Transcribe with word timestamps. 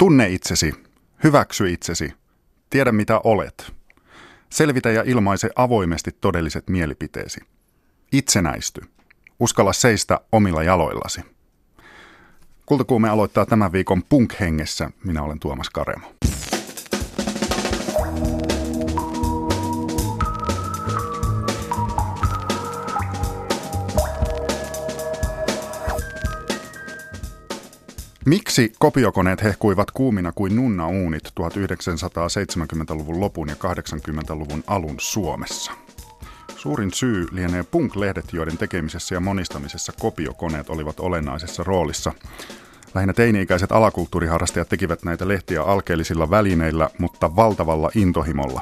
Tunne 0.00 0.28
itsesi, 0.28 0.74
hyväksy 1.24 1.72
itsesi, 1.72 2.12
tiedä 2.70 2.92
mitä 2.92 3.20
olet. 3.24 3.72
Selvitä 4.50 4.90
ja 4.90 5.02
ilmaise 5.06 5.50
avoimesti 5.56 6.10
todelliset 6.20 6.68
mielipiteesi. 6.68 7.40
Itsenäisty. 8.12 8.80
Uskalla 9.40 9.72
seistä 9.72 10.20
omilla 10.32 10.62
jaloillasi. 10.62 11.20
Kultakuume 12.66 13.08
aloittaa 13.08 13.46
tämän 13.46 13.72
viikon 13.72 14.02
punk-hengessä. 14.02 14.90
Minä 15.04 15.22
olen 15.22 15.40
Tuomas 15.40 15.70
Karemo. 15.70 16.12
Miksi 28.30 28.72
kopiokoneet 28.78 29.42
hehkuivat 29.42 29.90
kuumina 29.90 30.32
kuin 30.32 30.56
nunna-uunit 30.56 31.22
1970-luvun 31.40 33.20
lopun 33.20 33.48
ja 33.48 33.54
80-luvun 33.54 34.64
alun 34.66 34.94
Suomessa? 34.98 35.72
Suurin 36.56 36.92
syy 36.92 37.26
lienee 37.32 37.62
punk-lehdet, 37.62 38.32
joiden 38.32 38.58
tekemisessä 38.58 39.14
ja 39.14 39.20
monistamisessa 39.20 39.92
kopiokoneet 40.00 40.70
olivat 40.70 41.00
olennaisessa 41.00 41.62
roolissa. 41.64 42.12
Lähinnä 42.94 43.12
teini-ikäiset 43.12 43.72
alakulttuuriharrastajat 43.72 44.68
tekivät 44.68 45.02
näitä 45.02 45.28
lehtiä 45.28 45.62
alkeellisilla 45.62 46.30
välineillä, 46.30 46.90
mutta 46.98 47.36
valtavalla 47.36 47.90
intohimolla. 47.94 48.60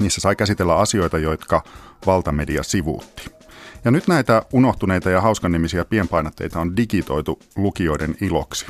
Niissä 0.00 0.20
sai 0.20 0.36
käsitellä 0.36 0.76
asioita, 0.76 1.18
jotka 1.18 1.62
valtamedia 2.06 2.62
sivuutti. 2.62 3.41
Ja 3.84 3.90
nyt 3.90 4.08
näitä 4.08 4.42
unohtuneita 4.52 5.10
ja 5.10 5.20
hauskanimisiä 5.20 5.84
pienpainotteita 5.84 6.60
on 6.60 6.76
digitoitu 6.76 7.38
lukijoiden 7.56 8.16
iloksi. 8.20 8.66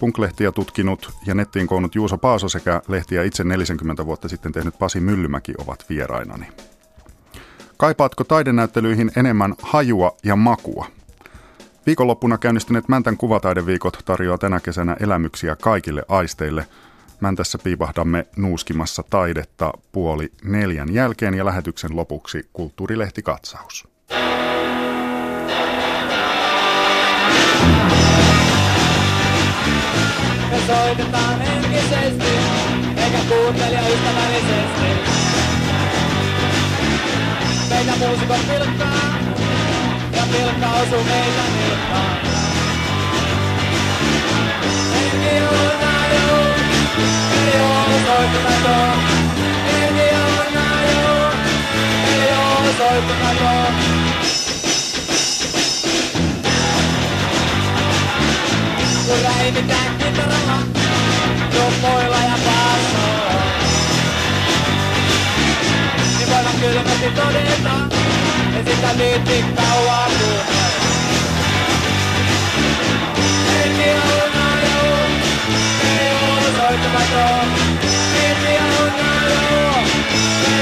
Punklehtiä 0.00 0.52
tutkinut 0.52 1.12
ja 1.26 1.34
nettiin 1.34 1.66
koonnut 1.66 1.94
Juuso 1.94 2.18
Paaso 2.18 2.48
sekä 2.48 2.82
lehtiä 2.88 3.22
itse 3.22 3.44
40 3.44 4.06
vuotta 4.06 4.28
sitten 4.28 4.52
tehnyt 4.52 4.78
Pasi 4.78 5.00
Myllymäki 5.00 5.54
ovat 5.58 5.84
vierainani. 5.88 6.46
Kaipaatko 7.76 8.24
taidenäyttelyihin 8.24 9.10
enemmän 9.16 9.54
hajua 9.62 10.16
ja 10.24 10.36
makua? 10.36 10.86
Viikonloppuna 11.86 12.38
käynnistyneet 12.38 12.88
Mäntän 12.88 13.16
kuvataideviikot 13.16 13.98
tarjoaa 14.04 14.38
tänä 14.38 14.60
kesänä 14.60 14.96
elämyksiä 15.00 15.56
kaikille 15.56 16.02
aisteille. 16.08 16.66
Mäntässä 17.20 17.58
piipahdamme 17.58 18.26
nuuskimassa 18.36 19.04
taidetta 19.10 19.72
puoli 19.92 20.32
neljän 20.44 20.94
jälkeen 20.94 21.34
ja 21.34 21.44
lähetyksen 21.44 21.96
lopuksi 21.96 22.48
kulttuurilehti 22.52 23.22
katsaus. 23.22 23.89
Me 24.10 24.18
soitetaan 30.66 31.40
henkisesti, 31.40 32.32
eikä 32.96 33.18
kuuntelija 33.28 33.80
ystävällisesti. 33.88 34.88
Meitä 37.70 37.92
muusikot 37.98 38.40
pilkkaa, 38.48 39.18
ja 40.12 40.22
pilkka 40.32 40.66
osuu 40.66 41.04
meitä 41.04 41.42
nilkkaan. 41.56 42.20
Henki 44.94 45.42
on 45.42 45.80
ei 47.46 47.60
oo 47.60 47.84
soittumaton. 48.06 48.98
Henki 49.72 50.14
on. 50.14 50.30
Ja. 60.16 60.26
Niin 66.18 66.28
voidaan 66.30 66.54
kylmästi 66.60 67.10
todeta, 67.10 67.74
ja 68.54 68.64
sitä 68.64 68.98
viitti 68.98 69.44
kauan 69.56 70.10
kuunnella. 70.10 70.70
Henki 73.52 73.90
on 73.90 74.42
aju, 74.42 74.80
ei 75.84 76.12
oo 76.22 76.42
soittumaton. 76.56 77.48
Henki 78.14 78.54
on 78.80 78.92
aju, 79.10 79.38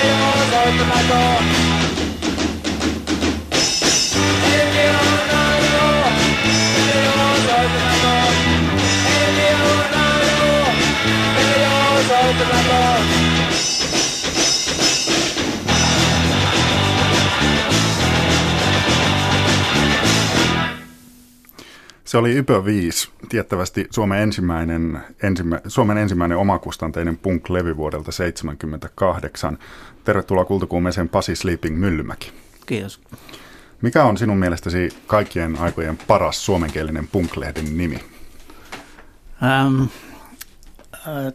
ei 0.03 0.10
oo 0.22 0.42
soittumaton. 0.50 1.44
Henki 4.50 4.88
on 4.88 5.07
Se 22.08 22.19
oli 22.19 22.36
Ypö 22.36 22.64
5, 22.64 23.10
tiettävästi 23.28 23.86
Suomen 23.91 24.22
ensimmäinen, 24.22 25.00
ensimmä, 25.22 25.60
Suomen 25.66 25.98
ensimmäinen 25.98 26.38
omakustanteinen 26.38 27.19
punk-levy 27.19 27.76
vuodelta 27.76 28.04
1978. 28.04 29.58
Tervetuloa 30.04 30.44
kultakuumeeseen 30.44 31.08
Pasi 31.08 31.36
Sleeping 31.36 31.78
Myllymäki. 31.78 32.32
Kiitos. 32.66 33.00
Mikä 33.82 34.04
on 34.04 34.16
sinun 34.16 34.36
mielestäsi 34.36 34.88
kaikkien 35.06 35.58
aikojen 35.58 35.98
paras 36.06 36.46
suomenkielinen 36.46 37.08
punk-lehden 37.08 37.76
nimi? 37.76 37.98
Ähm, 39.42 39.82
äh, 40.94 41.32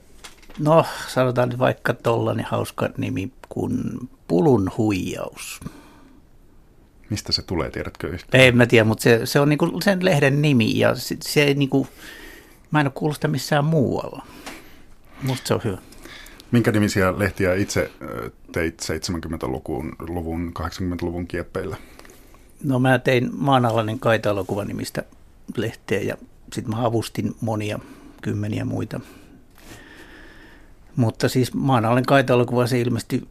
no, 0.59 0.85
sanotaan 1.07 1.49
nyt 1.49 1.59
vaikka 1.59 1.93
tollainen 1.93 2.45
hauska 2.45 2.89
nimi 2.97 3.31
kuin 3.49 3.79
Pulun 4.27 4.71
huijaus. 4.77 5.59
Mistä 7.09 7.31
se 7.31 7.41
tulee, 7.41 7.71
tiedätkö 7.71 8.07
yhtään? 8.07 8.43
Ei 8.43 8.51
mä 8.51 8.65
tiedä, 8.65 8.83
mutta 8.83 9.03
se, 9.03 9.25
se 9.25 9.39
on 9.39 9.49
niinku 9.49 9.81
sen 9.83 10.05
lehden 10.05 10.41
nimi 10.41 10.79
ja 10.79 10.95
se, 10.95 11.17
se 11.21 11.43
ei 11.43 11.53
niinku, 11.53 11.87
mä 12.71 12.79
en 12.79 12.87
ole 12.87 12.93
kuullut 12.95 13.17
sitä 13.17 13.27
missään 13.27 13.65
muualla. 13.65 14.25
Musta 15.21 15.47
se 15.47 15.53
on 15.53 15.61
hyvä. 15.63 15.77
Minkä 16.51 16.71
nimisiä 16.71 17.19
lehtiä 17.19 17.53
itse 17.53 17.91
teit 18.51 18.81
70-luvun, 18.81 19.95
luvun, 19.99 20.53
80-luvun 20.59 21.27
kieppeillä? 21.27 21.77
No 22.63 22.79
mä 22.79 22.99
tein 22.99 23.29
maanalainen 23.37 23.99
kaita-elokuva 23.99 24.65
nimistä 24.65 25.03
lehteä 25.57 26.01
ja 26.01 26.17
sitten 26.53 26.75
mä 26.75 26.85
avustin 26.85 27.35
monia, 27.41 27.79
kymmeniä 28.21 28.65
muita. 28.65 28.99
Mutta 30.95 31.29
siis 31.29 31.53
maanalainen 31.53 32.05
kaita-elokuva 32.05 32.67
se 32.67 32.79
ilmestyi 32.79 33.27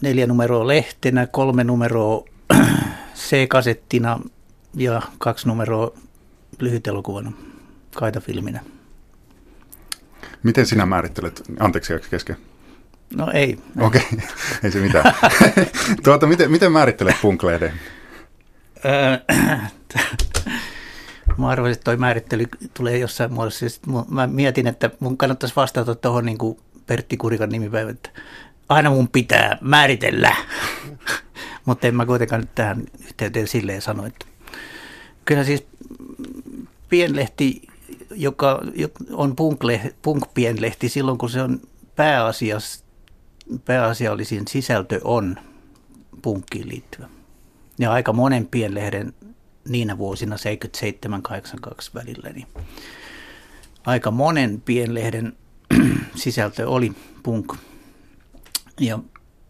neljä 0.00 0.26
numeroa 0.26 0.66
lehtenä, 0.66 1.26
kolme 1.26 1.64
numeroa 1.64 2.24
C-kasettina 3.14 4.20
ja 4.74 5.02
kaksi 5.18 5.48
numeroa 5.48 5.90
lyhytelokuvana, 6.58 7.32
kaitafilminä. 7.94 8.60
Miten 10.42 10.66
sinä 10.66 10.86
määrittelet, 10.86 11.42
anteeksi 11.60 11.92
kesken? 12.10 12.36
No 13.16 13.30
ei. 13.34 13.58
Okei, 13.80 14.02
okay. 14.12 14.28
ei 14.64 14.70
se 14.70 14.80
mitään. 14.80 15.14
tuota, 16.04 16.26
miten, 16.26 16.50
miten 16.50 16.72
määrittelet 16.72 17.16
punk-lehden? 17.22 17.72
Öö, 18.84 19.18
Mä 21.38 21.48
arvasin, 21.48 21.72
että 21.72 21.84
toi 21.84 21.96
määrittely 21.96 22.46
tulee 22.74 22.98
jossain 22.98 23.32
muodossa. 23.32 23.66
Mu- 23.66 24.04
mä 24.14 24.26
mietin, 24.26 24.66
että 24.66 24.90
mun 25.00 25.16
kannattaisi 25.16 25.56
vastata 25.56 25.94
tuohon 25.94 26.26
niin 26.26 26.38
Pertti 26.86 27.16
Kurikan 27.16 27.48
nimipäivä, 27.48 27.90
että 27.90 28.10
aina 28.68 28.90
mun 28.90 29.08
pitää 29.08 29.58
määritellä. 29.60 30.36
Mutta 31.64 31.86
en 31.86 31.94
mä 31.94 32.06
kuitenkaan 32.06 32.40
nyt 32.40 32.54
tähän 32.54 32.84
yhteyteen 33.04 33.48
silleen 33.48 33.82
sano, 33.82 34.06
että 34.06 34.26
kyllä 35.24 35.44
siis 35.44 35.66
pienlehti, 36.88 37.62
joka 38.10 38.60
on 39.12 39.36
punk-pienlehti 40.02 40.88
silloin, 40.88 41.18
kun 41.18 41.30
se 41.30 41.42
on 41.42 41.60
pääasias, 41.96 42.84
pääasiallisin 43.64 44.48
sisältö 44.48 45.00
on 45.04 45.36
punkkiin 46.22 46.68
liittyvä. 46.68 47.08
Ja 47.78 47.92
aika 47.92 48.12
monen 48.12 48.46
pienlehden 48.46 49.14
niinä 49.68 49.98
vuosina 49.98 50.36
77-82 50.36 50.38
välillä, 51.94 52.30
niin 52.30 52.46
aika 53.86 54.10
monen 54.10 54.60
pienlehden 54.60 55.36
sisältö 56.14 56.68
oli 56.68 56.92
punk. 57.22 57.54
Ja 58.80 58.98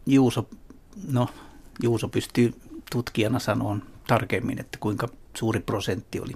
Juuso, 0.07 0.49
no 1.09 1.29
Juuso 1.83 2.09
pystyy 2.09 2.53
tutkijana 2.93 3.39
sanomaan 3.39 3.83
tarkemmin, 4.07 4.61
että 4.61 4.79
kuinka 4.81 5.09
suuri 5.37 5.61
prosentti 5.61 6.21
oli. 6.21 6.33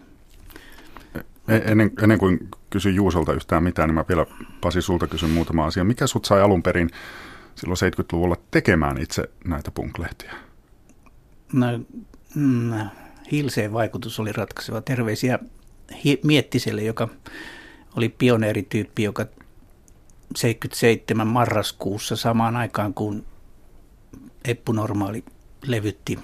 E- 1.49 1.71
Ennen, 1.71 1.91
ennen 2.03 2.19
kuin 2.19 2.49
kysyn 2.71 2.95
Juusolta 2.95 3.33
yhtään 3.33 3.63
mitään, 3.63 3.89
niin 3.89 3.95
mä 3.95 4.05
vielä 4.09 4.27
Pasi 4.61 4.83
sulta 4.83 5.07
kysyn 5.07 5.31
muutama 5.31 5.67
asia. 5.67 5.85
Mikä 5.85 6.07
sut 6.07 6.25
sai 6.25 6.43
alun 6.43 6.63
perin 6.63 6.91
silloin 7.55 7.79
70-luvulla 7.79 8.37
tekemään 8.51 8.99
itse 8.99 9.31
näitä 9.45 9.71
punk-lehtiä? 9.71 10.35
No, 11.53 11.67
mm, 12.35 12.73
Hilseen 13.33 13.73
vaikutus 13.73 14.21
oli 14.21 14.33
ratkaiseva. 14.33 14.81
Terveisiä 14.81 15.39
Hi- 16.05 16.21
Miettiselle, 16.25 16.83
joka 16.83 17.09
oli 17.97 18.09
pioneerityyppi, 18.09 19.03
joka 19.03 19.27
77 20.37 21.27
marraskuussa 21.27 22.17
samaan 22.17 22.57
aikaan, 22.57 22.95
kun 22.95 23.27
Eppu 24.45 24.73
Normaali 24.73 25.25
levytti 25.67 26.19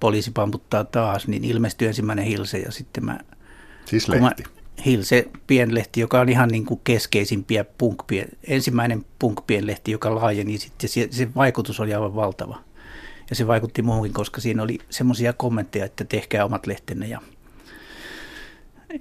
Poliisi 0.00 0.30
pamputtaa 0.30 0.84
taas, 0.84 1.28
niin 1.28 1.44
ilmestyi 1.44 1.88
ensimmäinen 1.88 2.24
Hilse 2.24 2.58
ja 2.58 2.72
sitten 2.72 3.04
mä... 3.04 3.18
Siis 3.84 4.08
lehti. 4.08 4.24
Mä, 4.24 4.32
Hilse 4.86 5.28
pienlehti, 5.46 6.00
joka 6.00 6.20
on 6.20 6.28
ihan 6.28 6.48
niin 6.48 6.66
kuin 6.66 6.80
keskeisimpiä 6.84 7.64
punk 7.64 8.02
ensimmäinen 8.44 9.04
punk 9.18 9.40
lehti, 9.60 9.90
joka 9.90 10.14
laajeni 10.14 10.58
sitten, 10.58 10.88
se, 10.88 11.08
se 11.10 11.34
vaikutus 11.34 11.80
oli 11.80 11.94
aivan 11.94 12.14
valtava. 12.14 12.58
Ja 13.30 13.36
se 13.36 13.46
vaikutti 13.46 13.82
muuhunkin, 13.82 14.12
koska 14.12 14.40
siinä 14.40 14.62
oli 14.62 14.78
semmoisia 14.90 15.32
kommentteja, 15.32 15.84
että 15.84 16.04
tehkää 16.04 16.44
omat 16.44 16.66
lehtenne. 16.66 17.06
Ja, 17.06 17.20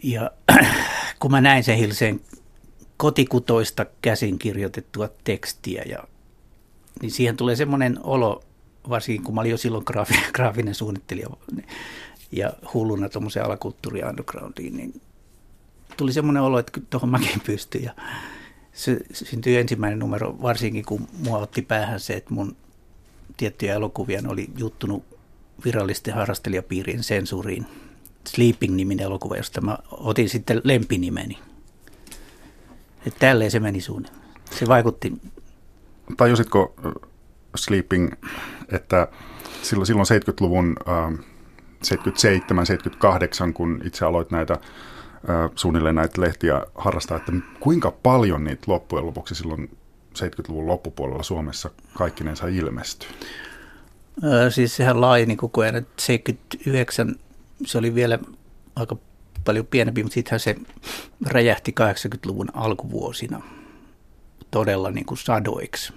ja 0.03 0.31
kun 1.19 1.31
mä 1.31 1.41
näin 1.41 1.63
sen 1.63 1.77
Hilseen 1.77 2.21
kotikutoista 2.97 3.85
käsin 4.01 4.39
kirjoitettua 4.39 5.09
tekstiä, 5.23 5.83
ja, 5.85 6.03
niin 7.01 7.11
siihen 7.11 7.37
tulee 7.37 7.55
semmoinen 7.55 7.99
olo, 8.03 8.43
varsinkin 8.89 9.23
kun 9.23 9.35
mä 9.35 9.41
olin 9.41 9.51
jo 9.51 9.57
silloin 9.57 9.83
graafinen, 9.87 10.23
graafinen 10.35 10.75
suunnittelija 10.75 11.29
ja 12.31 12.53
hulluna 12.73 13.09
tuommoiseen 13.09 13.45
alakulttuuri 13.45 14.03
undergroundiin, 14.03 14.77
niin 14.77 15.01
tuli 15.97 16.13
semmoinen 16.13 16.43
olo, 16.43 16.59
että 16.59 16.81
tuohon 16.89 17.09
mäkin 17.09 17.41
pystyn. 17.45 17.83
Ja 17.83 17.93
se 18.73 18.99
syntyi 19.11 19.57
ensimmäinen 19.57 19.99
numero, 19.99 20.37
varsinkin 20.41 20.85
kun 20.85 21.07
mua 21.27 21.37
otti 21.37 21.61
päähän 21.61 21.99
se, 21.99 22.13
että 22.13 22.33
mun 22.33 22.55
tiettyjä 23.37 23.73
elokuvia 23.73 24.21
oli 24.27 24.49
juttunut 24.57 25.03
virallisten 25.65 26.13
harrastelijapiirien 26.13 27.03
sensuuriin. 27.03 27.65
Sleeping-niminen 28.27 29.05
elokuva, 29.05 29.37
josta 29.37 29.61
mä 29.61 29.77
otin 29.91 30.29
sitten 30.29 30.61
lempinimeni. 30.63 31.39
Että 33.05 33.19
tälleen 33.19 33.51
se 33.51 33.59
meni 33.59 33.81
suunnilleen. 33.81 34.23
Se 34.51 34.67
vaikutti. 34.67 35.13
Tajusitko 36.17 36.75
Sleeping, 37.55 38.11
että 38.71 39.07
silloin, 39.61 39.87
silloin 39.87 40.07
70-luvun 40.07 40.75
äh, 40.87 41.19
77, 41.83 42.65
78, 42.65 43.53
kun 43.53 43.81
itse 43.83 44.05
aloit 44.05 44.31
näitä 44.31 44.53
äh, 44.53 45.51
suunnilleen 45.55 45.95
näitä 45.95 46.21
lehtiä 46.21 46.61
harrastaa, 46.75 47.17
että 47.17 47.31
kuinka 47.59 47.91
paljon 47.91 48.43
niitä 48.43 48.63
loppujen 48.67 49.05
lopuksi 49.05 49.35
silloin 49.35 49.77
70-luvun 50.17 50.67
loppupuolella 50.67 51.23
Suomessa 51.23 51.69
kaikkinensa 51.93 52.47
ilmestyi? 52.47 53.09
Siis 54.49 54.75
sehän 54.75 55.01
laajeni 55.01 55.35
koko 55.35 55.61
ajan, 55.61 55.75
että 55.75 56.03
79 56.03 57.15
se 57.65 57.77
oli 57.77 57.95
vielä 57.95 58.19
aika 58.75 58.97
paljon 59.45 59.65
pienempi, 59.65 60.03
mutta 60.03 60.13
sittenhän 60.13 60.39
se 60.39 60.55
räjähti 61.25 61.73
80-luvun 61.79 62.47
alkuvuosina 62.53 63.41
todella 64.51 64.91
niin 64.91 65.05
kuin 65.05 65.17
sadoiksi. 65.17 65.93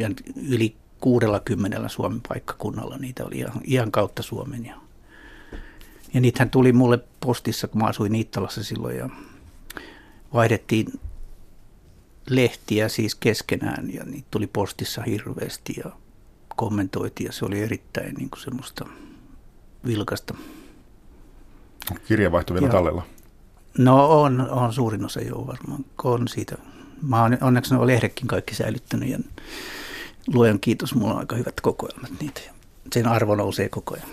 Ja 0.00 0.10
yli 0.48 0.76
60 1.00 1.88
Suomen 1.88 2.20
paikkakunnalla 2.28 2.96
niitä 2.96 3.24
oli 3.24 3.38
ihan, 3.38 3.60
ihan 3.64 3.92
kautta 3.92 4.22
Suomen. 4.22 4.66
Ja, 4.66 4.74
ja 6.14 6.20
niitähän 6.20 6.50
tuli 6.50 6.72
mulle 6.72 6.98
postissa, 7.20 7.68
kun 7.68 7.80
mä 7.80 7.88
asuin 7.88 8.12
Niittalassa 8.12 8.64
silloin 8.64 8.96
ja 8.96 9.08
vaihdettiin 10.34 11.00
lehtiä 12.30 12.88
siis 12.88 13.14
keskenään 13.14 13.94
ja 13.94 14.04
niitä 14.04 14.28
tuli 14.30 14.46
postissa 14.46 15.02
hirveästi 15.02 15.74
ja 15.84 15.90
kommentoitiin 16.56 17.26
ja 17.26 17.32
se 17.32 17.44
oli 17.44 17.60
erittäin 17.60 18.14
niin 18.14 18.30
kuin 18.30 18.40
semmoista 18.40 18.86
vilkasta. 19.86 20.34
Kirjeenvaihto 22.08 22.54
vielä 22.54 22.66
ja, 22.66 22.72
tallella? 22.72 23.06
No 23.78 24.20
on, 24.22 24.50
on 24.50 24.72
suurin 24.72 25.04
osa 25.04 25.20
jo 25.20 25.46
varmaan. 25.46 25.84
On 26.04 26.28
siitä. 26.28 26.58
Mä 27.02 27.22
oon, 27.22 27.38
onneksi 27.40 27.74
ne 27.74 27.80
on 27.80 27.86
lehdekin 27.86 28.26
kaikki 28.26 28.54
säilyttänyt 28.54 29.08
ja 29.08 29.18
luojan 30.34 30.60
kiitos, 30.60 30.94
mulla 30.94 31.14
on 31.14 31.20
aika 31.20 31.36
hyvät 31.36 31.60
kokoelmat 31.60 32.10
niitä. 32.20 32.40
Sen 32.92 33.06
arvo 33.06 33.34
nousee 33.34 33.68
koko 33.68 33.94
ajan. 33.94 34.08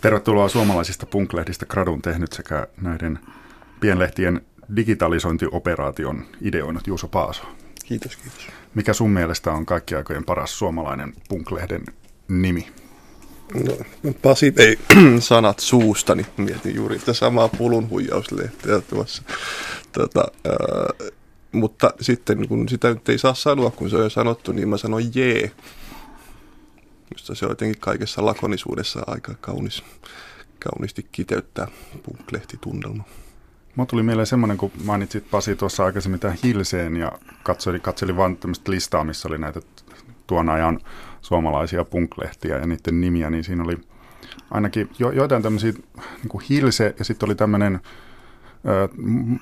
Tervetuloa 0.00 0.48
suomalaisista 0.48 1.06
punklehdistä 1.06 1.66
Gradun 1.66 2.02
tehnyt 2.02 2.32
sekä 2.32 2.66
näiden 2.80 3.18
pienlehtien 3.80 4.40
digitalisointioperaation 4.76 6.24
ideoinut 6.40 6.86
Juuso 6.86 7.08
Paaso. 7.08 7.42
Kiitos, 7.84 8.16
kiitos. 8.16 8.48
Mikä 8.74 8.92
sun 8.92 9.10
mielestä 9.10 9.52
on 9.52 9.66
kaikki 9.66 9.94
aikojen 9.94 10.24
paras 10.24 10.58
suomalainen 10.58 11.12
punklehden 11.28 11.84
nimi? 12.28 12.68
No, 13.54 14.12
Pasi 14.22 14.52
ei 14.56 14.78
sanat 15.18 15.58
suustani, 15.58 16.26
mietin 16.36 16.74
juuri 16.74 16.98
sitä 16.98 17.12
samaa 17.12 17.48
pulun 17.48 17.90
huijauslehteä 17.90 18.80
tuossa. 18.80 19.22
Tota, 19.92 20.24
äh, 20.46 21.10
mutta 21.52 21.90
sitten 22.00 22.48
kun 22.48 22.68
sitä 22.68 22.88
nyt 22.88 23.08
ei 23.08 23.18
saa 23.18 23.34
sanoa, 23.34 23.70
kun 23.70 23.90
se 23.90 23.96
on 23.96 24.02
jo 24.02 24.10
sanottu, 24.10 24.52
niin 24.52 24.68
mä 24.68 24.76
sanon 24.76 25.14
jee. 25.14 25.50
Minusta 27.10 27.34
se 27.34 27.46
on 27.46 27.50
jotenkin 27.50 27.80
kaikessa 27.80 28.26
lakonisuudessa 28.26 29.02
aika 29.06 29.34
kaunis, 29.40 29.84
kauniisti 30.64 31.06
kiteyttää 31.12 31.68
punklehti-tunnelma. 32.02 33.04
Mulla 33.74 33.86
tuli 33.86 34.02
mieleen 34.02 34.26
semmoinen, 34.26 34.56
kun 34.56 34.72
mainitsit 34.84 35.30
Pasi 35.30 35.56
tuossa 35.56 35.84
aikaisemmin 35.84 36.20
tämän 36.20 36.38
Hilseen 36.44 36.96
ja 36.96 37.12
katselin, 37.42 37.80
katselin 37.80 38.16
vaan 38.16 38.36
tämmöistä 38.36 38.70
listaa, 38.70 39.04
missä 39.04 39.28
oli 39.28 39.38
näitä 39.38 39.60
tuon 40.26 40.48
ajan 40.48 40.80
suomalaisia 41.20 41.84
punklehtiä 41.84 42.58
ja 42.58 42.66
niiden 42.66 43.00
nimiä, 43.00 43.30
niin 43.30 43.44
siinä 43.44 43.64
oli 43.64 43.76
ainakin 44.50 44.90
jo, 44.98 45.10
joitain 45.10 45.42
tämmöisiä 45.42 45.72
niin 45.72 46.42
Hilse 46.48 46.94
ja 46.98 47.04
sitten 47.04 47.28
oli 47.28 47.34
tämmöinen 47.34 47.80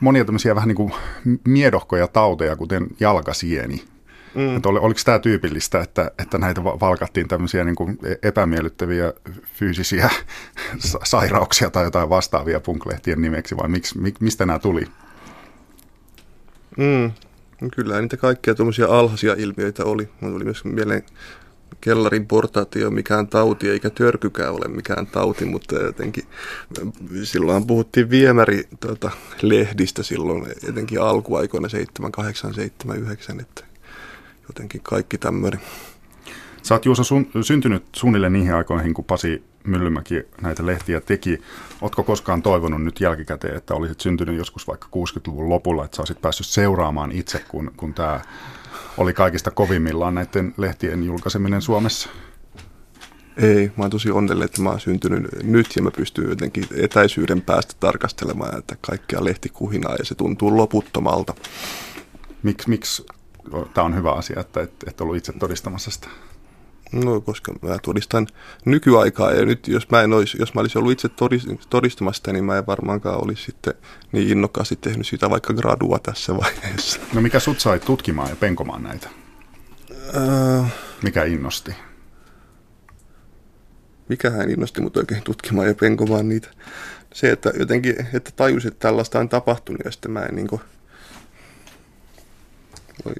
monia 0.01 0.25
tämmöisiä 0.25 0.55
vähän 0.55 0.69
niin 0.69 0.77
kuin 0.77 0.93
miedohkoja 1.45 2.09
tauteja, 2.09 2.57
kuten 2.57 2.87
jalkasieni. 3.01 3.85
Mm. 4.35 4.57
Että 4.57 4.69
ol, 4.69 4.77
oliko 4.77 5.01
tämä 5.05 5.19
tyypillistä, 5.19 5.81
että, 5.81 6.11
että 6.19 6.39
näitä 6.39 6.65
valkattiin 6.65 7.29
tämmöisiä 7.29 7.65
niin 7.65 7.77
kuin 7.77 7.99
e-, 8.05 8.29
epämiellyttäviä 8.29 9.13
fyysisiä 9.55 10.11
sairauksia 11.05 11.71
tai 11.71 11.85
jotain 11.85 12.09
vastaavia 12.09 12.61
punklehtien 12.61 13.23
nimeksi, 13.23 13.57
vai 13.57 13.69
miksi, 13.69 13.99
mistä 14.21 14.47
nämä 14.47 14.59
tuli? 14.59 14.85
Mm. 16.77 17.13
Kyllä 17.77 18.01
niitä 18.01 18.17
kaikkia 18.17 18.55
tuommoisia 18.55 18.87
alhaisia 18.87 19.35
ilmiöitä 19.39 19.85
oli. 19.85 20.09
Mulla 20.21 20.35
tuli 20.35 20.45
myös 20.45 20.65
mieleen 20.65 21.03
kellarin 21.81 22.27
portaat 22.27 22.77
ei 22.77 22.85
ole 22.85 22.95
mikään 22.95 23.29
tauti, 23.29 23.71
eikä 23.71 23.91
törkykään 23.91 24.55
ole 24.55 24.69
mikään 24.69 25.07
tauti, 25.07 25.45
mutta 25.45 25.75
jotenkin 25.75 26.25
silloin 27.23 27.67
puhuttiin 27.67 28.11
viemäri 28.11 28.69
tuota, 28.81 29.11
lehdistä 29.43 30.03
silloin, 30.03 30.47
etenkin 30.69 31.01
alkuaikoina 31.01 31.69
7, 31.69 32.13
8, 32.13 32.55
7, 32.55 32.99
9, 32.99 33.41
että 33.41 33.65
jotenkin 34.49 34.81
kaikki 34.83 35.19
tämmöinen. 35.19 35.61
Sä 36.63 36.75
oot 36.75 36.85
Juuso 36.85 37.05
sun, 37.05 37.29
syntynyt 37.43 37.85
suunnilleen 37.97 38.33
niihin 38.33 38.55
aikoihin, 38.55 38.95
kun 38.95 39.05
Pasi 39.05 39.43
Myllymäki 39.65 40.23
näitä 40.41 40.67
lehtiä 40.67 41.01
teki. 41.01 41.41
Ootko 41.81 42.03
koskaan 42.03 42.43
toivonut 42.43 42.85
nyt 42.85 43.01
jälkikäteen, 43.01 43.57
että 43.57 43.75
olisit 43.75 44.01
syntynyt 44.01 44.37
joskus 44.37 44.69
vaikka 44.69 44.87
60-luvun 44.87 45.49
lopulla, 45.49 45.85
että 45.85 45.97
sä 45.97 46.03
olisit 46.03 46.21
päässyt 46.21 46.47
seuraamaan 46.47 47.13
itse, 47.13 47.45
kun, 47.49 47.73
kun 47.77 47.95
tämä 47.95 48.21
oli 48.99 49.13
kaikista 49.13 49.51
kovimmillaan 49.51 50.15
näiden 50.15 50.55
lehtien 50.57 51.05
julkaiseminen 51.05 51.63
Suomessa? 51.63 52.09
Ei, 53.37 53.73
mä 53.77 53.85
oon 53.85 53.91
tosi 53.91 54.11
onnellinen, 54.11 54.45
että 54.45 54.63
mä 54.63 54.71
oon 54.71 54.81
syntynyt 54.81 55.43
nyt 55.43 55.67
ja 55.77 55.83
mä 55.83 55.91
pystyn 55.91 56.29
jotenkin 56.29 56.65
etäisyyden 56.77 57.43
päästä 57.43 57.75
tarkastelemaan 57.81 58.59
että 58.59 58.77
kaikkea 58.81 59.25
lehtikuhinaa 59.25 59.95
ja 59.95 60.05
se 60.05 60.15
tuntuu 60.15 60.57
loputtomalta. 60.57 61.35
Miksi 62.43 62.69
miks, 62.69 63.03
tämä 63.75 63.85
on 63.85 63.97
hyvä 63.97 64.13
asia, 64.13 64.41
että 64.41 64.61
et, 64.61 64.73
et 64.87 65.01
ollut 65.01 65.17
itse 65.17 65.33
todistamassa 65.33 65.91
sitä? 65.91 66.09
No, 66.93 67.21
koska 67.21 67.53
mä 67.63 67.79
todistan 67.83 68.27
nykyaikaa 68.65 69.33
ja 69.33 69.45
nyt 69.45 69.69
jos 69.69 69.91
mä, 69.91 70.03
en 70.03 70.13
olisi, 70.13 70.39
jos 70.41 70.55
mä 70.55 70.61
olisin 70.61 70.79
ollut 70.79 70.93
itse 70.93 71.09
todistamassa 71.71 72.33
niin 72.33 72.45
mä 72.45 72.59
en 72.59 72.67
varmaankaan 72.67 73.25
olisi 73.25 73.43
sitten 73.43 73.75
niin 74.13 74.29
innokkaasti 74.29 74.77
tehnyt 74.77 75.07
sitä 75.07 75.31
vaikka 75.31 75.55
gradua 75.55 75.99
tässä 75.99 76.37
vaiheessa. 76.37 77.01
No 77.13 77.21
mikä 77.21 77.41
sut 77.41 77.61
sai 77.61 77.81
tutkimaan 77.81 78.31
ja 78.31 78.37
penkomaan 78.37 78.83
näitä? 78.83 79.09
Äh, 80.17 80.73
mikä 81.03 81.25
innosti? 81.25 81.75
Mikähän 84.09 84.51
innosti 84.51 84.81
mut 84.81 84.97
oikein 84.97 85.23
tutkimaan 85.23 85.69
ja 85.69 85.75
penkomaan 85.75 86.29
niitä? 86.29 86.49
Se, 87.15 87.31
että 87.31 87.53
jotenkin, 87.59 88.07
että 88.15 88.31
tajusin, 88.37 88.69
että 88.69 88.89
tällaista 88.89 89.19
on 89.19 89.29
tapahtunut 89.29 89.81
ja 89.85 89.91
sitten 89.91 90.11
mä 90.11 90.21
en 90.21 90.35
niin 90.35 90.49
kuin, 90.49 90.61
voi, 93.05 93.15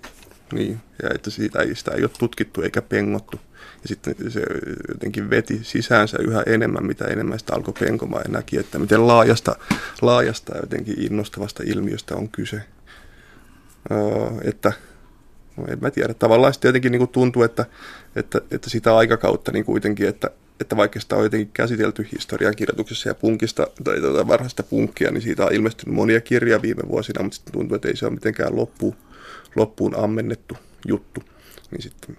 niin, 0.53 0.81
ja 1.03 1.09
että 1.15 1.31
siitä 1.31 1.59
ei, 1.63 1.75
sitä 1.75 1.91
ei 1.91 2.03
ole 2.03 2.11
tutkittu 2.19 2.63
eikä 2.63 2.83
pengottu. 2.83 3.41
Ja 3.83 3.89
sitten 3.89 4.15
se 4.29 4.43
jotenkin 4.89 5.31
veti 5.31 5.61
sisäänsä 5.63 6.19
yhä 6.21 6.43
enemmän, 6.47 6.87
mitä 6.87 7.05
enemmän 7.05 7.39
sitä 7.39 7.55
alkoi 7.55 7.75
penkomaan 7.81 8.23
ja 8.27 8.33
näki, 8.33 8.59
että 8.59 8.79
miten 8.79 9.07
laajasta, 9.07 9.57
laajasta 10.03 10.55
ja 10.55 10.61
jotenkin 10.61 11.03
innostavasta 11.03 11.63
ilmiöstä 11.67 12.17
on 12.17 12.29
kyse. 12.29 12.63
Öö, 13.91 13.99
että 14.45 14.73
no 15.57 15.65
en 15.69 15.79
mä 15.81 15.91
tiedä, 15.91 16.15
tavallaan 16.15 16.53
sitten 16.53 16.69
jotenkin 16.69 16.93
niin 16.93 17.01
kuin 17.01 17.11
tuntuu, 17.11 17.43
että, 17.43 17.67
että, 18.17 18.41
että 18.51 18.71
sitä 18.71 18.97
aikakautta 18.97 19.53
niin 19.53 19.65
kuitenkin, 19.65 20.09
että, 20.09 20.31
että 20.61 20.77
vaikka 20.77 21.01
sitä 21.01 21.17
on 21.17 21.23
jotenkin 21.23 21.51
käsitelty 21.53 22.09
historiankirjoituksessa 22.13 23.09
ja 23.09 23.15
punkista 23.15 23.67
tai 23.85 24.01
tuota 24.01 24.29
varhaista 24.29 24.63
punkkia, 24.63 25.11
niin 25.11 25.23
siitä 25.23 25.47
on 25.47 25.53
ilmestynyt 25.53 25.95
monia 25.95 26.21
kirjoja 26.21 26.63
viime 26.63 26.83
vuosina, 26.89 27.23
mutta 27.23 27.37
sitten 27.37 27.53
tuntuu, 27.53 27.75
että 27.75 27.89
ei 27.89 27.97
se 27.97 28.07
ole 28.07 28.15
mitenkään 28.15 28.57
loppuun, 28.57 28.97
loppuun 29.59 29.95
ammennettu 29.97 30.57
juttu. 30.87 31.23
Niin 31.71 31.83
sitten 31.83 32.19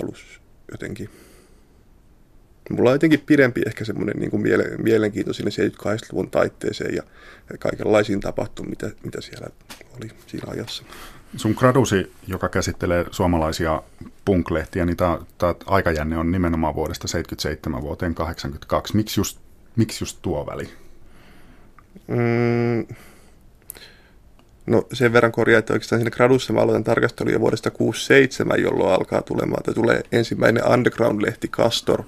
halus 0.00 0.40
jotenkin 0.72 1.10
Mulla 2.70 2.90
on 2.90 2.94
jotenkin 2.94 3.20
pidempi 3.20 3.62
ehkä 3.66 3.84
semmoinen 3.84 4.16
niin 4.16 4.30
kuin 4.30 4.42
miele, 4.42 4.64
mielenkiinto 4.78 5.32
sinne 5.32 5.50
78-luvun 5.50 6.30
taitteeseen 6.30 6.94
ja 6.94 7.02
kaikenlaisiin 7.58 8.20
tapahtumiin, 8.20 8.70
mitä, 8.70 8.90
mitä 9.04 9.20
siellä 9.20 9.46
oli 9.96 10.10
siinä 10.26 10.52
ajassa. 10.52 10.84
Sun 11.36 11.54
gradusi, 11.58 12.12
joka 12.26 12.48
käsittelee 12.48 13.04
suomalaisia 13.10 13.82
punklehtiä, 14.24 14.86
niin 14.86 14.96
tämä 14.96 15.18
aikajänne 15.66 16.18
on 16.18 16.32
nimenomaan 16.32 16.74
vuodesta 16.74 17.08
77 17.08 17.82
vuoteen 17.82 18.14
82. 18.14 18.96
Miksi 18.96 19.20
just, 19.20 19.38
miksi 19.76 20.04
just 20.04 20.18
tuo 20.22 20.46
väli? 20.46 20.68
Mm, 22.08 22.96
no 24.66 24.86
sen 24.92 25.12
verran 25.12 25.32
korjaa, 25.32 25.58
että 25.58 25.72
oikeastaan 25.72 26.00
siinä 26.00 26.10
gradussa 26.10 26.52
mä 26.52 26.60
aloitan 26.60 26.84
tarkastelun 26.84 27.32
jo 27.32 27.40
vuodesta 27.40 27.70
67, 27.70 28.62
jolloin 28.62 28.94
alkaa 28.94 29.22
tulemaan, 29.22 29.62
tai 29.62 29.74
tulee 29.74 30.02
ensimmäinen 30.12 30.68
underground-lehti 30.68 31.48
Castor, 31.48 32.02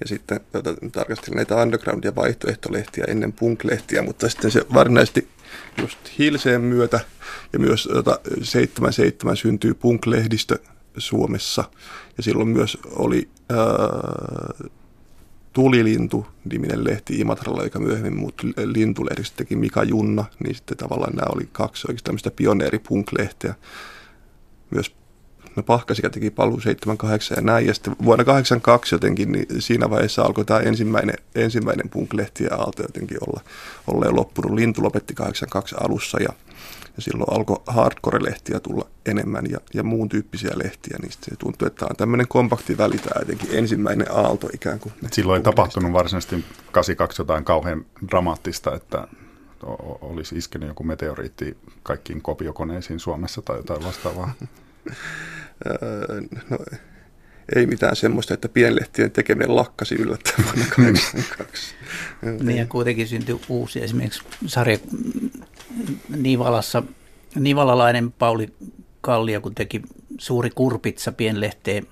ja 0.00 0.08
sitten 0.08 0.40
tota, 0.52 0.74
tarkastelin 0.92 1.36
näitä 1.36 1.54
underground- 1.54 2.04
ja 2.04 2.14
vaihtoehtolehtiä 2.14 3.04
ennen 3.08 3.32
punk-lehtiä, 3.32 4.02
mutta 4.02 4.28
sitten 4.28 4.50
se 4.50 4.66
varsinaisesti 4.74 5.28
just 5.80 5.98
Hilseen 6.18 6.60
myötä 6.60 7.00
ja 7.52 7.58
myös 7.58 7.88
tota, 7.92 8.20
77 8.42 9.36
syntyy 9.36 9.74
punk-lehdistö 9.74 10.58
Suomessa. 10.98 11.64
Ja 12.16 12.22
silloin 12.22 12.48
myös 12.48 12.78
oli 12.90 13.28
ää, 13.50 13.56
Tulilintu-niminen 15.56 16.84
lehti 16.84 17.20
Imatralla, 17.20 17.64
joka 17.64 17.78
myöhemmin 17.78 18.16
muuttui 18.16 18.52
Lintulehdistä, 18.64 19.36
teki 19.36 19.56
Mika 19.56 19.82
Junna, 19.82 20.24
niin 20.44 20.54
sitten 20.54 20.76
tavallaan 20.76 21.16
nämä 21.16 21.26
oli 21.34 21.48
kaksi 21.52 21.86
oikeastaan 21.88 22.04
tämmöistä 22.04 22.30
pioneeripunk-lehteä. 22.30 23.54
Myös 24.70 24.94
no 25.56 25.62
Pahkasika 25.62 26.10
teki 26.10 26.30
paluu 26.30 26.60
78 26.60 27.36
ja 27.36 27.42
näin, 27.42 27.66
ja 27.66 27.74
sitten 27.74 27.96
vuonna 28.04 28.24
82 28.24 28.94
jotenkin, 28.94 29.32
niin 29.32 29.46
siinä 29.58 29.90
vaiheessa 29.90 30.22
alkoi 30.22 30.44
tämä 30.44 30.60
ensimmäinen, 30.60 31.16
ensimmäinen 31.34 31.90
punk-lehti 31.90 32.44
ja 32.44 32.56
aalto 32.56 32.82
jotenkin 32.82 33.18
olla, 33.26 33.40
olla 33.86 34.06
jo 34.06 34.16
loppunut. 34.16 34.52
Lintu 34.52 34.82
lopetti 34.82 35.14
82 35.14 35.74
alussa, 35.80 36.18
ja, 36.22 36.28
ja 36.96 37.02
silloin 37.02 37.32
alkoi 37.32 37.62
hardcore-lehtiä 37.66 38.60
tulla 38.60 38.86
enemmän 39.06 39.50
ja, 39.50 39.58
ja 39.74 39.82
muun 39.82 40.08
tyyppisiä 40.08 40.52
lehtiä, 40.54 40.96
niin 41.02 41.12
se 41.12 41.36
tuntuu, 41.38 41.66
että 41.66 41.78
tämä 41.78 41.88
on 41.90 41.96
tämmöinen 41.96 42.28
kompakti 42.28 42.78
väli, 42.78 42.98
tämä 42.98 43.20
jotenkin 43.20 43.48
ensimmäinen 43.52 44.12
aalto 44.12 44.48
ikään 44.54 44.80
kuin. 44.80 44.92
Silloin 45.12 45.40
ei 45.40 45.44
tapahtunut 45.44 45.92
varsinaisesti 45.92 46.44
82 46.72 47.22
jotain 47.22 47.44
kauhean 47.44 47.84
dramaattista, 48.10 48.74
että 48.74 49.08
olisi 50.00 50.38
iskenyt 50.38 50.68
joku 50.68 50.84
meteoriitti 50.84 51.56
kaikkiin 51.82 52.22
kopiokoneisiin 52.22 53.00
Suomessa 53.00 53.42
tai 53.42 53.56
jotain 53.56 53.84
vastaavaa. 53.84 54.32
No, 56.50 56.58
ei 57.56 57.66
mitään 57.66 57.96
semmoista, 57.96 58.34
että 58.34 58.48
pienlehtien 58.48 59.10
tekeminen 59.10 59.56
lakkasi 59.56 59.94
yllättäen 59.94 60.44
vuonna 60.44 60.64
82. 60.76 61.74
Niin 62.42 62.58
ja 62.58 62.66
kuitenkin 62.66 63.08
syntyi 63.08 63.40
uusi 63.48 63.82
esimerkiksi 63.82 64.22
sarja 64.46 64.78
Nivalassa. 66.16 66.82
Nivalalainen 67.34 68.12
Pauli 68.12 68.54
Kallio, 69.00 69.40
kun 69.40 69.54
teki 69.54 69.82
suuri 70.18 70.50
kurpitsa 70.50 71.12
pienlehteen, 71.12 71.86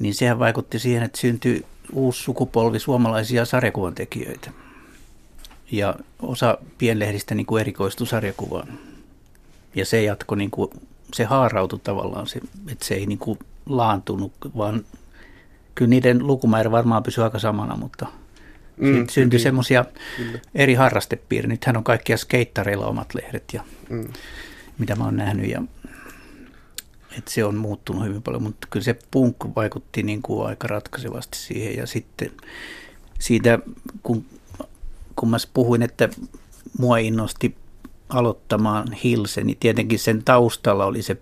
niin 0.00 0.14
sehän 0.14 0.38
vaikutti 0.38 0.78
siihen, 0.78 1.02
että 1.02 1.20
syntyi 1.20 1.66
uusi 1.92 2.22
sukupolvi 2.22 2.78
suomalaisia 2.78 3.44
sarjakuvan 3.44 3.94
tekijöitä. 3.94 4.50
Ja 5.70 5.94
osa 6.22 6.58
pienlehdistä 6.78 7.34
niin 7.34 7.46
kuin 7.46 7.60
erikoistui 7.60 8.06
sarjakuvaan. 8.06 8.78
Ja 9.74 9.84
se 9.84 10.02
jatkoi 10.02 10.38
niin 10.38 10.50
kuin 10.50 10.70
se 11.14 11.24
haarautui 11.24 11.78
tavallaan, 11.78 12.26
se, 12.26 12.40
että 12.68 12.84
se 12.84 12.94
ei 12.94 13.06
niin 13.06 13.18
kuin 13.18 13.38
laantunut, 13.66 14.32
vaan 14.56 14.84
kyllä 15.74 15.88
niiden 15.88 16.26
lukumäärä 16.26 16.70
varmaan 16.70 17.02
pysyy 17.02 17.24
aika 17.24 17.38
samana, 17.38 17.76
mutta 17.76 18.06
mm, 18.76 19.06
syntyi 19.10 19.38
semmoisia 19.38 19.84
eri 20.54 20.74
harrastepiirejä. 20.74 21.48
Nythän 21.48 21.76
on 21.76 21.84
kaikkia 21.84 22.16
skeittareilla 22.16 22.86
omat 22.86 23.14
lehdet 23.14 23.44
ja 23.52 23.64
mm. 23.90 24.08
mitä 24.78 24.96
mä 24.96 25.04
oon 25.04 25.16
nähnyt 25.16 25.50
ja 25.50 25.62
että 27.18 27.30
se 27.30 27.44
on 27.44 27.56
muuttunut 27.56 28.04
hyvin 28.04 28.22
paljon, 28.22 28.42
mutta 28.42 28.68
kyllä 28.70 28.84
se 28.84 28.98
punk 29.10 29.36
vaikutti 29.56 30.02
niin 30.02 30.22
kuin 30.22 30.46
aika 30.46 30.68
ratkaisevasti 30.68 31.38
siihen 31.38 31.76
ja 31.76 31.86
sitten 31.86 32.30
siitä, 33.18 33.58
kun, 34.02 34.24
kun 35.16 35.30
mä 35.30 35.36
puhuin, 35.54 35.82
että 35.82 36.08
mua 36.78 36.98
innosti 36.98 37.56
aloittamaan 38.14 38.92
Hilse, 38.92 39.44
niin 39.44 39.56
tietenkin 39.60 39.98
sen 39.98 40.24
taustalla 40.24 40.84
oli 40.84 41.02
se 41.02 41.16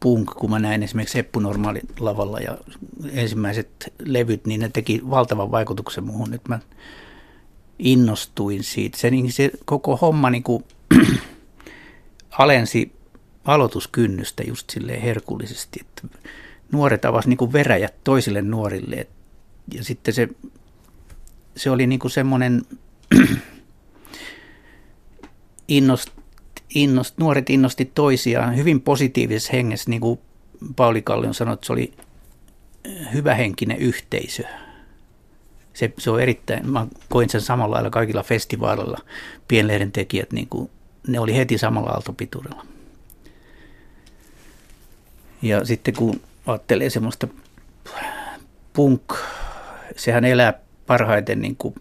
punk, 0.00 0.30
kun 0.30 0.50
mä 0.50 0.58
näin 0.58 0.82
esimerkiksi 0.82 1.18
Eppu 1.18 1.40
Normaali 1.40 1.80
lavalla 2.00 2.40
ja 2.40 2.58
ensimmäiset 3.12 3.92
levyt, 3.98 4.46
niin 4.46 4.60
ne 4.60 4.68
teki 4.68 5.00
valtavan 5.10 5.50
vaikutuksen 5.50 6.04
muuhun. 6.04 6.30
Nyt 6.30 6.48
mä 6.48 6.58
innostuin 7.78 8.64
siitä. 8.64 8.98
Se, 8.98 9.10
niin 9.10 9.32
se 9.32 9.50
koko 9.64 9.96
homma 9.96 10.30
niin 10.30 10.42
kuin 10.42 10.64
alensi 12.38 12.92
aloituskynnystä 13.44 14.42
just 14.42 14.70
silleen 14.70 15.02
herkullisesti, 15.02 15.80
että 15.80 16.18
nuoret 16.72 17.04
avasivat 17.04 17.28
niin 17.28 17.38
kuin 17.38 17.52
veräjät 17.52 17.94
toisille 18.04 18.42
nuorille. 18.42 19.06
Ja 19.74 19.84
sitten 19.84 20.14
se, 20.14 20.28
se 21.56 21.70
oli 21.70 21.86
niin 21.86 21.98
kuin 21.98 22.10
semmoinen 22.10 22.62
innost, 25.68 26.10
innost, 26.74 27.18
nuoret 27.18 27.50
innosti 27.50 27.84
toisiaan 27.84 28.56
hyvin 28.56 28.80
positiivisessa 28.80 29.52
hengessä, 29.52 29.90
niin 29.90 30.00
kuin 30.00 30.20
Pauli 30.76 31.02
Kallion 31.02 31.34
sanoi, 31.34 31.54
että 31.54 31.66
se 31.66 31.72
oli 31.72 31.92
hyvähenkinen 33.12 33.78
yhteisö. 33.78 34.42
Se, 35.74 35.92
se 35.98 36.10
on 36.10 36.20
erittäin, 36.22 36.70
mä 36.70 36.86
koin 37.08 37.30
sen 37.30 37.40
samalla 37.40 37.74
lailla 37.74 37.90
kaikilla 37.90 38.22
festivaaleilla, 38.22 38.98
pienlehden 39.48 39.92
tekijät, 39.92 40.32
niin 40.32 40.48
kuin, 40.48 40.70
ne 41.06 41.20
oli 41.20 41.36
heti 41.36 41.58
samalla 41.58 41.90
aaltopituudella. 41.90 42.66
Ja 45.42 45.64
sitten 45.64 45.94
kun 45.94 46.20
ajattelee 46.46 46.90
semmoista 46.90 47.28
punk, 48.72 49.12
sehän 49.96 50.24
elää 50.24 50.60
parhaiten 50.86 51.40
niin 51.40 51.56
kuin, 51.56 51.74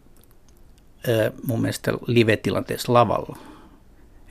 mun 1.48 1.62
mielestä 1.62 1.92
live-tilanteessa 2.08 2.94
lavalla– 2.94 3.38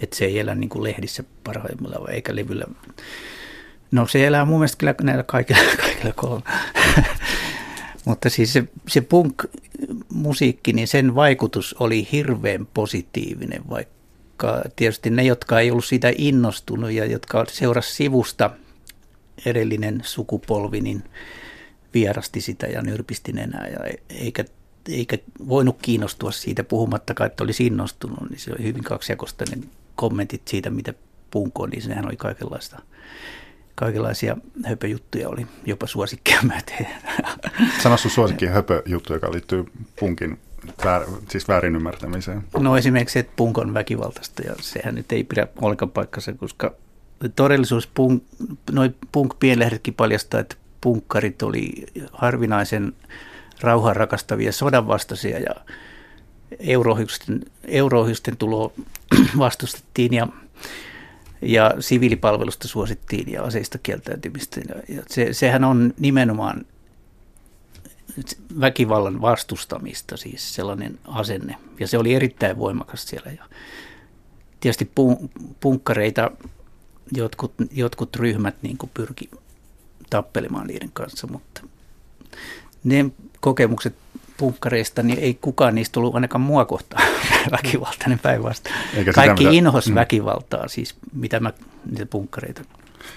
että 0.00 0.16
se 0.16 0.24
ei 0.24 0.38
elä 0.38 0.54
niin 0.54 0.68
kuin 0.68 0.82
lehdissä 0.82 1.24
parhaimmillaan 1.44 2.10
eikä 2.10 2.36
levyllä. 2.36 2.64
No 3.90 4.06
se 4.06 4.26
elää 4.26 4.44
mun 4.44 4.58
mielestä 4.58 4.78
kyllä 4.78 4.94
näillä 5.02 5.22
kaikilla, 5.22 5.60
kaikilla 5.86 6.12
kolme. 6.12 6.42
Mutta 8.04 8.30
siis 8.30 8.52
se, 8.52 8.64
se 8.88 9.00
punk-musiikki, 9.00 10.72
niin 10.72 10.88
sen 10.88 11.14
vaikutus 11.14 11.74
oli 11.80 12.08
hirveän 12.12 12.66
positiivinen, 12.74 13.68
vaikka 13.70 14.62
tietysti 14.76 15.10
ne, 15.10 15.22
jotka 15.22 15.60
ei 15.60 15.70
ollut 15.70 15.84
siitä 15.84 16.12
innostunut 16.18 16.90
ja 16.90 17.04
jotka 17.04 17.44
seurasi 17.48 17.94
sivusta 17.94 18.50
edellinen 19.46 20.00
sukupolvi, 20.04 20.80
niin 20.80 21.02
vierasti 21.94 22.40
sitä 22.40 22.66
ja 22.66 22.82
nyrpisti 22.82 23.32
enää 23.38 23.68
ja 23.68 23.78
eikä, 24.08 24.44
eikä 24.88 25.18
voinut 25.48 25.78
kiinnostua 25.82 26.32
siitä 26.32 26.64
puhumattakaan, 26.64 27.30
että 27.30 27.44
olisi 27.44 27.66
innostunut, 27.66 28.30
niin 28.30 28.40
se 28.40 28.52
oli 28.52 28.62
hyvin 28.62 28.84
kaksijakostainen 28.84 29.64
kommentit 29.96 30.48
siitä, 30.48 30.70
mitä 30.70 30.94
punk 31.30 31.60
on, 31.60 31.70
niin 31.70 31.82
sehän 31.82 32.06
oli 32.06 32.16
kaikenlaista. 32.16 32.82
Kaikenlaisia 33.74 34.36
höpöjuttuja 34.64 35.28
oli, 35.28 35.46
jopa 35.66 35.86
suosikkia 35.86 36.38
myöten. 36.52 36.86
Sano 37.82 37.96
sun 37.96 38.10
suosikki 38.10 38.46
höpöjuttu, 38.46 39.12
joka 39.12 39.32
liittyy 39.32 39.64
punkin 40.00 40.38
väär, 40.84 41.02
siis 41.28 41.48
väärin 41.48 41.76
ymmärtämiseen. 41.76 42.44
No 42.58 42.76
esimerkiksi, 42.76 43.18
että 43.18 43.32
punk 43.36 43.58
on 43.58 43.74
väkivaltaista 43.74 44.42
ja 44.42 44.54
sehän 44.60 44.94
nyt 44.94 45.12
ei 45.12 45.24
pidä 45.24 45.46
ollenkaan 45.60 45.90
paikkansa, 45.90 46.32
koska 46.32 46.74
todellisuus 47.36 47.86
punk, 47.86 48.22
noin 48.72 48.96
punk-pienlehdetkin 49.12 49.94
paljastaa, 49.94 50.40
että 50.40 50.56
punkkarit 50.80 51.42
oli 51.42 51.86
harvinaisen 52.12 52.92
rauhan 53.60 53.96
rakastavia 53.96 54.52
sodanvastaisia 54.52 55.38
ja 55.38 55.54
eurohysten, 56.58 57.40
eurohysten 57.64 58.36
tulo 58.36 58.72
vastustettiin 59.38 60.14
ja, 60.14 60.28
ja 61.42 61.74
siviilipalvelusta 61.80 62.68
suosittiin 62.68 63.32
ja 63.32 63.42
aseista 63.42 63.78
kieltäytymistä. 63.78 64.60
Ja 64.88 65.02
se, 65.08 65.32
sehän 65.32 65.64
on 65.64 65.94
nimenomaan 65.98 66.64
väkivallan 68.60 69.20
vastustamista, 69.20 70.16
siis 70.16 70.54
sellainen 70.54 70.98
asenne. 71.04 71.56
Ja 71.80 71.88
se 71.88 71.98
oli 71.98 72.14
erittäin 72.14 72.58
voimakas 72.58 73.04
siellä. 73.04 73.30
Ja 73.30 73.44
tietysti 74.60 74.90
punkkareita 75.60 76.30
jotkut, 77.12 77.52
jotkut 77.72 78.16
ryhmät 78.16 78.56
niin 78.62 78.78
pyrki 78.94 79.30
tappelemaan 80.10 80.66
niiden 80.66 80.90
kanssa, 80.92 81.26
mutta 81.26 81.60
ne 82.84 83.10
kokemukset 83.40 83.94
punkkareista, 84.36 85.02
niin 85.02 85.18
ei 85.18 85.38
kukaan 85.40 85.74
niistä 85.74 86.00
ollut 86.00 86.14
ainakaan 86.14 86.40
mua 86.40 86.64
kohtaan 86.64 87.08
väkivaltainen 87.56 88.18
päinvastoin. 88.18 88.74
Kaikki 89.14 89.44
mitä- 89.44 89.56
inhos 89.56 89.88
mm. 89.88 89.94
väkivaltaa, 89.94 90.68
siis 90.68 90.94
mitä 91.12 91.40
mä 91.40 91.52
niitä 91.90 92.06
punkkareita 92.06 92.62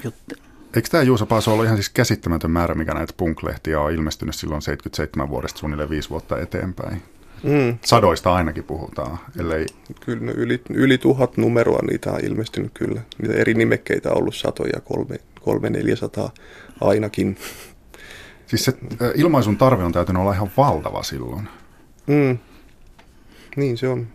juttelen. 0.04 0.48
Eikö 0.76 0.90
tämä 0.90 1.04
Juuso 1.04 1.26
Paaso 1.26 1.52
ollut 1.52 1.66
ihan 1.66 1.78
siis 1.78 1.90
käsittämätön 1.90 2.52
määrä, 2.52 2.76
mikä 2.76 2.94
näitä 2.94 3.14
punk-lehtiä 3.18 3.80
on 3.80 3.92
ilmestynyt 3.92 4.36
silloin 4.36 4.62
77 4.62 5.30
vuodesta 5.30 5.60
suunnilleen 5.60 5.90
viisi 5.90 6.10
vuotta 6.10 6.40
eteenpäin? 6.40 7.02
Mm, 7.44 7.78
Sadoista 7.86 8.34
ainakin 8.34 8.64
puhutaan, 8.64 9.18
ellei... 9.40 9.66
kyllä 10.06 10.26
no 10.26 10.32
yli, 10.32 10.62
yli 10.70 10.98
tuhat 10.98 11.38
numeroa 11.38 11.80
niitä 11.90 12.12
on 12.12 12.20
ilmestynyt 12.24 12.72
kyllä. 12.74 13.02
Niitä 13.22 13.34
eri 13.34 13.54
nimekkeitä 13.54 14.12
on 14.12 14.18
ollut 14.18 14.36
satoja, 14.36 14.82
kolme, 14.84 15.20
kolme 15.42 15.70
neljäsataa 15.70 16.32
ainakin. 16.82 17.38
Siis 18.48 18.66
se 18.66 18.74
äh, 19.02 19.12
ilmaisun 19.16 19.58
tarve 19.58 19.84
on 19.84 19.92
täytynyt 19.92 20.22
olla 20.22 20.34
ihan 20.34 20.52
valtava 20.58 21.04
silloin. 21.04 21.48
Mm. 22.08 22.38
Niin 23.56 23.78
se 23.78 23.88
on. 23.88 24.08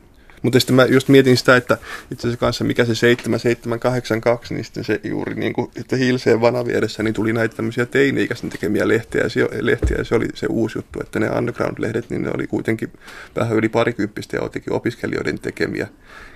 Mutta 0.43 0.61
sitten 0.61 0.77
mä 0.77 0.85
just 0.85 1.09
mietin 1.09 1.37
sitä, 1.37 1.57
että 1.57 1.79
itse 2.11 2.29
asiassa 2.29 2.41
kanssa 2.41 2.65
mikä 2.65 2.85
se 2.85 2.95
7782, 2.95 4.55
niin 4.55 4.65
sitten 4.65 4.85
se 4.85 5.01
juuri 5.05 5.35
niin 5.35 5.53
kuin, 5.53 5.71
että 5.77 5.97
Hilseen 5.97 6.41
vana 6.41 6.67
vieressä, 6.67 7.03
niin 7.03 7.15
tuli 7.15 7.33
näitä 7.33 7.57
tämmöisiä 7.57 7.87
teini-ikäisten 7.87 8.51
tekemiä 8.51 8.89
lehtiä, 8.89 9.23
lehtiä, 9.61 9.97
ja 9.97 10.05
se 10.05 10.15
oli 10.15 10.29
se 10.35 10.47
uusi 10.47 10.79
juttu, 10.79 11.01
että 11.01 11.21
ne 11.21 11.31
underground-lehdet, 11.31 12.11
niin 12.11 12.23
ne 12.23 12.31
oli 12.35 12.47
kuitenkin 12.47 12.93
vähän 13.37 13.57
yli 13.57 13.69
parikymppistä 13.69 14.37
ja 14.37 14.43
jotenkin 14.43 14.73
opiskelijoiden 14.73 15.39
tekemiä. 15.39 15.89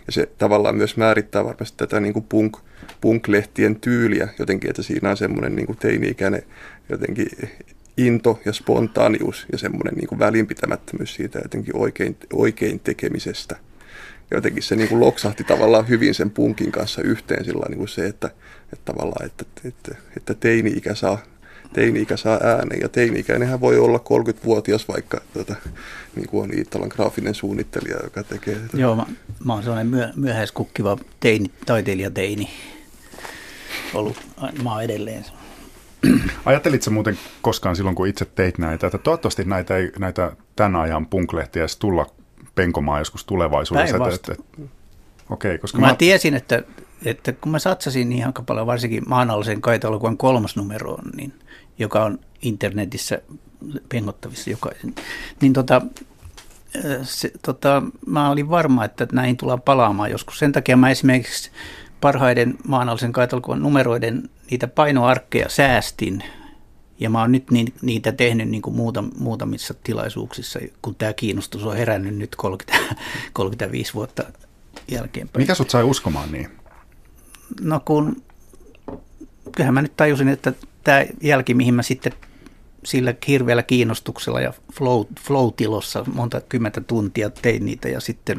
Ja 0.07 0.12
se 0.12 0.29
tavallaan 0.38 0.76
myös 0.76 0.97
määrittää 0.97 1.45
varmasti 1.45 1.76
tätä 1.76 2.00
niin 2.00 2.12
kuin 2.12 2.26
punk, 2.29 2.57
punk-lehtien 3.00 3.81
tyyliä 3.81 4.29
jotenkin, 4.38 4.71
että 4.71 4.83
siinä 4.83 5.11
on 5.11 5.17
semmoinen 5.17 5.57
niin 5.57 5.67
kuin 5.67 5.79
teini-ikäinen 5.79 6.43
jotenkin 6.88 7.29
into 7.97 8.41
ja 8.45 8.53
spontaanius 8.53 9.47
ja 9.53 9.59
semmoinen 9.59 9.95
niin 9.95 10.09
kuin 10.09 10.19
välinpitämättömyys 10.19 11.15
siitä 11.15 11.38
jotenkin 11.38 11.76
oikein, 11.76 12.17
oikein 12.33 12.81
tekemisestä. 12.81 13.57
Ja 14.31 14.37
jotenkin 14.37 14.62
se 14.62 14.76
niin 14.76 14.88
kuin 14.88 15.00
loksahti 15.00 15.45
tavallaan 15.45 15.88
hyvin 15.88 16.15
sen 16.15 16.31
punkin 16.31 16.73
kanssa 16.73 17.03
yhteen 17.03 17.45
sillä 17.45 17.67
niin 17.69 17.79
kuin 17.79 17.88
se, 17.88 18.07
että, 18.07 18.31
että 18.73 18.93
tavallaan, 18.93 19.26
että, 19.26 19.45
että, 19.65 19.95
että 20.17 20.35
teini-ikä 20.35 20.95
saa 20.95 21.19
teini-ikä 21.73 22.17
saa 22.17 22.41
äänen, 22.43 22.81
ja 22.81 22.88
teini-ikäinenhän 22.88 23.61
voi 23.61 23.79
olla 23.79 23.99
30-vuotias, 23.99 24.88
vaikka 24.88 25.21
tota, 25.35 25.57
niin 26.17 26.29
kuin 26.29 26.43
on 26.43 26.59
Iittalan 26.59 26.88
graafinen 26.88 27.35
suunnittelija, 27.35 27.97
joka 28.03 28.23
tekee... 28.23 28.57
Joo, 28.75 28.97
mä, 28.97 29.07
mä 29.45 29.53
oon 29.53 29.62
sellainen 29.62 29.87
myö, 29.87 30.09
myöhäiskukkiva 30.17 30.99
teini, 31.21 31.50
taiteilijateini 31.67 32.50
ollut. 33.95 34.17
Mä 34.62 34.73
oon 34.73 34.83
edelleen. 34.83 35.25
Ajattelitko 36.45 36.91
muuten 36.91 37.19
koskaan 37.43 37.77
silloin, 37.77 37.97
kun 37.97 38.07
itse 38.07 38.25
teit 38.25 38.59
näitä, 38.59 38.87
että 38.87 38.99
toivottavasti 38.99 39.45
näitä, 39.45 39.77
ei, 39.77 39.93
näitä 39.99 40.33
tämän 40.57 40.77
ajan 40.77 41.07
punk-lehtiä 41.07 41.63
edes 41.63 41.77
tulla 41.77 42.07
penkomaan 42.55 43.01
joskus 43.01 43.25
tulevaisuudessa? 43.25 43.97
Että, 43.97 44.33
että, 44.33 44.43
okei, 45.31 45.59
koska 45.59 45.79
Mä, 45.79 45.87
mä, 45.87 45.93
mä 45.93 45.97
tiesin, 45.97 46.35
että, 46.35 46.63
että 47.05 47.33
kun 47.33 47.53
mä 47.53 47.59
satsasin 47.59 48.09
niin 48.09 48.27
aika 48.27 48.43
paljon, 48.43 48.67
varsinkin 48.67 49.03
maanallisen 49.07 49.61
kaitalokuvan 49.61 50.17
kolmas 50.17 50.57
numeroon, 50.57 51.05
niin, 51.17 51.33
joka 51.79 52.05
on 52.05 52.19
internetissä 52.43 53.23
pengottavissa 53.89 54.51
jokaisen, 54.51 54.95
niin 55.41 55.53
tota, 55.53 55.83
se, 57.03 57.33
tota, 57.43 57.83
mä 58.07 58.31
olin 58.31 58.51
varma, 58.51 58.85
että 58.85 59.07
näihin 59.13 59.37
tullaan 59.37 59.63
palaamaan 59.63 60.11
joskus. 60.11 60.39
Sen 60.39 60.53
takia 60.53 60.77
mä 60.77 60.91
esimerkiksi 60.91 61.51
parhaiden 62.00 62.59
maanallisen 62.67 63.12
kaitalokuvan 63.12 63.62
numeroiden 63.62 64.31
niitä 64.50 64.69
painoarkkeja 64.69 65.49
säästin, 65.49 66.23
ja 67.00 67.11
mä 67.11 67.21
oon 67.21 67.33
nyt 67.33 67.50
ni, 67.50 67.65
niitä 67.83 68.12
tehnyt 68.12 68.49
niin 68.49 68.62
kuin 68.62 68.76
muutam, 68.76 69.11
muutamissa 69.19 69.75
tilaisuuksissa, 69.85 70.59
kun 70.83 70.95
tämä 70.95 71.12
kiinnostus 71.12 71.65
on 71.65 71.76
herännyt 71.76 72.17
nyt 72.17 72.37
30, 72.37 72.97
35 73.33 73.95
vuotta 73.99 74.23
jälkeenpäin. 74.88 75.43
mikä 75.43 75.55
sut 75.55 75.71
sai 75.71 75.83
uskomaan 75.83 76.33
niin? 76.33 76.50
No 77.61 77.81
kun, 77.81 78.23
kyllähän 79.53 79.75
mä 79.75 79.83
nyt 79.83 79.97
tajusin, 79.97 80.28
että 80.28 80.52
tämä 80.85 81.04
jälki, 81.23 81.54
mihin 81.54 81.75
mä 81.75 81.82
sitten 81.82 82.13
sillä 82.85 83.15
hirveällä 83.28 83.63
kiinnostuksella 83.63 84.41
ja 84.41 84.52
flow, 84.73 85.04
flow-tilossa 85.21 86.04
monta 86.15 86.41
kymmentä 86.41 86.80
tuntia 86.80 87.30
tein 87.30 87.65
niitä 87.65 87.89
ja 87.89 88.00
sitten 88.00 88.39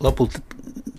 lopulta 0.00 0.38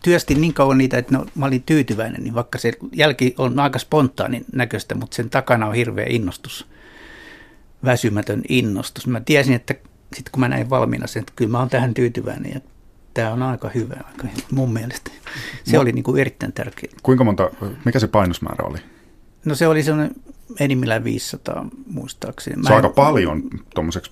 työstin 0.04 0.42
niin 0.42 0.54
kauan 0.54 0.78
niitä, 0.78 0.98
että 0.98 1.18
no, 1.18 1.26
mä 1.36 1.46
olin 1.46 1.64
tyytyväinen, 1.64 2.24
niin 2.24 2.36
vaikka 2.36 2.58
se 2.58 2.74
jälki 2.92 3.36
on 3.38 3.60
aika 3.60 3.80
spontaanin 3.80 4.46
näköistä, 4.54 4.96
mutta 4.96 5.16
sen 5.16 5.30
takana 5.30 5.68
on 5.68 5.74
hirveä 5.76 6.06
innostus, 6.10 6.68
väsymätön 7.86 8.42
innostus. 8.50 9.08
Mä 9.08 9.20
tiesin, 9.20 9.54
että 9.56 9.74
sitten 10.16 10.32
kun 10.32 10.40
mä 10.40 10.48
näin 10.48 10.70
valmiina 10.70 11.08
sen, 11.08 11.20
että 11.20 11.34
kyllä 11.36 11.52
mä 11.52 11.60
oon 11.60 11.70
tähän 11.70 11.94
tyytyväinen 11.94 12.52
ja 12.54 12.60
tämä 13.14 13.34
on 13.34 13.44
aika 13.44 13.70
hyvä, 13.76 13.96
aika 14.08 14.28
hyvä 14.28 14.44
mun 14.52 14.74
mielestä. 14.74 15.12
Se 15.64 15.78
Mo- 15.78 15.80
oli 15.82 15.92
niin 15.92 16.04
kuin 16.04 16.22
erittäin 16.22 16.54
tärkeää. 16.54 16.94
Kuinka 17.04 17.24
monta, 17.24 17.50
mikä 17.86 18.00
se 18.00 18.08
painosmäärä 18.08 18.66
oli? 18.68 18.78
No 19.46 19.56
se 19.56 19.68
oli 19.68 19.84
semmoinen 19.84 20.16
enimmillään 20.60 21.04
500 21.04 21.66
muistaakseni. 21.88 22.56
Mä 22.56 22.64
Se 22.64 22.74
on 22.74 22.80
en- 22.80 22.86
aika 22.86 22.96
paljon 22.96 23.44
tuommoiseksi 23.76 24.12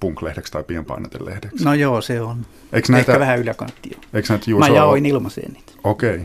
punk-lehdeksi 0.00 0.52
tai 0.52 0.62
pienpainotelehdeksi. 0.64 1.64
No 1.64 1.74
joo, 1.74 2.00
se 2.00 2.20
on. 2.20 2.46
Eikö 2.72 2.92
näitä- 2.92 3.12
Ehkä 3.12 3.20
vähän 3.20 3.38
yläkantti 3.38 3.90
jo. 3.92 3.98
Eikö 4.14 4.28
näitä 4.28 4.44
Mä 4.46 4.50
Juuso 4.50 4.70
ole- 4.70 4.76
jaoin 4.76 5.06
ilmaiseen 5.06 5.52
niitä 5.52 5.72
Okei. 5.84 6.20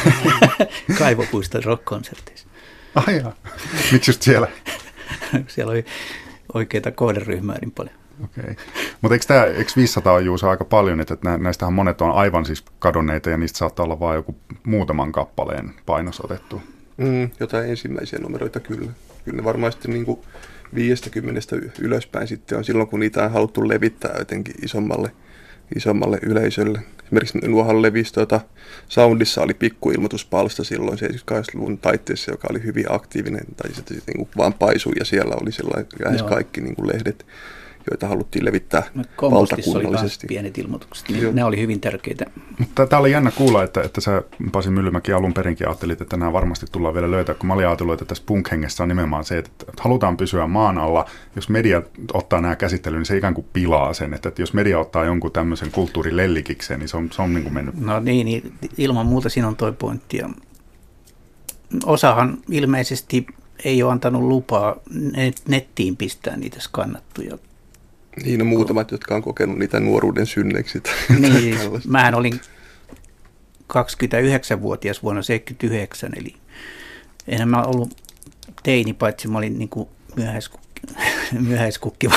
kaivopuiston 0.98 1.64
rock-konserteissa. 1.64 2.48
Ai 2.94 3.16
jaa. 3.16 3.32
Miksi 3.92 4.10
just 4.10 4.22
siellä? 4.22 4.48
Siellä 5.46 5.70
oli 5.72 5.84
oikeita 6.54 6.90
kohderyhmää 6.90 7.56
niin 7.60 7.70
paljon. 7.70 7.94
Okei. 8.24 8.56
Mutta 9.00 9.14
eikö, 9.14 9.24
tää, 9.26 9.44
eikö 9.44 9.72
500 9.76 10.12
on 10.12 10.24
Juuso 10.24 10.48
aika 10.50 10.64
paljon, 10.64 11.00
että 11.00 11.16
nä- 11.24 11.38
näistähän 11.38 11.72
monet 11.72 12.00
on 12.00 12.12
aivan 12.12 12.44
siis 12.46 12.64
kadonneita 12.78 13.30
ja 13.30 13.36
niistä 13.36 13.58
saattaa 13.58 13.84
olla 13.84 14.00
vain 14.00 14.16
joku 14.16 14.36
muutaman 14.64 15.12
kappaleen 15.12 15.74
painos 15.86 16.20
otettu. 16.24 16.62
Mm, 16.96 17.30
jotain 17.40 17.70
ensimmäisiä 17.70 18.18
numeroita 18.18 18.60
kyllä. 18.60 18.90
Kyllä 19.24 19.36
ne 19.36 19.44
varmaan 19.44 19.72
sitten 19.72 19.90
niin 19.90 20.04
kuin 20.04 20.20
50 20.74 21.56
y- 21.56 21.70
ylöspäin 21.80 22.28
sitten 22.28 22.58
on 22.58 22.64
silloin, 22.64 22.88
kun 22.88 23.00
niitä 23.00 23.24
on 23.24 23.30
haluttu 23.30 23.68
levittää 23.68 24.14
jotenkin 24.18 24.54
isommalle, 24.62 25.10
isommalle 25.76 26.18
yleisölle. 26.22 26.80
Esimerkiksi 27.04 27.38
nuohan 27.38 27.82
levisi 27.82 28.12
tuota, 28.12 28.40
Soundissa 28.88 29.42
oli 29.42 29.54
pikkuilmoituspalsta 29.54 30.64
silloin 30.64 30.98
78-luvun 30.98 31.78
taitteessa, 31.78 32.30
joka 32.30 32.48
oli 32.50 32.62
hyvin 32.62 32.92
aktiivinen, 32.92 33.46
tai 33.56 33.74
sitten 33.74 33.96
niin 34.06 34.16
kuin 34.16 34.28
vaan 34.36 34.54
paisui, 34.54 34.92
ja 34.98 35.04
siellä 35.04 35.34
oli 35.42 35.52
sellainen 35.52 35.86
lähes 36.04 36.20
Joo. 36.20 36.28
kaikki 36.28 36.60
niin 36.60 36.76
kuin 36.76 36.88
lehdet, 36.88 37.26
joita 37.90 38.08
haluttiin 38.08 38.44
levittää 38.44 38.82
No, 38.94 39.04
Kompostissa 39.16 39.70
oli 39.70 39.74
valtakunnallisesti. 39.74 40.26
pienet 40.26 40.58
ilmoitukset, 40.58 41.08
Joo. 41.10 41.18
niin 41.20 41.34
ne 41.34 41.44
oli 41.44 41.60
hyvin 41.60 41.80
tärkeitä. 41.80 42.24
Mutta 42.58 42.86
tämä 42.86 43.00
oli 43.00 43.10
jännä 43.12 43.30
kuulla, 43.30 43.62
että, 43.62 43.82
että 43.82 44.00
sä 44.00 44.22
Pasi 44.52 44.70
Myllymäki 44.70 45.12
alun 45.12 45.34
perinkin 45.34 45.68
ajattelit, 45.68 46.00
että 46.00 46.16
nämä 46.16 46.32
varmasti 46.32 46.66
tullaan 46.72 46.94
vielä 46.94 47.10
löytää, 47.10 47.34
kun 47.34 47.46
mä 47.46 47.54
olin 47.54 47.66
ajatellut, 47.66 47.92
että 47.94 48.04
tässä 48.04 48.24
punk-hengessä 48.26 48.82
on 48.82 48.88
nimenomaan 48.88 49.24
se, 49.24 49.38
että 49.38 49.64
halutaan 49.80 50.16
pysyä 50.16 50.46
maan 50.46 50.78
alla. 50.78 51.04
Jos 51.36 51.48
media 51.48 51.82
ottaa 52.12 52.40
nämä 52.40 52.56
käsittelyyn, 52.56 52.98
niin 52.98 53.06
se 53.06 53.16
ikään 53.16 53.34
kuin 53.34 53.46
pilaa 53.52 53.94
sen, 53.94 54.14
että, 54.14 54.28
että 54.28 54.42
jos 54.42 54.54
media 54.54 54.78
ottaa 54.78 55.04
jonkun 55.04 55.32
tämmöisen 55.32 55.70
kulttuurilellikikseen, 55.70 56.80
niin 56.80 56.88
se 56.88 56.96
on, 56.96 57.08
se 57.12 57.22
on 57.22 57.34
niin 57.34 57.42
kuin 57.42 57.54
mennyt. 57.54 57.74
No 57.80 58.00
niin, 58.00 58.24
niin, 58.24 58.52
ilman 58.78 59.06
muuta 59.06 59.28
siinä 59.28 59.48
on 59.48 59.56
toi 59.56 59.72
pointti. 59.72 60.16
Ja 60.16 60.28
osahan 61.84 62.38
ilmeisesti 62.50 63.26
ei 63.64 63.82
ole 63.82 63.92
antanut 63.92 64.22
lupaa 64.22 64.76
net- 64.94 65.42
nettiin 65.48 65.96
pistää 65.96 66.36
niitä 66.36 66.60
skannattuja 66.60 67.38
Niin 68.24 68.40
on 68.40 68.46
muutamat, 68.46 68.90
jotka 68.90 69.14
on 69.14 69.22
kokenut 69.22 69.58
niitä 69.58 69.80
nuoruuden 69.80 70.26
synneiksi. 70.26 70.80
tai 70.80 70.92
Niin, 71.18 71.58
tällaista. 71.58 71.88
mähän 71.88 72.14
olin 72.14 72.40
29-vuotias 73.72 75.02
vuonna 75.02 75.22
79, 75.22 76.10
eli 76.16 76.34
enhän 77.28 77.48
mä 77.48 77.62
ollut 77.62 77.96
teini, 78.62 78.92
paitsi 78.92 79.28
mä 79.28 79.38
olin 79.38 79.58
niin 79.58 79.68
kuin 79.68 79.88
myöhäiskukki, 80.16 80.80
myöhäiskukkiva 81.48 82.14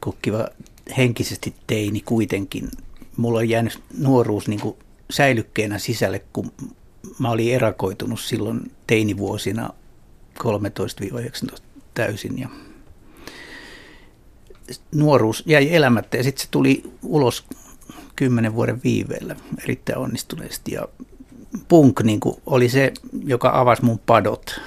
kukkiva, 0.00 0.48
henkisesti 0.96 1.54
teini 1.66 2.00
kuitenkin. 2.00 2.68
Mulla 3.16 3.38
on 3.38 3.48
jäänyt 3.48 3.80
nuoruus 3.98 4.48
niin 4.48 4.60
kuin 4.60 4.76
säilykkeenä 5.10 5.78
sisälle, 5.78 6.22
kun 6.32 6.52
mä 7.18 7.30
olin 7.30 7.54
erakoitunut 7.54 8.20
silloin 8.20 8.72
teinivuosina 8.86 9.70
13-19 10.38 11.58
täysin 11.94 12.38
ja 12.38 12.48
nuoruus 14.94 15.42
jäi 15.46 15.74
elämättä 15.74 16.16
ja 16.16 16.22
sitten 16.22 16.42
se 16.42 16.48
tuli 16.50 16.82
ulos 17.02 17.44
kymmenen 18.16 18.54
vuoden 18.54 18.80
viiveellä 18.84 19.36
erittäin 19.64 19.98
onnistuneesti. 19.98 20.72
Ja 20.72 20.88
punk 21.68 22.02
niin 22.02 22.20
kuin, 22.20 22.36
oli 22.46 22.68
se, 22.68 22.92
joka 23.24 23.50
avasi 23.54 23.84
mun 23.84 23.98
padot. 23.98 24.60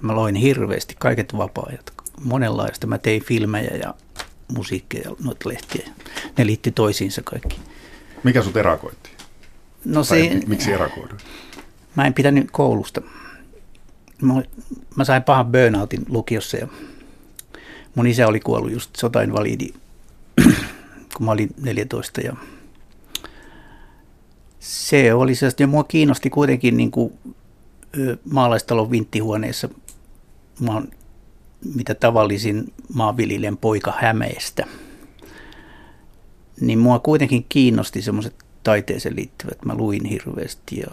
Mä 0.00 0.14
loin 0.16 0.34
hirveästi 0.34 0.94
kaiket 0.98 1.36
vapaa-ajat, 1.36 1.92
monenlaista. 2.24 2.86
Mä 2.86 2.98
tein 2.98 3.24
filmejä 3.24 3.76
ja 3.76 3.94
musiikkia 4.56 5.00
ja 5.04 5.16
noita 5.24 5.48
lehtiä. 5.48 5.88
Ne 6.38 6.46
liittyi 6.46 6.72
toisiinsa 6.72 7.22
kaikki. 7.22 7.60
Mikä 8.22 8.42
sut 8.42 8.56
erakoitti? 8.56 9.10
No 9.84 10.04
Tai 10.04 10.22
se, 10.22 10.40
miksi 10.46 10.72
erakoiduit? 10.72 11.24
mä 11.94 12.06
en 12.06 12.14
pitänyt 12.14 12.48
koulusta. 12.50 13.02
Mä, 14.22 14.42
mä 14.96 15.04
sain 15.04 15.22
pahan 15.22 15.46
burnoutin 15.46 16.02
lukiossa 16.08 16.56
ja 16.56 16.68
mun 17.94 18.06
isä 18.06 18.26
oli 18.26 18.40
kuollut 18.40 18.72
just 18.72 18.96
sotainvalidi, 18.96 19.68
kun 21.16 21.26
mä 21.26 21.30
olin 21.30 21.50
14 21.62 22.20
ja 22.20 22.36
se 24.60 25.14
oli 25.14 25.34
sellaista, 25.34 25.62
ja 25.62 25.66
mua 25.66 25.84
kiinnosti 25.84 26.30
kuitenkin 26.30 26.76
niin 26.76 26.90
kuin, 26.90 27.12
maalaistalon 28.30 28.90
vinttihuoneessa. 28.90 29.68
Mä 30.60 30.72
oon 30.72 30.88
mitä 31.74 31.94
tavallisin 31.94 32.72
maanviljelijän 32.94 33.56
poika 33.56 33.94
Hämeestä. 33.98 34.66
Niin 36.60 36.78
mua 36.78 36.98
kuitenkin 36.98 37.46
kiinnosti 37.48 38.02
semmoiset 38.02 38.34
taiteeseen 38.62 39.16
liittyvät. 39.16 39.64
Mä 39.64 39.74
luin 39.74 40.04
hirveästi 40.04 40.78
ja 40.80 40.86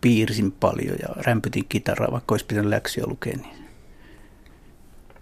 piirsin 0.00 0.52
paljon 0.52 0.96
ja 1.02 1.08
rämpytin 1.16 1.66
kitaraa, 1.68 2.12
vaikka 2.12 2.32
olisi 2.32 2.46
pitänyt 2.46 2.70
läksyä 2.70 3.04
lukea. 3.06 3.36
Niin 3.36 3.65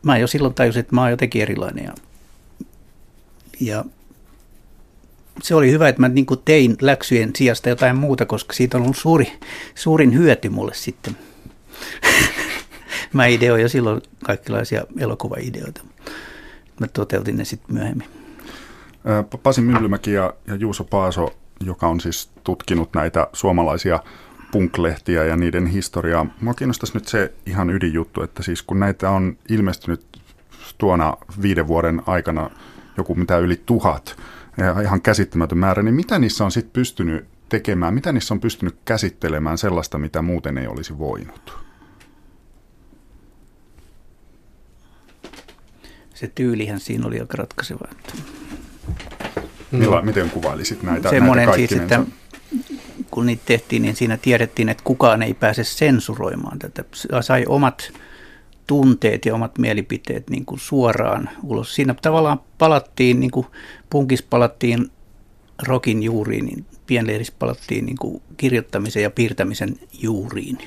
mä 0.04 0.18
jo 0.18 0.26
silloin 0.26 0.54
tajusin, 0.54 0.80
että 0.80 0.94
mä 0.94 1.00
oon 1.00 1.10
jotenkin 1.10 1.42
erilainen. 1.42 1.84
Ja, 1.84 1.94
ja 3.60 3.84
se 5.42 5.54
oli 5.54 5.70
hyvä, 5.70 5.88
että 5.88 6.00
mä 6.00 6.08
niin 6.08 6.26
tein 6.44 6.76
läksyjen 6.80 7.30
sijasta 7.36 7.68
jotain 7.68 7.96
muuta, 7.96 8.26
koska 8.26 8.52
siitä 8.52 8.76
on 8.76 8.82
ollut 8.82 8.96
suuri, 8.96 9.32
suurin 9.74 10.14
hyöty 10.14 10.48
mulle 10.48 10.74
sitten. 10.74 11.16
mä 13.12 13.26
ideoin 13.26 13.62
jo 13.62 13.68
silloin 13.68 14.02
kaikenlaisia 14.24 14.84
elokuvaideoita. 14.98 15.80
Mä 16.80 16.86
toteutin 16.86 17.36
ne 17.36 17.44
sitten 17.44 17.74
myöhemmin. 17.74 18.08
Pasi 19.42 19.60
Myllymäki 19.60 20.12
ja, 20.12 20.34
ja 20.46 20.54
Juuso 20.54 20.84
Paaso, 20.84 21.34
joka 21.60 21.88
on 21.88 22.00
siis 22.00 22.30
tutkinut 22.44 22.94
näitä 22.94 23.26
suomalaisia 23.32 24.00
punklehtiä 24.54 25.24
ja 25.24 25.36
niiden 25.36 25.66
historiaa. 25.66 26.26
Mua 26.40 26.54
kiinnostaisi 26.54 26.94
nyt 26.94 27.08
se 27.08 27.32
ihan 27.46 27.70
ydinjuttu, 27.70 28.22
että 28.22 28.42
siis 28.42 28.62
kun 28.62 28.80
näitä 28.80 29.10
on 29.10 29.36
ilmestynyt 29.48 30.06
tuona 30.78 31.16
viiden 31.42 31.66
vuoden 31.66 32.02
aikana 32.06 32.50
joku 32.96 33.14
mitä 33.14 33.38
yli 33.38 33.62
tuhat, 33.66 34.16
ja 34.56 34.80
ihan 34.80 35.02
käsittämätön 35.02 35.58
määrä, 35.58 35.82
niin 35.82 35.94
mitä 35.94 36.18
niissä 36.18 36.44
on 36.44 36.50
sitten 36.52 36.72
pystynyt 36.72 37.24
tekemään, 37.48 37.94
mitä 37.94 38.12
niissä 38.12 38.34
on 38.34 38.40
pystynyt 38.40 38.76
käsittelemään 38.84 39.58
sellaista, 39.58 39.98
mitä 39.98 40.22
muuten 40.22 40.58
ei 40.58 40.66
olisi 40.66 40.98
voinut? 40.98 41.58
Se 46.14 46.30
tyylihän 46.34 46.80
siinä 46.80 47.06
oli 47.06 47.20
aika 47.20 47.36
ratkaiseva. 47.36 47.88
Milla, 49.70 50.02
miten 50.02 50.30
kuvailisit 50.30 50.82
näitä, 50.82 51.10
Semmoinen 51.10 51.46
näitä 51.46 51.68
siis, 51.68 51.80
että 51.80 52.04
kun 53.14 53.26
niitä 53.26 53.42
tehtiin, 53.46 53.82
niin 53.82 53.96
siinä 53.96 54.16
tiedettiin, 54.16 54.68
että 54.68 54.84
kukaan 54.84 55.22
ei 55.22 55.34
pääse 55.34 55.64
sensuroimaan 55.64 56.58
tätä. 56.58 56.84
Sai 57.20 57.44
omat 57.48 57.92
tunteet 58.66 59.26
ja 59.26 59.34
omat 59.34 59.58
mielipiteet 59.58 60.30
niin 60.30 60.44
kuin 60.44 60.58
suoraan 60.58 61.30
ulos. 61.42 61.74
Siinä 61.74 61.94
tavallaan 62.02 62.40
palattiin, 62.58 63.20
niin 63.20 63.30
kuin 63.30 63.46
punkis 63.90 64.22
palattiin 64.22 64.90
rokin 65.66 66.02
juuriin, 66.02 66.46
niin 66.46 66.66
pienleiris 66.86 67.30
palattiin 67.30 67.86
niin 67.86 67.98
kuin 67.98 68.22
kirjoittamisen 68.36 69.02
ja 69.02 69.10
piirtämisen 69.10 69.76
juuriin. 69.92 70.58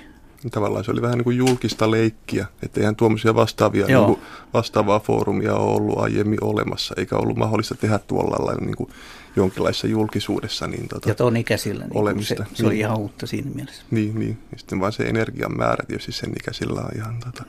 Tavallaan 0.51 0.83
se 0.83 0.91
oli 0.91 1.01
vähän 1.01 1.17
niin 1.17 1.23
kuin 1.23 1.37
julkista 1.37 1.91
leikkiä, 1.91 2.45
että 2.63 2.79
eihän 2.79 2.95
tuommoisia 2.95 3.35
vastaavia, 3.35 3.87
niin 3.87 4.05
kuin 4.05 4.19
vastaavaa 4.53 4.99
foorumia 4.99 5.55
ole 5.55 5.75
ollut 5.75 5.99
aiemmin 5.99 6.43
olemassa, 6.43 6.93
eikä 6.97 7.15
ollut 7.15 7.37
mahdollista 7.37 7.75
tehdä 7.75 7.99
tuolla 7.99 8.45
lailla 8.45 8.65
niin 8.65 8.75
kuin 8.75 8.89
jonkinlaisessa 9.37 9.87
julkisuudessa. 9.87 10.67
Niin 10.67 10.87
tota, 10.87 11.09
ja 11.09 11.15
tuon 11.15 11.37
ikäisillä, 11.37 11.85
niin 11.87 12.23
se, 12.23 12.35
se 12.53 12.65
oli 12.65 12.73
niin. 12.73 12.79
ihan 12.79 12.97
uutta 12.97 13.27
siinä 13.27 13.51
mielessä. 13.55 13.83
Niin, 13.91 14.19
niin. 14.19 14.37
Ja 14.51 14.57
sitten 14.57 14.79
vaan 14.79 14.91
se 14.91 15.03
energian 15.03 15.57
määrä 15.57 15.85
tietysti 15.87 16.11
sen 16.11 16.33
ikäisillä 16.39 16.81
on 16.81 16.91
ihan 16.95 17.19
tota, 17.19 17.43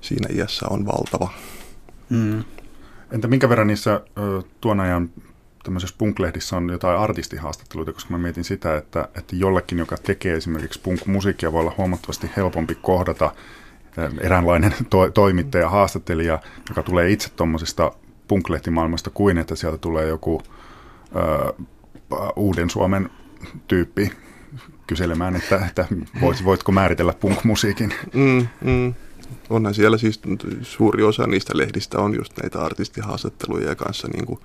siinä 0.00 0.28
iässä 0.34 0.66
on 0.70 0.86
valtava. 0.86 1.32
Mm. 2.08 2.44
Entä 3.12 3.28
minkä 3.28 3.48
verran 3.48 3.66
niissä 3.66 4.00
tuon 4.60 4.80
ajan 4.80 5.10
tämmöisessä 5.64 5.94
punklehdissä 5.98 6.56
on 6.56 6.68
jotain 6.68 6.98
artistihaastatteluita, 6.98 7.92
koska 7.92 8.10
mä 8.10 8.18
mietin 8.18 8.44
sitä, 8.44 8.76
että, 8.76 9.08
että 9.14 9.36
jollekin, 9.36 9.78
joka 9.78 9.96
tekee 9.96 10.36
esimerkiksi 10.36 10.80
punk-musiikkia, 10.80 11.52
voi 11.52 11.60
olla 11.60 11.74
huomattavasti 11.78 12.30
helpompi 12.36 12.74
kohdata 12.74 13.32
eräänlainen 14.20 14.74
to- 14.90 15.10
toimittaja, 15.10 15.68
haastattelija, 15.68 16.38
joka 16.68 16.82
tulee 16.82 17.10
itse 17.10 17.28
tuommoisesta 17.36 17.92
punklehtimaailmasta, 18.28 19.10
kuin 19.10 19.38
että 19.38 19.54
sieltä 19.54 19.78
tulee 19.78 20.08
joku 20.08 20.42
uuden 22.36 22.70
Suomen 22.70 23.10
tyyppi 23.68 24.12
kyselemään, 24.86 25.36
että, 25.36 25.66
että 25.66 25.86
vois, 26.20 26.44
voitko 26.44 26.72
määritellä 26.72 27.12
punk-musiikin. 27.12 27.94
Mm, 28.14 28.46
mm 28.64 28.94
onhan 29.50 29.74
siellä 29.74 29.98
siis 29.98 30.20
suuri 30.62 31.02
osa 31.02 31.26
niistä 31.26 31.52
lehdistä 31.56 31.98
on 31.98 32.14
just 32.14 32.32
näitä 32.42 32.60
artistihaastatteluja 32.60 33.74
kanssa 33.74 34.08
niin 34.08 34.26
kuin 34.26 34.40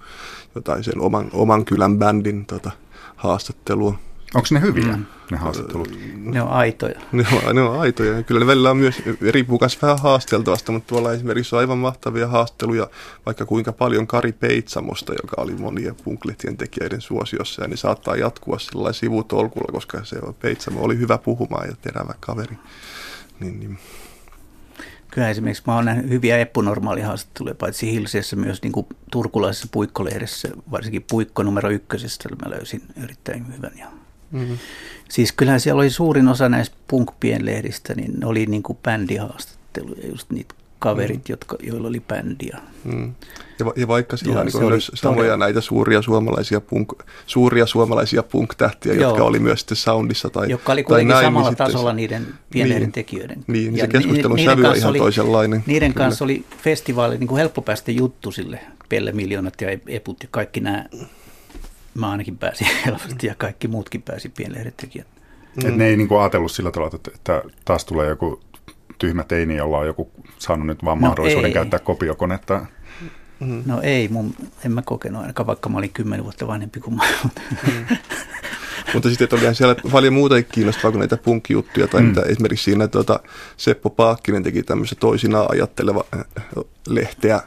jotain 0.55 0.83
sen 0.83 1.01
oman, 1.01 1.29
oman 1.33 1.65
kylän 1.65 1.97
bändin 1.97 2.45
tota, 2.45 2.71
haastattelua. 3.15 3.99
Onko 4.35 4.47
ne 4.51 4.61
hyviä, 4.61 4.97
mm. 4.97 5.05
ne 5.31 5.37
haastattelut? 5.37 5.99
Ne 6.15 6.41
on 6.41 6.49
aitoja. 6.49 6.99
Ne 7.11 7.25
on, 7.47 7.55
ne 7.55 7.61
on 7.61 7.79
aitoja. 7.79 8.23
Kyllä 8.23 8.39
ne 8.39 8.47
välillä 8.47 8.71
on 8.71 8.77
myös 8.77 9.01
riippukas 9.29 9.81
vähän 9.81 9.99
haasteltavasta, 9.99 10.71
mutta 10.71 10.87
tuolla 10.87 11.13
esimerkiksi 11.13 11.55
on 11.55 11.59
aivan 11.59 11.77
mahtavia 11.77 12.27
haasteluja, 12.27 12.89
vaikka 13.25 13.45
kuinka 13.45 13.73
paljon 13.73 14.07
Kari 14.07 14.31
Peitsamosta, 14.31 15.13
joka 15.13 15.41
oli 15.41 15.55
monien 15.55 15.95
punklehtien 16.03 16.57
tekijöiden 16.57 17.01
suosiossa, 17.01 17.61
ja 17.61 17.67
niin 17.67 17.77
saattaa 17.77 18.15
jatkua 18.15 18.59
sillä 18.59 18.93
sivutolkulla, 18.93 19.71
koska 19.71 20.03
se 20.03 20.19
Peitsamo 20.41 20.81
oli 20.81 20.97
hyvä 20.97 21.17
puhumaan 21.17 21.67
ja 21.67 21.75
terävä 21.81 22.13
kaveri. 22.19 22.57
Niin, 23.39 23.59
niin 23.59 23.79
Kyllä 25.11 25.29
esimerkiksi 25.29 25.63
mä 25.67 25.75
oon 25.75 25.85
nähnyt 25.85 26.09
hyviä 26.09 26.47
haastatteluja, 27.05 27.55
paitsi 27.55 27.91
Hilseessä 27.91 28.35
myös 28.35 28.61
niin 28.61 28.71
kuin 28.71 28.87
turkulaisessa 29.11 29.67
puikkolehdessä, 29.71 30.49
varsinkin 30.71 31.05
puikko 31.09 31.43
numero 31.43 31.69
ykkösestä 31.69 32.29
mä 32.29 32.51
löysin 32.51 32.81
erittäin 33.03 33.55
hyvän. 33.55 33.71
Ja 33.79 33.87
mm-hmm. 34.39 34.57
Siis 35.09 35.31
kyllähän 35.31 35.59
siellä 35.59 35.79
oli 35.79 35.89
suurin 35.89 36.27
osa 36.27 36.49
näistä 36.49 36.75
punkpien 36.87 37.45
lehdistä, 37.45 37.93
niin 37.95 38.19
ne 38.19 38.27
oli 38.27 38.45
niin 38.45 38.63
kuin 38.63 38.77
bändihaastatteluja, 38.83 40.07
just 40.07 40.31
niitä 40.31 40.55
kaverit, 40.79 41.17
mm. 41.17 41.29
jotka, 41.29 41.57
joilla 41.63 41.87
oli 41.87 41.99
bändiä. 41.99 42.57
Mm. 42.83 43.13
Ja, 43.59 43.65
ja 43.75 43.87
vaikka 43.87 44.17
sillä 44.17 44.43
niin 44.43 44.57
on 44.57 44.67
myös 44.67 44.91
samoja 44.93 45.17
todella... 45.17 45.37
näitä 45.37 45.61
suuria 45.61 46.01
suomalaisia, 46.01 46.61
punk, 46.61 46.93
suuria 47.25 47.65
suomalaisia 47.65 48.23
punk-tähtiä, 48.23 48.93
Joo. 48.93 49.09
jotka 49.09 49.23
oli 49.23 49.39
myös 49.39 49.59
sitten 49.59 49.77
soundissa 49.77 50.29
tai 50.29 50.49
Jotka 50.49 50.73
oli 50.73 50.83
kuitenkin 50.83 51.07
näin, 51.07 51.23
niin 51.23 51.27
samalla 51.27 51.49
niin 51.49 51.57
tasolla 51.57 51.89
se, 51.89 51.95
niiden 51.95 52.27
pieniden 52.49 52.79
niin, 52.79 52.91
tekijöiden. 52.91 53.43
Niin, 53.47 53.73
niin 53.73 53.81
se 53.81 53.87
keskustelun 53.87 54.39
sävy 54.39 54.65
on 54.65 54.75
ihan 54.75 54.89
oli, 54.89 54.97
toisenlainen. 54.97 55.63
Niiden 55.65 55.93
kyllä. 55.93 56.05
kanssa 56.05 56.25
oli 56.25 56.45
festivaali, 56.63 57.17
niin 57.17 57.27
kuin 57.27 57.39
helppo 57.39 57.61
päästä 57.61 57.91
juttu 57.91 58.31
sille, 58.31 58.59
Pelle 58.89 59.11
Miljoonat 59.11 59.61
ja 59.61 59.67
Eput 59.87 60.23
ja 60.23 60.29
kaikki 60.31 60.59
nämä, 60.59 60.85
mä 61.95 62.11
ainakin 62.11 62.37
pääsin 62.37 62.67
helposti 62.85 63.27
ja 63.27 63.35
kaikki 63.35 63.67
muutkin 63.67 64.01
pääsi 64.01 64.29
pienlehden 64.29 64.73
tekijät. 64.77 65.07
Mm. 65.55 65.69
Et 65.69 65.75
ne 65.75 65.87
ei 65.87 65.97
niin 65.97 66.07
kuin 66.07 66.21
ajatellut 66.21 66.51
sillä 66.51 66.71
tavalla, 66.71 66.95
että, 66.95 67.11
että 67.15 67.43
taas 67.65 67.85
tulee 67.85 68.09
joku 68.09 68.39
tyhmä 68.97 69.23
teini, 69.23 69.55
jolla 69.55 69.77
on 69.77 69.87
joku 69.87 70.11
saanut 70.37 70.67
nyt 70.67 70.85
vaan 70.85 70.97
no 70.97 71.07
mahdollisuuden 71.07 71.47
ei. 71.47 71.53
käyttää 71.53 71.79
kopiokonetta. 71.79 72.65
Mm. 73.39 73.63
No 73.65 73.81
ei, 73.81 74.07
mun, 74.07 74.35
en 74.65 74.71
mä 74.71 74.81
kokenut 74.81 75.21
ainakaan, 75.21 75.47
vaikka 75.47 75.69
mä 75.69 75.77
olin 75.77 75.89
kymmenen 75.89 76.23
vuotta 76.23 76.47
vanhempi 76.47 76.79
kuin 76.79 76.95
mä. 76.95 77.03
Mm. 77.67 77.97
Mutta 78.93 79.09
sitten 79.09 79.27
olihan 79.31 79.55
siellä 79.55 79.75
paljon 79.91 80.13
muuta 80.13 80.43
kiinnostavaa 80.43 80.91
kuin 80.91 80.99
näitä 80.99 81.17
punk-juttuja, 81.17 81.87
tai 81.87 82.01
mm. 82.01 82.07
mitä 82.07 82.21
esimerkiksi 82.21 82.63
siinä 82.63 82.87
tuota, 82.87 83.19
Seppo 83.57 83.89
Paakkinen 83.89 84.43
teki 84.43 84.63
tämmöistä 84.63 84.95
toisinaan 84.95 85.47
ajatteleva 85.49 86.05
äh, 86.15 86.25
lehteä, 86.87 87.39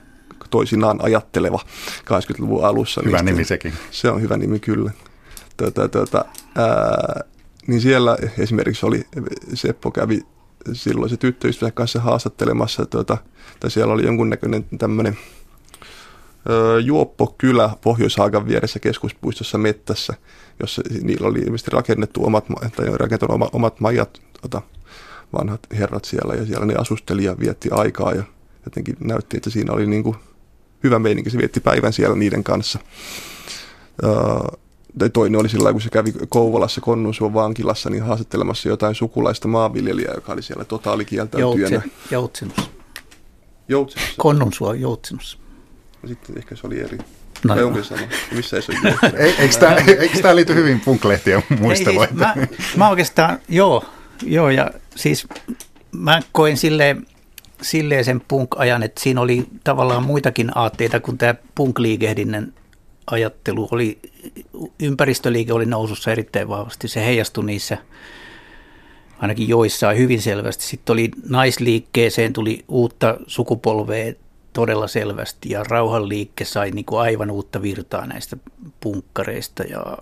toisinaan 0.51 0.99
ajatteleva 1.03 1.61
80-luvun 2.01 2.65
alussa. 2.65 3.01
Hyvä 3.05 3.23
nimi 3.23 3.45
sekin. 3.45 3.73
Se 3.91 4.11
on 4.11 4.23
hyvä 4.23 4.37
nimi 4.37 4.61
kyllä. 4.61 4.91
Tuota, 5.57 5.89
tuota, 5.89 6.25
ää, 6.57 7.25
niin 7.67 7.81
siellä 7.81 8.17
esimerkiksi 8.39 8.87
oli, 8.87 9.07
Seppo 9.55 9.91
kävi 9.91 10.21
silloin 10.73 11.11
se 11.11 11.17
tyttöystävän 11.17 11.73
kanssa 11.73 12.01
haastattelemassa, 12.01 12.87
tuota, 12.87 13.19
tai 13.61 13.71
siellä 13.71 13.95
oli 13.95 14.05
jonkunnäköinen 14.05 14.65
tämmöinen 14.79 15.19
juoppokylä 16.85 17.71
Pohjois-Haagan 17.81 18.49
vieressä 18.49 18.79
keskuspuistossa 18.79 19.59
mettässä, 19.59 20.15
jossa 20.61 20.83
niillä 21.03 21.29
oli 21.29 21.39
ilmeisesti 21.39 21.71
rakennettu 21.71 22.27
omat, 22.27 22.45
tai 22.77 22.87
rakentanut 22.97 23.35
omat, 23.35 23.49
omat 23.53 23.81
majat, 23.81 24.21
tota, 24.43 24.63
vanhat 25.33 25.61
herrat 25.79 26.05
siellä, 26.05 26.35
ja 26.35 26.47
siellä 26.47 26.67
ne 26.67 26.75
asusteli 26.75 27.25
ja 27.25 27.37
vietti 27.41 27.69
aikaa, 27.73 28.15
ja 28.15 28.23
jotenkin 28.65 28.97
näytti, 29.01 29.37
että 29.37 29.51
siinä 29.51 29.73
oli 29.73 29.87
niin 29.87 30.03
kuin 30.03 30.17
hyvä 30.83 30.99
meininki, 30.99 31.31
se 31.31 31.39
vietti 31.39 31.61
päivän 31.61 31.93
siellä 31.93 32.17
niiden 32.17 32.45
kanssa. 32.45 32.79
tai 34.99 35.11
toinen 35.11 35.41
oli 35.41 35.49
sillä 35.49 35.73
kun 35.73 35.81
se 35.81 35.91
kävi 35.91 36.13
Kouvolassa 36.29 36.81
Konnunsuon 36.81 37.35
vankilassa, 37.35 37.91
niin 37.91 38.03
haastattelemassa 38.03 38.69
jotain 38.69 38.95
sukulaista 38.95 39.49
maanviljelijää, 39.49 40.15
joka 40.15 40.33
oli 40.33 40.43
siellä 40.43 40.65
totaalikieltäytyjänä. 40.65 41.75
Joutsen, 41.75 41.93
joutsenus. 42.11 42.71
Joutsenus. 43.69 44.15
Konnunsuo 44.19 44.73
joutsenus. 44.73 45.39
Sitten 46.07 46.39
ehkä 46.39 46.57
se 46.57 46.67
oli 46.67 46.81
eri. 46.81 46.99
No, 47.45 47.55
tai 47.55 47.65
onkin 47.65 47.85
sama. 47.85 48.03
Missä 48.33 48.57
ei 48.57 48.63
se 48.63 48.73
ole 48.73 49.17
Eikö 49.39 49.59
tämä, 49.59 49.75
eikö 49.75 50.19
tämä 50.23 50.37
liity 50.37 50.55
hyvin 50.55 50.81
punklehtien 50.81 51.43
muisteluun? 51.61 52.07
Siis, 52.07 52.19
mä, 52.19 52.35
mä 52.77 52.89
oikeastaan, 52.89 53.39
joo, 53.49 53.85
joo, 54.23 54.51
ja 54.51 54.71
siis 54.97 55.27
mä 55.93 56.21
koin 56.33 56.57
silleen, 56.57 57.07
silleen 57.63 58.05
sen 58.05 58.21
punk-ajan, 58.29 58.83
että 58.83 59.01
siinä 59.01 59.21
oli 59.21 59.47
tavallaan 59.65 60.03
muitakin 60.03 60.51
aatteita 60.55 61.01
kuin 61.01 61.19
tämä 61.19 61.35
punk-liikehdinnän 61.55 62.53
ajattelu. 63.11 63.69
Oli, 63.71 63.99
ympäristöliike 64.83 65.53
oli 65.53 65.67
nousussa 65.67 66.13
erittäin 66.13 66.49
vahvasti. 66.49 66.89
Se 66.89 67.05
heijastui 67.05 67.45
niissä 67.45 67.79
ainakin 69.19 69.49
joissain 69.49 69.99
hyvin 69.99 70.23
selvästi. 70.23 70.65
Sitten 70.65 70.93
oli 70.93 71.11
naisliikkeeseen, 71.29 72.33
tuli 72.33 72.65
uutta 72.69 73.17
sukupolvea 73.27 74.13
todella 74.53 74.87
selvästi 74.87 75.51
ja 75.51 75.65
rauhanliikke 75.65 76.45
sai 76.45 76.71
niin 76.71 76.85
kuin 76.85 77.01
aivan 77.01 77.31
uutta 77.31 77.63
virtaa 77.63 78.07
näistä 78.07 78.37
punkkareista 78.81 79.63
ja, 79.63 79.99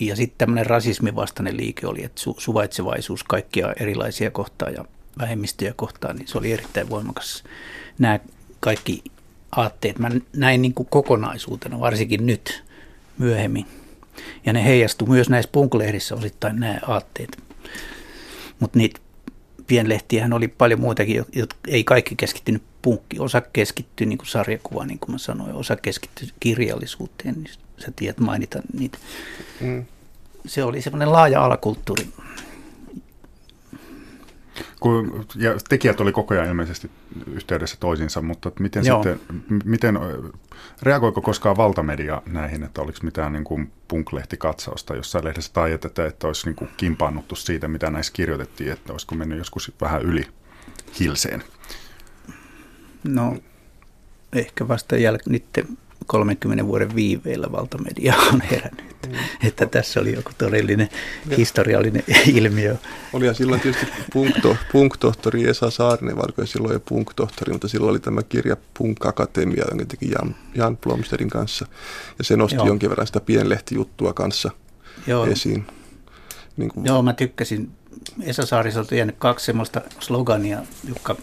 ja 0.00 0.16
sitten 0.16 0.38
tämmöinen 0.38 0.66
rasismin 0.66 1.14
liike 1.50 1.86
oli, 1.86 2.04
että 2.04 2.20
su, 2.20 2.34
suvaitsevaisuus 2.38 3.24
kaikkia 3.24 3.72
erilaisia 3.80 4.30
kohtaa 4.30 4.70
ja 4.70 4.84
vähemmistöjä 5.18 5.72
kohtaan, 5.76 6.16
niin 6.16 6.28
se 6.28 6.38
oli 6.38 6.52
erittäin 6.52 6.90
voimakas. 6.90 7.44
Nämä 7.98 8.20
kaikki 8.60 9.02
aatteet 9.56 9.98
mä 9.98 10.10
näin 10.36 10.62
niin 10.62 10.74
kuin 10.74 10.88
kokonaisuutena, 10.90 11.80
varsinkin 11.80 12.26
nyt 12.26 12.64
myöhemmin. 13.18 13.66
Ja 14.46 14.52
ne 14.52 14.64
heijastu 14.64 15.06
myös 15.06 15.28
näissä 15.28 15.50
punklehdissä 15.52 16.14
osittain 16.14 16.60
nämä 16.60 16.80
aatteet. 16.86 17.42
Mutta 18.60 18.78
niitä 18.78 19.00
pienlehtiähän 19.66 20.32
oli 20.32 20.48
paljon 20.48 20.80
muitakin, 20.80 21.24
jotka 21.32 21.58
ei 21.68 21.84
kaikki 21.84 22.16
keskittynyt 22.16 22.62
punkki. 22.82 23.18
Osa 23.18 23.40
keskittyi 23.40 24.06
niin 24.06 24.18
kuin 24.18 24.28
sarjakuvaan, 24.28 24.88
niin 24.88 24.98
kuin 24.98 25.12
mä 25.12 25.18
sanoin, 25.18 25.54
osa 25.54 25.76
keskittyi 25.76 26.28
kirjallisuuteen, 26.40 27.34
niin 27.34 27.54
sä 27.78 27.92
tiedät 27.96 28.20
mainita 28.20 28.62
niitä. 28.78 28.98
Mm. 29.60 29.84
Se 30.46 30.64
oli 30.64 30.82
semmoinen 30.82 31.12
laaja 31.12 31.44
alakulttuuri. 31.44 32.08
Kun, 34.80 35.26
ja 35.36 35.54
tekijät 35.68 36.00
oli 36.00 36.12
koko 36.12 36.34
ajan 36.34 36.46
ilmeisesti 36.46 36.90
yhteydessä 37.32 37.76
toisiinsa, 37.80 38.22
mutta 38.22 38.52
miten 38.58 38.86
Joo. 38.86 39.02
sitten, 39.02 39.20
miten, 39.64 39.98
reagoiko 40.82 41.22
koskaan 41.22 41.56
valtamedia 41.56 42.22
näihin, 42.26 42.62
että 42.62 42.82
oliko 42.82 42.98
mitään 43.02 43.32
niin 43.32 43.44
kuin 43.44 43.72
punk-lehtikatsausta 43.88 44.96
jossain 44.96 45.24
lehdessä 45.24 45.52
tai 45.52 45.72
että, 45.72 45.88
että, 45.88 46.06
että 46.06 46.26
olisi 46.26 46.46
niin 46.46 46.56
kuin 46.56 46.70
kimpaannuttu 46.76 47.36
siitä, 47.36 47.68
mitä 47.68 47.90
näissä 47.90 48.12
kirjoitettiin, 48.12 48.72
että 48.72 48.92
olisiko 48.92 49.14
mennyt 49.14 49.38
joskus 49.38 49.72
vähän 49.80 50.02
yli 50.02 50.26
hilseen? 51.00 51.44
No 53.04 53.36
ehkä 54.32 54.68
vasta 54.68 54.96
jäl- 54.96 55.22
niiden 55.28 55.78
30 56.06 56.66
vuoden 56.66 56.94
viiveillä 56.94 57.52
valtamedia 57.52 58.14
on 58.32 58.40
herännyt. 58.40 58.96
Mm. 59.06 59.14
Että 59.48 59.66
tässä 59.66 60.00
oli 60.00 60.14
joku 60.14 60.30
todellinen 60.38 60.88
ja. 61.30 61.36
historiallinen 61.36 62.04
ilmiö. 62.34 62.76
Oli 63.12 63.34
silloin 63.34 63.60
tietysti 63.60 63.86
punkto, 64.12 64.56
punktohtori 64.72 65.48
Esa 65.48 65.70
Saarinen, 65.70 66.16
vaikka 66.16 66.46
silloin 66.46 66.72
jo 66.72 66.80
punktohtori, 66.80 67.52
mutta 67.52 67.68
silloin 67.68 67.90
oli 67.90 67.98
tämä 67.98 68.22
kirja 68.22 68.56
Punk 68.78 69.06
Akatemia, 69.06 69.64
jonka 69.70 69.84
teki 69.84 70.10
Jan, 70.10 70.36
Jan 70.54 70.76
Blomsterin 70.76 71.30
kanssa. 71.30 71.66
Ja 72.18 72.24
se 72.24 72.36
nosti 72.36 72.56
Joo. 72.56 72.66
jonkin 72.66 72.90
verran 72.90 73.06
sitä 73.06 73.20
pienlehtijuttua 73.20 74.12
kanssa 74.12 74.50
Joo. 75.06 75.26
esiin. 75.26 75.66
Niin 76.56 76.68
kuin... 76.68 76.86
Joo, 76.86 77.02
mä 77.02 77.12
tykkäsin. 77.12 77.70
Esa 78.22 78.46
Saariselta 78.46 78.94
jäänyt 78.94 79.16
kaksi 79.18 79.46
semmoista 79.46 79.80
slogania, 80.00 80.62
jotka 80.88 81.16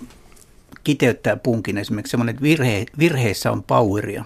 kiteyttää 0.84 1.36
punkin. 1.36 1.78
Esimerkiksi 1.78 2.12
semmoinen, 2.12 2.34
että 2.34 2.44
virhe, 2.44 2.86
virheissä 3.00 3.52
on 3.52 3.64
poweria. 3.64 4.26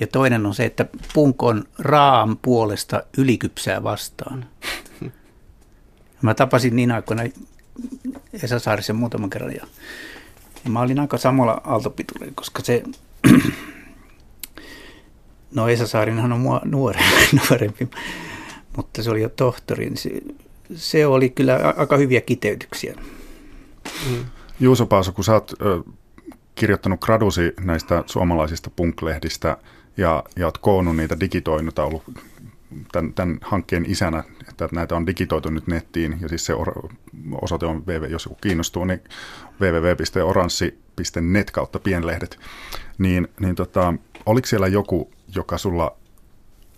Ja 0.00 0.06
toinen 0.06 0.46
on 0.46 0.54
se, 0.54 0.64
että 0.64 0.86
punk 1.14 1.42
on 1.42 1.64
raam 1.78 2.36
puolesta 2.42 3.02
ylikypsää 3.18 3.82
vastaan. 3.82 4.46
Mä 6.22 6.34
tapasin 6.34 6.76
niin 6.76 6.92
aikoina 6.92 7.22
Esa 8.32 8.58
Saarisen 8.58 8.96
muutaman 8.96 9.30
kerran 9.30 9.52
ja, 9.52 9.66
ja 10.64 10.70
mä 10.70 10.80
olin 10.80 11.00
aika 11.00 11.18
samalla 11.18 11.60
aaltopituudella, 11.64 12.32
koska 12.34 12.62
se, 12.62 12.82
no 15.54 15.68
Esa 15.68 15.86
Saarinhan 15.86 16.32
on 16.32 16.40
mua 16.40 16.60
nuorempi, 16.64 17.26
nuorempi, 17.48 17.88
mutta 18.76 19.02
se 19.02 19.10
oli 19.10 19.22
jo 19.22 19.28
tohtori, 19.28 19.84
niin 19.84 19.96
se, 19.96 20.10
se 20.74 21.06
oli 21.06 21.30
kyllä 21.30 21.74
aika 21.76 21.96
hyviä 21.96 22.20
kiteytyksiä. 22.20 22.94
Mm. 24.10 24.24
Juuso 24.60 24.86
Paaso, 24.86 25.12
kun 25.12 25.24
sä 25.24 25.32
oot 25.32 25.52
ö, 25.60 25.82
kirjoittanut 26.54 27.00
gradusi 27.00 27.52
näistä 27.60 28.04
suomalaisista 28.06 28.70
punklehdistä 28.76 29.56
ja, 29.96 30.24
ja 30.36 30.46
oot 30.46 30.58
koonnut 30.58 30.96
niitä, 30.96 31.20
digitoinut, 31.20 31.78
ollut 31.78 32.02
tämän, 32.92 33.12
tämän 33.12 33.38
hankkeen 33.40 33.90
isänä, 33.90 34.24
että 34.48 34.68
näitä 34.72 34.96
on 34.96 35.06
digitoitu 35.06 35.50
nyt 35.50 35.66
nettiin, 35.66 36.18
ja 36.20 36.28
siis 36.28 36.46
se 36.46 36.54
osoite 37.42 37.66
on, 37.66 37.86
www, 37.86 38.10
jos 38.10 38.24
joku 38.24 38.38
kiinnostuu, 38.40 38.84
niin 38.84 39.00
www.oranssi.net 39.60 41.50
kautta 41.50 41.78
pienlehdet, 41.78 42.38
niin, 42.98 43.28
niin 43.40 43.54
tota, 43.54 43.94
oliko 44.26 44.46
siellä 44.46 44.66
joku, 44.66 45.10
joka 45.34 45.58
sulla 45.58 45.96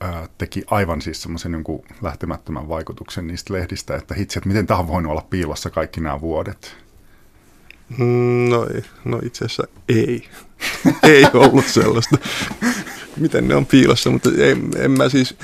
ää, 0.01 0.29
teki 0.39 0.65
aivan 0.71 1.03
siis 1.03 1.23
semmoisen 1.23 1.53
jonkun 1.53 1.85
lähtemättömän 2.03 2.69
vaikutuksen 2.69 3.27
niistä 3.27 3.55
lehdistä, 3.55 3.97
että 3.97 4.15
hitsi, 4.15 4.39
että 4.39 4.49
miten 4.49 4.67
tämä 4.67 4.81
on 4.81 4.89
voinut 4.89 5.13
olla 5.13 5.27
piilossa 5.31 5.71
kaikki 5.71 6.01
nämä 6.01 6.21
vuodet? 6.21 6.77
Mm, 7.99 8.49
no, 8.51 8.67
no 9.05 9.21
itse 9.23 9.45
asiassa 9.45 9.69
ei. 9.89 10.29
ei 11.03 11.25
ollut 11.35 11.67
sellaista. 11.67 12.19
Miten 13.17 13.49
ne 13.49 13.55
on 13.55 13.67
piilossa, 13.67 14.11
mutta 14.11 14.31
ei, 14.39 14.57
en 14.77 14.91
mä 14.91 15.09
siis, 15.09 15.35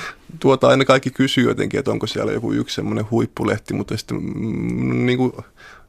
tuota 0.40 0.68
aina 0.68 0.84
kaikki 0.84 1.10
kysyy 1.10 1.44
jotenkin, 1.44 1.78
että 1.78 1.90
onko 1.90 2.06
siellä 2.06 2.32
joku 2.32 2.52
yksi 2.52 2.74
semmoinen 2.74 3.10
huippulehti, 3.10 3.74
mutta 3.74 3.96
sitten 3.96 4.16
mm, 4.16 5.06
niin 5.06 5.18
kuin, 5.18 5.32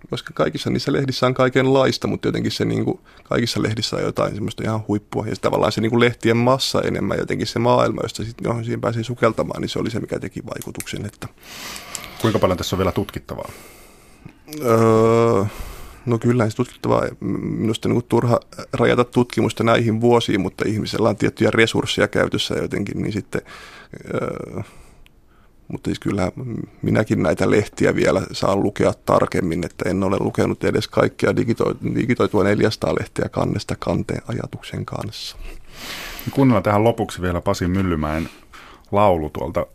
koska 0.09 0.33
kaikissa 0.33 0.69
niissä 0.69 0.93
lehdissä 0.93 1.25
on 1.25 1.33
kaikenlaista, 1.33 2.07
mutta 2.07 2.27
jotenkin 2.27 2.51
se 2.51 2.65
niin 2.65 2.85
kuin, 2.85 2.99
kaikissa 3.23 3.63
lehdissä 3.63 3.95
on 3.95 4.01
jotain 4.01 4.33
semmoista 4.33 4.63
ihan 4.63 4.83
huippua. 4.87 5.27
Ja 5.27 5.35
tavallaan 5.41 5.71
se 5.71 5.81
niin 5.81 5.89
kuin 5.89 5.99
lehtien 5.99 6.37
massa 6.37 6.81
enemmän, 6.81 7.17
jotenkin 7.17 7.47
se 7.47 7.59
maailma, 7.59 8.01
josta 8.03 8.23
sitten, 8.23 8.45
johon 8.45 8.65
siihen 8.65 8.81
pääsee 8.81 9.03
sukeltamaan, 9.03 9.61
niin 9.61 9.69
se 9.69 9.79
oli 9.79 9.91
se, 9.91 9.99
mikä 9.99 10.19
teki 10.19 10.45
vaikutuksen. 10.45 11.05
Että... 11.05 11.27
Kuinka 12.21 12.39
paljon 12.39 12.57
tässä 12.57 12.75
on 12.75 12.77
vielä 12.77 12.91
tutkittavaa? 12.91 13.49
Öö, 14.61 15.45
No 16.05 16.17
kyllä, 16.17 16.49
se 16.49 16.55
tutkittavaa. 16.55 17.03
Minusta 17.41 17.89
niin 17.89 18.03
turha 18.09 18.39
rajata 18.73 19.03
tutkimusta 19.03 19.63
näihin 19.63 20.01
vuosiin, 20.01 20.41
mutta 20.41 20.63
ihmisellä 20.67 21.09
on 21.09 21.15
tiettyjä 21.15 21.51
resursseja 21.51 22.07
käytössä 22.07 22.55
jotenkin, 22.55 23.01
niin 23.01 23.13
sitten... 23.13 23.41
Öö, 24.13 24.61
mutta 25.67 25.87
siis 25.87 25.99
kyllä 25.99 26.31
minäkin 26.81 27.23
näitä 27.23 27.51
lehtiä 27.51 27.95
vielä 27.95 28.21
saan 28.31 28.63
lukea 28.63 28.93
tarkemmin, 29.05 29.65
että 29.65 29.89
en 29.89 30.03
ole 30.03 30.17
lukenut 30.19 30.63
edes 30.63 30.87
kaikkia 30.87 31.35
digitoitua 31.95 32.43
400 32.43 32.95
lehteä 32.99 33.29
kannesta 33.29 33.75
kanteen 33.79 34.21
ajatuksen 34.27 34.85
kanssa. 34.85 35.37
Kuunnellaan 36.31 36.63
tähän 36.63 36.83
lopuksi 36.83 37.21
vielä 37.21 37.41
Pasi 37.41 37.67
Myllymäen 37.67 38.29
laulu 38.91 39.29
tuolta 39.29 39.65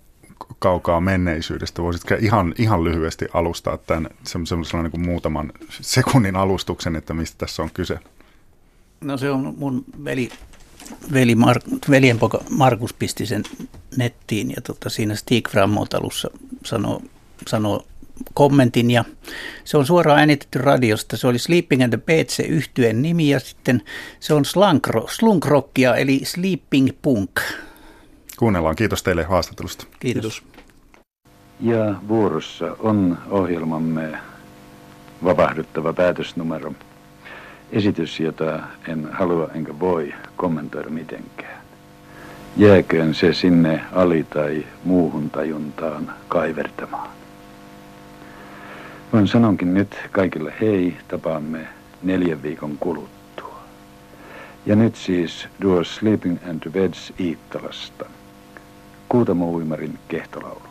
kaukaa 0.58 1.00
menneisyydestä. 1.00 1.82
Voisitko 1.82 2.14
ihan, 2.20 2.54
ihan 2.58 2.84
lyhyesti 2.84 3.26
alustaa 3.34 3.78
tämän 3.78 4.10
semmoisella 4.24 4.82
niin 4.82 4.90
kuin 4.90 5.06
muutaman 5.06 5.52
sekunnin 5.70 6.36
alustuksen, 6.36 6.96
että 6.96 7.14
mistä 7.14 7.38
tässä 7.38 7.62
on 7.62 7.70
kyse? 7.74 7.98
No 9.00 9.16
se 9.16 9.30
on 9.30 9.54
mun 9.56 9.84
veli, 10.04 10.30
veli 11.12 11.34
Mar, 11.34 11.60
veljen 11.90 12.18
poka 12.18 12.40
Markus 12.50 12.92
pisti 12.92 13.26
sen 13.26 13.42
nettiin 13.96 14.50
ja 14.50 14.62
tota, 14.62 14.90
siinä 14.90 15.14
Stig 15.14 15.48
Frammot 15.48 15.94
alussa 15.94 16.30
sanoo, 16.64 17.02
sanoo 17.46 17.86
kommentin 18.34 18.90
ja 18.90 19.04
se 19.64 19.76
on 19.76 19.86
suoraan 19.86 20.18
äänitetty 20.18 20.58
radiosta. 20.58 21.16
Se 21.16 21.26
oli 21.26 21.38
Sleeping 21.38 21.82
and 21.82 21.90
the 21.92 22.02
Beds 22.06 22.36
se 22.36 22.42
yhtyeen 22.42 23.02
nimi 23.02 23.28
ja 23.28 23.40
sitten 23.40 23.82
se 24.20 24.34
on 24.34 24.44
slunkrockia 25.08 25.96
eli 25.96 26.20
Sleeping 26.24 26.88
Punk. 27.02 27.40
Kuunnellaan. 28.40 28.76
Kiitos 28.76 29.02
teille 29.02 29.24
haastattelusta. 29.24 29.86
Kiitos. 29.98 30.42
Ja 31.60 31.94
vuorossa 32.08 32.76
on 32.78 33.18
ohjelmamme 33.30 34.18
vapahduttava 35.24 35.92
päätösnumero. 35.92 36.72
Esitys, 37.72 38.20
jota 38.20 38.60
en 38.88 39.08
halua 39.12 39.48
enkä 39.54 39.78
voi 39.78 40.14
kommentoida 40.36 40.90
mitenkään. 40.90 41.60
Jääköön 42.56 43.14
se 43.14 43.32
sinne 43.32 43.84
ali- 43.92 44.24
tai 44.24 44.66
muuhun 44.84 45.30
tajuntaan 45.30 46.12
kaivertamaan. 46.28 47.10
Voin 49.12 49.28
sanonkin 49.28 49.74
nyt 49.74 49.96
kaikille 50.10 50.52
hei, 50.60 50.96
tapaamme 51.08 51.68
neljän 52.02 52.42
viikon 52.42 52.78
kuluttua. 52.78 53.60
Ja 54.66 54.76
nyt 54.76 54.96
siis 54.96 55.48
Duo 55.62 55.84
Sleeping 55.84 56.38
and 56.50 56.70
Beds 56.70 57.12
Iittalasta. 57.20 58.06
Kuutamo 59.10 59.50
Uimarin 59.50 59.98
kehtolaulu. 60.08 60.69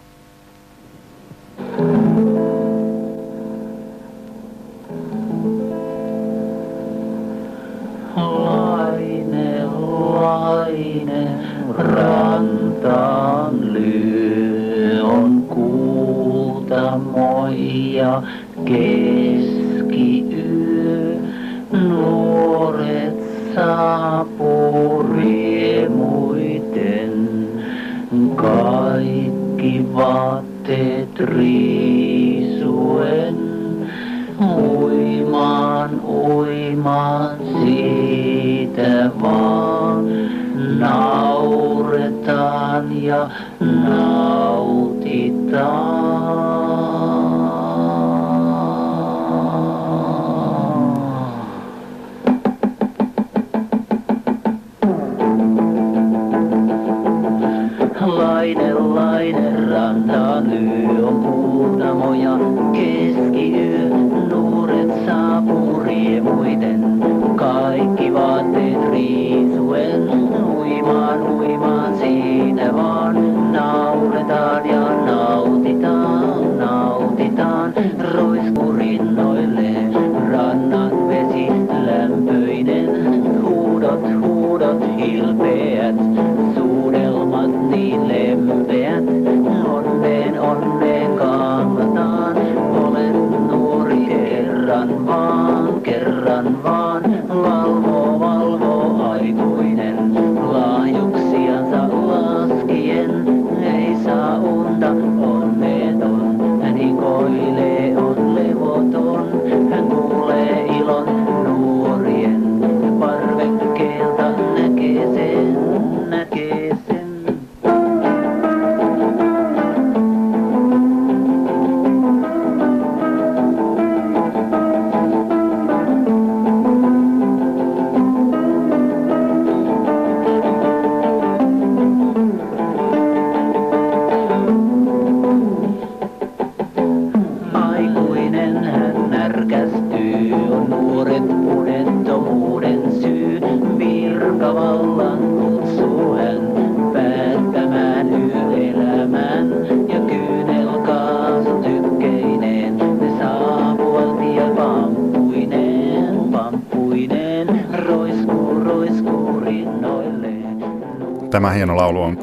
Kerran 94.88 95.49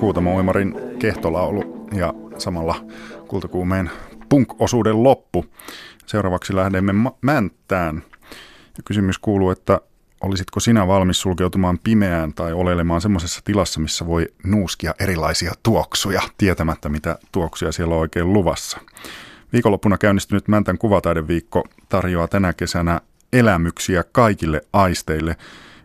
Kuutamo 0.06 0.34
Uimarin 0.36 0.74
kehtolaulu 0.98 1.88
ja 1.92 2.14
samalla 2.38 2.84
Kultakuumeen 3.28 3.90
punk-osuuden 4.28 5.02
loppu. 5.02 5.44
Seuraavaksi 6.06 6.56
lähdemme 6.56 6.92
Mänttään. 7.20 8.02
Ja 8.76 8.82
kysymys 8.84 9.18
kuuluu, 9.18 9.50
että 9.50 9.80
olisitko 10.20 10.60
sinä 10.60 10.86
valmis 10.86 11.20
sulkeutumaan 11.20 11.78
pimeään 11.78 12.34
tai 12.34 12.52
oleilemaan 12.52 13.00
semmoisessa 13.00 13.40
tilassa, 13.44 13.80
missä 13.80 14.06
voi 14.06 14.26
nuuskia 14.44 14.94
erilaisia 15.00 15.52
tuoksuja, 15.62 16.22
tietämättä 16.38 16.88
mitä 16.88 17.18
tuoksuja 17.32 17.72
siellä 17.72 17.94
on 17.94 18.00
oikein 18.00 18.32
luvassa. 18.32 18.78
Viikonloppuna 19.52 19.98
käynnistynyt 19.98 20.48
Mäntän 20.48 20.78
kuvataideviikko 20.78 21.64
tarjoaa 21.88 22.28
tänä 22.28 22.52
kesänä 22.52 23.00
elämyksiä 23.32 24.04
kaikille 24.12 24.60
aisteille. 24.72 25.36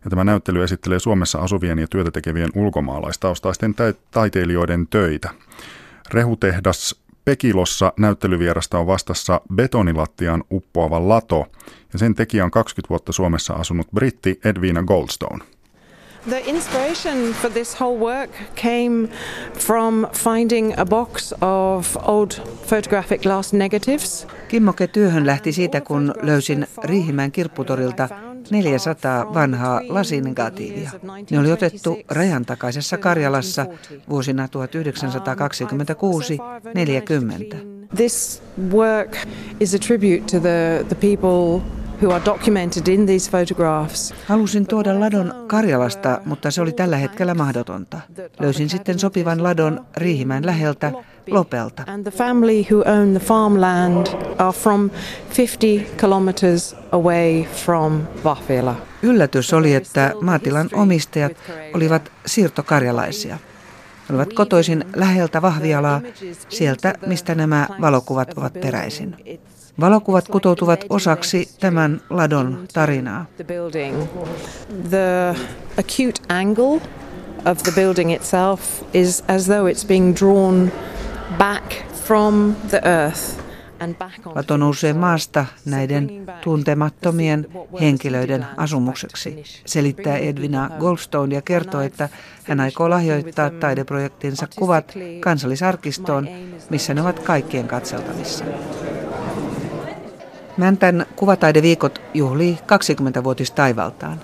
Ja 0.04 0.10
tämä 0.10 0.24
näyttely 0.24 0.64
esittelee 0.64 1.00
Suomessa 1.00 1.40
asuvien 1.40 1.80
ja 1.80 1.88
työtä 1.88 2.12
tekevien 2.12 2.50
ulkomaalaistaustaisten 2.56 3.76
taiteilijoiden 4.12 4.88
töitä. 4.88 5.30
Rehutehdas 6.14 7.02
Pekilossa 7.26 7.94
näyttelyvierasta 7.98 8.80
on 8.80 8.88
vastassa 8.88 9.42
betonilattiaan 9.56 10.44
uppoava 10.52 11.10
lato, 11.10 11.46
ja 11.94 12.00
sen 12.00 12.16
tekijä 12.16 12.46
on 12.46 12.52
20 12.52 12.90
vuotta 12.90 13.12
Suomessa 13.12 13.54
asunut 13.54 13.88
britti 13.96 14.40
Edwina 14.46 14.84
Goldstone. 14.84 15.46
The 16.30 16.44
inspiration 16.46 17.34
for 17.42 17.52
this 17.52 17.80
whole 17.80 18.00
work 18.00 18.32
came 18.56 19.08
from 19.60 20.08
finding 20.14 20.74
a 20.78 20.86
box 20.86 21.34
of 21.42 21.98
old 22.08 22.32
photographic 22.68 23.22
glass 23.22 23.54
negatives. 23.54 24.28
Kimmoke 24.48 24.88
työhön 24.88 25.26
lähti 25.26 25.52
siitä, 25.52 25.82
kun 25.82 26.14
löysin 26.22 26.68
Riihimäen 26.84 27.32
kirpputorilta 27.32 28.10
400 28.52 29.34
vanhaa 29.34 29.82
lasinegatiivia. 29.88 30.92
Ne 31.32 31.40
oli 31.40 31.52
otettu 31.52 31.98
rajan 32.10 32.46
takaisessa 32.46 32.98
Karjalassa 32.98 33.66
vuosina 34.10 34.46
1926-40. 34.46 34.50
This 37.96 38.44
work 38.72 39.18
is 39.60 39.76
a 39.76 39.80
tribute 39.80 40.24
to 40.32 40.40
the, 40.40 40.86
the 40.88 40.96
people 40.96 41.62
who 42.02 42.12
are 42.12 42.26
documented 42.26 42.88
in 42.88 43.06
these 43.06 43.32
photographs. 43.32 44.14
Halusin 44.26 44.68
tuoda 44.68 45.00
ladon 45.00 45.34
Karjalasta, 45.48 46.22
mutta 46.26 46.52
se 46.52 46.62
oli 46.62 46.72
tällä 46.72 46.98
hetkellä 46.98 47.34
mahdotonta. 47.34 48.00
Löysin 48.40 48.70
sitten 48.70 49.00
sopivan 49.00 49.44
ladon 49.44 49.86
Riihimäen 49.98 50.46
läheltä 50.46 50.92
Lopelta. 51.30 51.84
And 51.88 52.04
the 52.04 52.12
family 52.12 52.68
who 52.72 52.84
own 52.86 53.12
the 53.12 53.26
farmland 53.26 54.08
are 54.38 54.52
from 54.52 54.90
50 55.30 55.86
kilometers 55.98 56.76
away 56.92 57.44
from 57.66 58.02
Vahvila. 58.24 58.76
Yllätys 59.04 59.54
oli, 59.54 59.74
että 59.74 60.14
maatilan 60.22 60.70
omistajat 60.74 61.32
olivat 61.74 62.12
siirtokarjalaisia. 62.26 63.38
He 64.10 64.16
olivat 64.16 64.34
kotoisin 64.34 64.86
läheltä 64.96 65.42
Vahvialaa, 65.42 66.02
sieltä 66.50 66.94
mistä 67.06 67.36
nämä 67.36 67.68
valokuvat 67.82 68.38
ovat 68.38 68.54
peräisin. 68.54 69.16
Valokuvat 69.80 70.28
kutoutuvat 70.28 70.86
osaksi 70.90 71.50
tämän 71.60 72.02
ladon 72.10 72.68
tarinaa. 72.74 73.26
The 74.90 75.36
acute 75.78 76.22
angle 76.30 76.82
of 77.46 77.64
the 77.64 77.72
building 77.72 78.14
itself 78.14 78.62
is 78.94 79.24
as 79.28 79.46
though 79.46 79.68
it's 79.68 79.88
being 79.88 80.16
drawn 80.16 80.72
back 81.38 81.74
from 82.06 82.56
the 82.70 82.82
earth 82.84 83.40
and 83.80 83.96
back 83.96 84.28
on. 84.28 84.36
Lato 84.36 84.58
nousee 84.58 84.94
maasta 84.94 85.46
näiden 85.66 86.28
tuntemattomien 86.44 87.48
henkilöiden 87.82 88.46
asumukseksi, 88.58 89.44
selittää 89.66 90.18
Edwina 90.18 90.70
Goldstone 90.80 91.36
ja 91.36 91.42
kertoo, 91.42 91.82
että 91.82 92.10
hän 92.44 92.60
aikoo 92.60 92.90
lahjoittaa 92.90 93.50
taideprojektinsa 93.50 94.48
kuvat 94.56 94.94
kansallisarkistoon, 95.20 96.28
missä 96.70 96.94
ne 96.94 97.02
ovat 97.02 97.20
kaikkien 97.20 97.68
katseltavissa. 97.68 98.46
Mäntän 100.58 101.06
kuvataideviikot 101.16 102.02
juhlii 102.14 102.58
20-vuotistaivaltaan. 102.62 104.20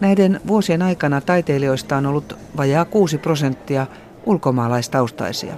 Näiden 0.00 0.40
vuosien 0.46 0.82
aikana 0.82 1.20
taiteilijoista 1.20 1.96
on 1.96 2.06
ollut 2.06 2.38
vajaa 2.56 2.84
6 2.84 3.18
prosenttia 3.18 3.86
ulkomaalaistaustaisia. 4.26 5.54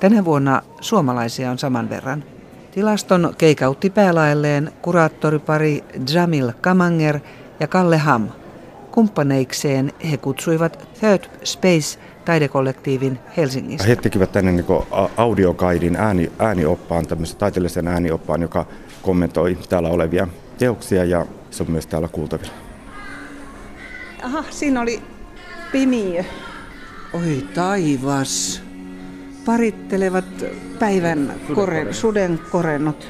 Tänä 0.00 0.24
vuonna 0.24 0.62
suomalaisia 0.80 1.50
on 1.50 1.58
saman 1.58 1.90
verran. 1.90 2.24
Tilaston 2.70 3.34
keikautti 3.38 3.90
päälaelleen 3.90 4.72
kuraattoripari 4.82 5.84
Jamil 6.14 6.52
Kamanger 6.60 7.20
ja 7.60 7.66
Kalle 7.66 7.98
Ham. 7.98 8.28
Kumppaneikseen 8.90 9.92
he 10.10 10.16
kutsuivat 10.16 10.88
Third 11.00 11.24
Space 11.44 11.98
taidekollektiivin 12.24 13.18
Helsingistä. 13.36 13.86
He 13.88 13.96
tekivät 13.96 14.32
tänne 14.32 14.52
niin 14.52 14.66
audiokaidin 15.16 15.96
ääni, 15.96 16.32
äänioppaan, 16.38 17.06
tämmöisen 17.06 17.36
taiteellisen 17.36 17.88
äänioppaan, 17.88 18.42
joka 18.42 18.66
kommentoi 19.02 19.58
täällä 19.68 19.88
olevia 19.88 20.28
teoksia 20.58 21.04
ja 21.04 21.26
se 21.50 21.62
on 21.62 21.70
myös 21.70 21.86
täällä 21.86 22.08
kuultavilla. 22.08 22.52
Aha, 24.22 24.44
siinä 24.50 24.80
oli 24.80 25.02
pimiö. 25.72 26.24
Oi 27.12 27.46
taivas. 27.54 28.67
Parittelevat 29.48 30.24
päivän 30.78 31.34
koren, 31.54 31.94
suden 31.94 32.40
korennot. 32.50 33.08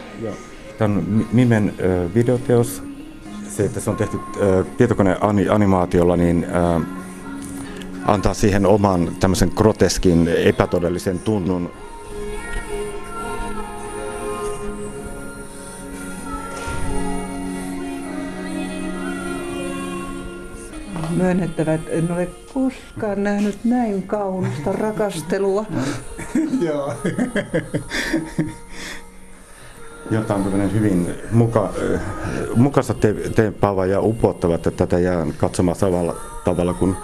Tämä 0.79 0.95
on 0.95 1.27
Mimen 1.33 1.75
videoteos. 2.15 2.83
Se, 3.49 3.65
että 3.65 3.81
se 3.81 3.91
on 3.91 3.97
tehty 3.97 4.19
tietokoneanimaatiolla, 4.77 6.17
niin 6.17 6.47
antaa 8.05 8.35
siihen 8.35 8.67
oman 8.67 9.11
tämmöisen 9.21 9.53
groteskin 9.57 10.29
epätodellisen 10.29 11.19
tunnun. 11.19 11.71
Myönnettävä, 21.19 21.75
että 21.75 21.91
en 21.91 22.13
ole 22.13 22.29
koskaan 22.55 23.25
nähnyt 23.25 23.65
näin 23.65 24.03
kaunista 24.03 24.73
rakastelua. 24.73 25.67
Joo. 26.67 26.95
Jota 30.11 30.35
on 30.35 30.43
tämmöinen 30.43 30.73
hyvin 30.73 31.15
muka, 31.31 31.73
mukassa 32.57 32.95
te, 32.95 33.15
teepaava 33.15 33.87
ja 33.87 34.01
upottava, 34.01 34.55
että 34.55 34.71
tätä 34.71 34.99
jää 34.99 35.27
katsomaan 35.37 35.77
samalla 35.77 36.17
tavalla 36.45 36.75
kuin 36.75 36.97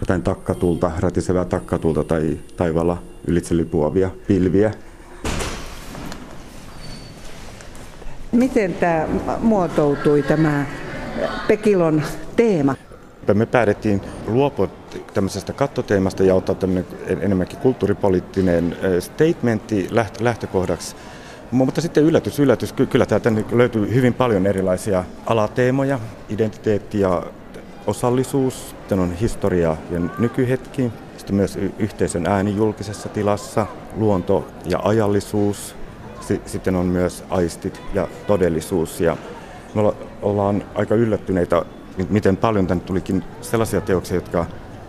jotain 0.00 0.22
takkatulta, 0.22 0.90
rätisevää 1.00 1.44
takkatulta 1.44 2.04
tai 2.04 2.38
taivaalla 2.56 3.02
ylitse 3.26 3.56
lipuavia 3.56 4.10
pilviä. 4.26 4.72
Miten 8.32 8.74
tämä 8.74 9.06
muotoutui 9.40 10.22
tämä 10.22 10.66
Pekilon 11.48 12.02
teema? 12.36 12.74
Me 13.34 13.46
päätettiin 13.46 14.00
luopua 14.26 14.68
tämmöisestä 15.14 15.52
kattoteemasta 15.52 16.22
ja 16.22 16.34
ottaa 16.34 16.54
tämmöinen 16.54 16.86
enemmänkin 17.20 17.58
kulttuuripoliittinen 17.58 18.76
statementti 19.00 19.88
lähtökohdaksi. 20.20 20.96
Mutta 21.50 21.80
sitten 21.80 22.04
yllätys, 22.04 22.38
yllätys, 22.38 22.72
kyllä 22.72 23.06
täältä 23.06 23.32
löytyy 23.52 23.94
hyvin 23.94 24.14
paljon 24.14 24.46
erilaisia 24.46 25.04
alateemoja, 25.26 26.00
identiteetti 26.28 27.00
ja 27.00 27.22
osallisuus, 27.86 28.68
sitten 28.68 28.98
on 28.98 29.12
historia 29.12 29.76
ja 29.90 30.00
nykyhetki, 30.18 30.92
sitten 31.16 31.36
myös 31.36 31.58
yhteisön 31.78 32.26
ääni 32.26 32.56
julkisessa 32.56 33.08
tilassa, 33.08 33.66
luonto 33.96 34.48
ja 34.64 34.78
ajallisuus, 34.82 35.74
sitten 36.46 36.76
on 36.76 36.86
myös 36.86 37.24
aistit 37.30 37.80
ja 37.94 38.08
todellisuus. 38.26 39.00
Ja 39.00 39.16
me 39.74 39.92
ollaan 40.22 40.64
aika 40.74 40.94
yllättyneitä 40.94 41.62
miten 42.08 42.36
paljon 42.36 42.66
tänne 42.66 42.84
tulikin 42.84 43.24
sellaisia 43.40 43.80
teoksia, 43.80 44.16
jotka 44.16 44.46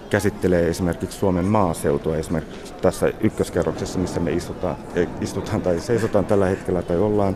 käsittelee 0.10 0.70
esimerkiksi 0.70 1.18
Suomen 1.18 1.45
maaseutua, 1.45 2.18
esimerkiksi 2.18 2.74
tässä 2.74 3.12
ykköskerroksessa, 3.22 3.99
missä 3.99 4.20
me 4.20 4.32
istutaan, 4.32 4.76
istutaan 5.22 5.62
tai 5.62 5.80
seisotaan 5.80 6.26
tällä 6.26 6.45
hetkellä 6.45 6.82
tai 6.82 6.97
ollaan. 6.97 7.36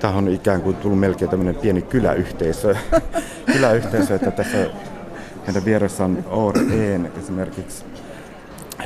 Tämä 0.00 0.14
on 0.14 0.28
ikään 0.28 0.62
kuin 0.62 0.76
tullut 0.76 1.00
melkein 1.00 1.30
tämmöinen 1.30 1.54
pieni 1.54 1.82
kyläyhteisö, 1.82 2.76
kyläyhteisö 3.52 4.14
että 4.14 4.30
tässä 4.30 4.70
meidän 5.46 5.64
vieressä 5.64 6.04
on 6.04 6.24
OREen 6.30 7.12
esimerkiksi 7.18 7.84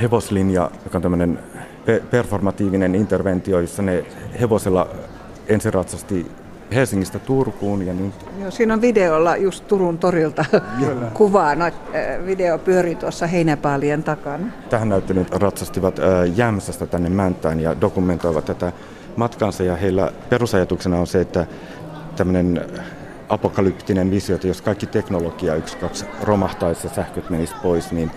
hevoslinja, 0.01 0.71
joka 0.83 0.97
on 0.97 1.01
tämmöinen 1.01 1.39
performatiivinen 2.11 2.95
interventio, 2.95 3.59
jossa 3.59 3.81
ne 3.81 4.05
hevosella 4.41 4.87
ensiratsasti 5.47 6.31
Helsingistä 6.75 7.19
Turkuun. 7.19 7.85
Ja 7.85 7.93
niin... 7.93 8.13
Joo, 8.41 8.51
siinä 8.51 8.73
on 8.73 8.81
videolla 8.81 9.37
just 9.37 9.67
Turun 9.67 9.97
torilta 9.97 10.45
kuvaa. 11.13 11.55
No, 11.55 11.65
video 12.25 12.57
pyörii 12.57 12.95
tuossa 12.95 13.27
heinäpaalien 13.27 14.03
takana. 14.03 14.47
Tähän 14.69 14.89
näyttelyyn 14.89 15.27
ratsastivat 15.31 15.99
Jämsästä 16.35 16.85
tänne 16.85 17.09
Mäntään 17.09 17.59
ja 17.59 17.81
dokumentoivat 17.81 18.45
tätä 18.45 18.71
matkansa. 19.15 19.63
Ja 19.63 19.75
heillä 19.75 20.11
perusajatuksena 20.29 20.99
on 20.99 21.07
se, 21.07 21.21
että 21.21 21.47
tämmöinen 22.15 22.65
apokalyptinen 23.29 24.11
visio, 24.11 24.35
että 24.35 24.47
jos 24.47 24.61
kaikki 24.61 24.85
teknologia 24.85 25.55
yksi 25.55 25.77
kaksi 25.77 26.05
romahtaisi 26.23 26.87
ja 26.87 26.93
sähköt 26.93 27.29
menisi 27.29 27.55
pois, 27.63 27.91
niin 27.91 28.11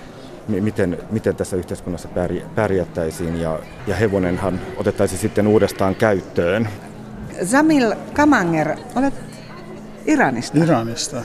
miten, 0.49 0.99
miten 1.11 1.37
tässä 1.37 1.57
yhteiskunnassa 1.57 2.09
pärjättäisiin 2.55 3.41
ja, 3.41 3.59
ja 3.87 3.97
hevonenhan 3.97 4.61
otettaisiin 4.77 5.19
sitten 5.21 5.47
uudestaan 5.47 5.95
käyttöön. 5.95 6.69
Zamil 7.45 7.95
Kamanger, 8.13 8.77
olet 8.97 9.15
Iranista. 10.07 10.59
Iranista. 10.59 11.23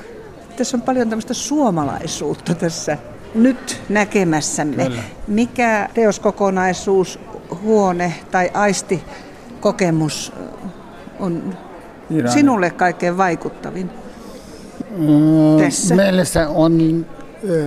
Tässä 0.57 0.77
on 0.77 0.81
paljon 0.81 1.09
tämmöistä 1.09 1.33
suomalaisuutta 1.33 2.55
tässä 2.55 2.97
nyt 3.35 3.81
näkemässämme. 3.89 4.83
Kyllä. 4.83 5.03
Mikä 5.27 5.89
teoskokonaisuus, 5.93 7.19
huone 7.63 8.13
tai 8.31 8.51
aistikokemus 8.53 10.33
on 11.19 11.57
Iranin. 12.09 12.33
sinulle 12.33 12.69
kaikkein 12.69 13.17
vaikuttavin? 13.17 13.89
Mm, 14.97 15.63
tässä? 15.63 15.95
Meillä 15.95 16.25
se 16.25 16.45
on 16.47 17.05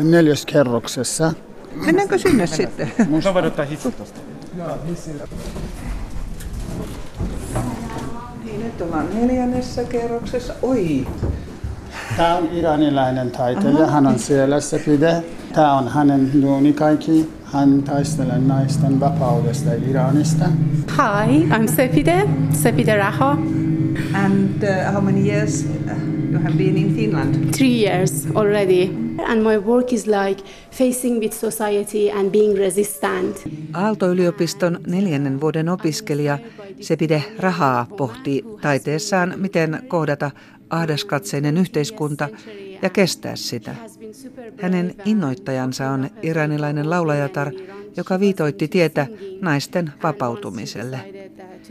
neljäskerroksessa. 0.03 1.33
Mennäänkö 1.75 2.19
sinne 2.19 2.47
sitten? 2.47 2.93
Mun 3.09 3.23
on 3.35 3.45
ottaa 3.45 3.65
hissi 3.65 3.93
tuosta. 3.93 4.21
Ollaan 8.81 9.09
neljännessä 9.15 9.85
kerroksessa. 9.85 10.55
Oi! 10.63 11.07
Tämä 12.17 12.37
on 12.37 12.49
iranilainen 12.53 13.31
taiteilija. 13.31 13.87
Hän 13.87 14.07
on 14.07 14.19
siellä 14.19 14.61
Sepide. 14.61 15.23
Tämä 15.53 15.73
on 15.73 15.89
hänen 15.89 16.31
duuni 16.43 16.73
kaikki. 16.73 17.31
Hän 17.45 17.83
taistelee 17.83 18.39
naisten 18.39 19.01
vapaudesta 19.01 19.71
Iranista. 19.91 20.45
Hi, 20.91 21.49
I'm 21.49 21.77
Sepide, 21.77 22.29
Sepide 22.53 22.97
Raha. 22.97 23.31
And 24.15 24.63
uh, 24.63 24.93
how 24.93 25.05
many 25.05 25.21
years 25.21 25.67
you 26.33 26.39
have 26.43 26.55
been 26.59 26.77
in 26.77 26.95
Finland? 26.97 27.35
Three 27.57 27.85
years 27.87 28.27
already. 28.35 29.08
And 29.27 29.43
my 29.43 29.59
work 29.59 29.93
is 29.93 30.07
like 30.07 30.43
facing 30.71 31.21
with 31.21 31.35
society 31.35 32.11
and 32.11 32.31
being 32.31 32.59
resistant. 32.59 33.37
Aalto-yliopiston 33.73 34.81
neljännen 34.87 35.41
vuoden 35.41 35.69
opiskelija 35.69 36.39
Sepide 36.81 37.23
Rahaa 37.39 37.87
pohtii 37.97 38.45
taiteessaan, 38.61 39.35
miten 39.37 39.83
kohdata 39.89 40.31
ahdaskatseinen 40.71 41.57
yhteiskunta 41.57 42.29
ja 42.83 42.91
kestää 42.91 43.37
sitä. 43.37 43.75
Hänen 44.61 44.95
innoittajansa 45.05 45.91
on 45.91 46.11
iranilainen 46.23 46.91
laulajatar, 46.91 47.53
joka 47.97 48.21
viitoitti 48.21 48.69
tietä 48.69 49.07
naisten 49.41 49.93
vapautumiselle, 50.03 51.01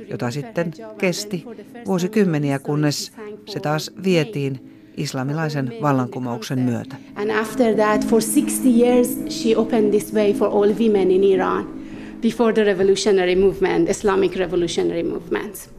jota 0.10 0.32
sitten 0.32 0.74
kesti 0.98 1.46
vuosikymmeniä, 1.86 2.60
kunnes 2.60 3.12
se 3.46 3.60
taas 3.60 3.92
vietiin 4.04 4.77
islamilaisen 4.98 5.74
vallankumouksen 5.82 6.60
myötä. 6.60 6.96
And 7.16 7.30
after 7.30 7.76
that 7.76 8.08
for 8.08 8.22
60 8.22 8.70
years 8.70 9.18
she 9.30 9.58
opened 9.58 9.90
this 9.92 10.14
way 10.14 10.34
for 10.34 10.48
all 10.48 10.74
women 10.80 11.12
in 11.12 11.24
Iran 11.24 11.70
before 12.22 12.54
the 12.54 12.64
revolutionary 12.64 13.36
movement, 13.36 13.90
Islamic 13.90 14.36
revolutionary 14.36 15.04
movement. 15.04 15.70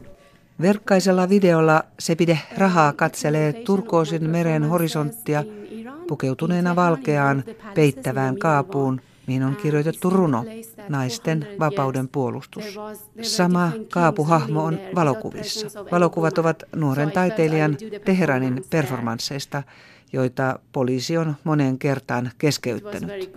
Verkkaisella 0.61 1.29
videolla 1.29 1.83
pide 2.17 2.39
rahaa 2.57 2.93
katselee 2.93 3.53
Turkoosin 3.53 4.29
meren 4.29 4.63
horisonttia 4.63 5.43
pukeutuneena 6.07 6.75
valkeaan 6.75 7.43
peittävään 7.75 8.37
kaapuun, 8.37 9.01
mihin 9.27 9.43
on 9.43 9.55
kirjoitettu 9.55 10.09
runo 10.09 10.45
Naisten 10.89 11.47
vapauden 11.59 12.07
puolustus. 12.07 12.79
Sama 13.21 13.71
kaapuhahmo 13.93 14.63
on 14.63 14.79
valokuvissa. 14.95 15.85
Valokuvat 15.91 16.37
ovat 16.37 16.63
nuoren 16.75 17.11
taiteilijan 17.11 17.77
Teheranin 18.05 18.63
performansseista, 18.69 19.63
joita 20.13 20.59
poliisi 20.71 21.17
on 21.17 21.35
moneen 21.43 21.79
kertaan 21.79 22.31
keskeyttänyt. 22.37 23.31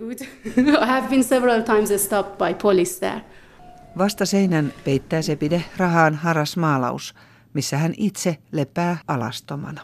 Vasta 3.97 4.25
seinän 4.25 4.73
peittää 4.83 5.21
se 5.21 5.35
pide 5.35 5.63
rahaan 5.77 6.15
haras 6.15 6.57
maalaus, 6.57 7.15
missä 7.53 7.77
hän 7.77 7.93
itse 7.97 8.37
lepää 8.51 8.97
alastomana. 9.07 9.81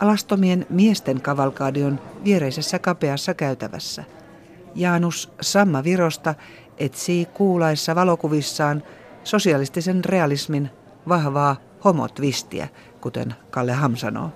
Alastomien 0.00 0.66
miesten 0.70 1.20
kavalkaadi 1.20 1.82
on 1.82 2.00
viereisessä 2.24 2.78
kapeassa 2.78 3.34
käytävässä. 3.34 4.04
Jaanus 4.74 5.32
Samma 5.40 5.84
Virosta 5.84 6.34
etsii 6.78 7.26
kuulaissa 7.26 7.94
valokuvissaan 7.94 8.82
sosialistisen 9.24 10.04
realismin 10.04 10.70
vahvaa 11.08 11.56
homotvistiä, 11.84 12.68
kuten 13.00 13.34
Kalle 13.50 13.72
Ham 13.72 13.96
sanoo. 13.96 14.30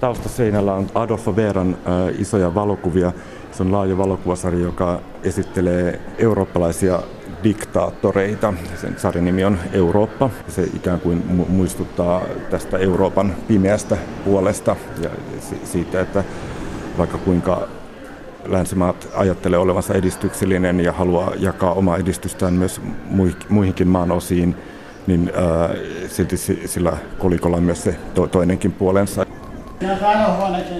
Taustaseinällä 0.00 0.74
on 0.74 0.86
Adolfo 0.94 1.36
Veeran 1.36 1.76
isoja 2.18 2.54
valokuvia. 2.54 3.12
Se 3.52 3.62
on 3.62 3.72
laaja 3.72 3.98
valokuvasarja, 3.98 4.60
joka 4.60 5.00
esittelee 5.22 6.00
eurooppalaisia 6.18 7.00
diktaattoreita. 7.44 8.54
Sen 8.80 8.94
sarjan 8.98 9.24
nimi 9.24 9.44
on 9.44 9.58
Eurooppa. 9.72 10.30
Se 10.48 10.62
ikään 10.62 11.00
kuin 11.00 11.24
muistuttaa 11.48 12.22
tästä 12.50 12.78
Euroopan 12.78 13.34
pimeästä 13.48 13.96
puolesta 14.24 14.76
ja 15.02 15.10
siitä, 15.64 16.00
että 16.00 16.24
vaikka 16.98 17.18
kuinka 17.18 17.68
länsimaat 18.50 19.08
ajattelee 19.14 19.58
olevansa 19.58 19.94
edistyksellinen 19.94 20.80
ja 20.80 20.92
haluaa 20.92 21.32
jakaa 21.38 21.72
omaa 21.72 21.96
edistystään 21.96 22.54
myös 22.54 22.80
muihinkin 23.48 23.88
maan 23.88 24.12
osiin, 24.12 24.56
niin 25.06 25.32
ää, 25.34 25.70
silti 26.08 26.36
sillä 26.66 26.92
kolikolla 27.18 27.56
on 27.56 27.62
myös 27.62 27.82
se 27.82 27.96
to, 28.14 28.26
toinenkin 28.26 28.72
puolensa. 28.72 29.26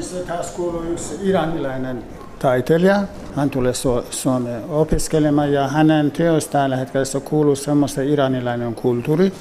se 0.01 0.17
taas 0.27 0.51
kuuluu 0.51 0.83
yksi 0.83 1.19
iranilainen 1.23 2.03
taiteilija. 2.39 3.03
Hän 3.37 3.51
tulee 3.51 3.73
Su- 3.73 4.05
Suomeen 4.11 4.63
opiskelemaan 4.69 5.53
ja 5.53 5.69
hänen 5.69 6.11
teoista 6.11 6.53
tällä 6.53 6.77
hetkellä 6.77 7.21
kuuluu 7.25 7.57
semmoista 7.57 8.03
iranilainen 8.03 8.75
kulttuuri. 8.75 9.33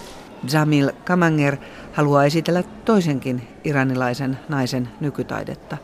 Jamil 0.53 0.91
Kamanger 1.05 1.57
haluaa 1.93 2.25
esitellä 2.25 2.63
toisenkin 2.85 3.47
iranilaisen 3.63 4.39
naisen 4.49 4.89
nykytaidetta. 4.99 5.77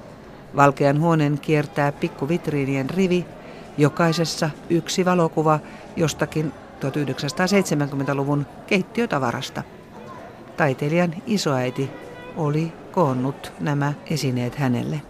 Valkean 0.56 1.02
huoneen 1.02 1.40
kiertää 1.40 1.92
pikkuvitriinien 1.92 2.90
rivi, 2.90 3.26
jokaisessa 3.78 4.50
yksi 4.70 5.06
valokuva 5.06 5.60
jostakin 5.96 6.54
1970-luvun 6.82 8.46
keittiötavarasta. 8.68 9.64
Taiteilijan 10.58 11.16
isoäiti 11.28 11.92
oli 12.38 12.74
koonnut 12.92 13.52
nämä 13.60 13.94
esineet 14.10 14.56
hänelle. 14.56 15.02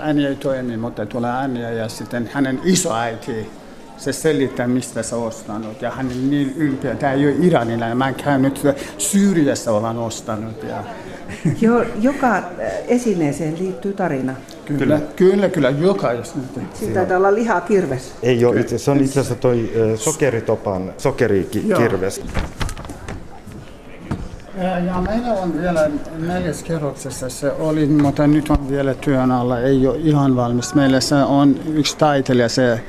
Ääni 0.00 0.26
ei 0.26 0.36
toimi, 0.36 0.76
mutta 0.76 1.06
tulee 1.06 1.30
ääniä 1.30 1.70
ja 1.70 1.88
sitten 1.88 2.30
hänen 2.32 2.60
isoäiti 2.64 3.50
se 3.96 4.12
selittää, 4.12 4.66
mistä 4.66 5.02
se 5.02 5.14
ostanut. 5.14 5.82
Ja 5.82 5.90
hän 5.90 6.06
on 6.06 6.30
niin 6.30 6.54
ylpeä. 6.56 6.94
Tämä 6.94 7.12
ei 7.12 7.26
ole 7.26 7.34
iranilainen. 7.40 7.98
Mä 7.98 8.08
en 8.08 8.14
käynyt 8.14 8.62
Syyriassa 8.98 9.72
olan 9.72 9.98
ostanut. 9.98 10.62
Ja... 10.62 10.84
Jo, 11.60 11.84
joka 12.00 12.42
esineeseen 12.88 13.58
liittyy 13.58 13.92
tarina. 13.92 14.34
Kyllä, 14.64 15.00
kyllä, 15.16 15.48
kyllä, 15.48 15.70
jokaisesta. 15.70 16.38
Siinä 16.74 16.94
taitaa 16.94 17.16
olla 17.16 17.34
lihaa 17.34 17.60
kirves. 17.60 18.14
Ei 18.22 18.44
ole 18.44 18.60
itse, 18.60 18.78
se 18.78 18.90
on 18.90 19.00
itse 19.00 19.20
asiassa 19.20 19.34
toi 19.34 19.72
sokeritopan 19.96 20.92
sokerikirves. 20.98 22.22
Ja 24.86 25.00
meillä 25.00 25.32
on 25.32 25.60
vielä 25.60 25.90
neljäs 26.18 26.62
kerroksessa 26.62 27.28
se 27.28 27.52
oli, 27.52 27.86
mutta 27.86 28.26
nyt 28.26 28.50
on 28.50 28.68
vielä 28.70 28.94
työn 28.94 29.32
alla, 29.32 29.60
ei 29.60 29.86
ole 29.86 29.98
ihan 29.98 30.36
valmis. 30.36 30.74
Meillä 30.74 31.00
se 31.00 31.14
on 31.14 31.56
yksi 31.74 31.96
taiteilija 31.96 32.48
se 32.48 32.80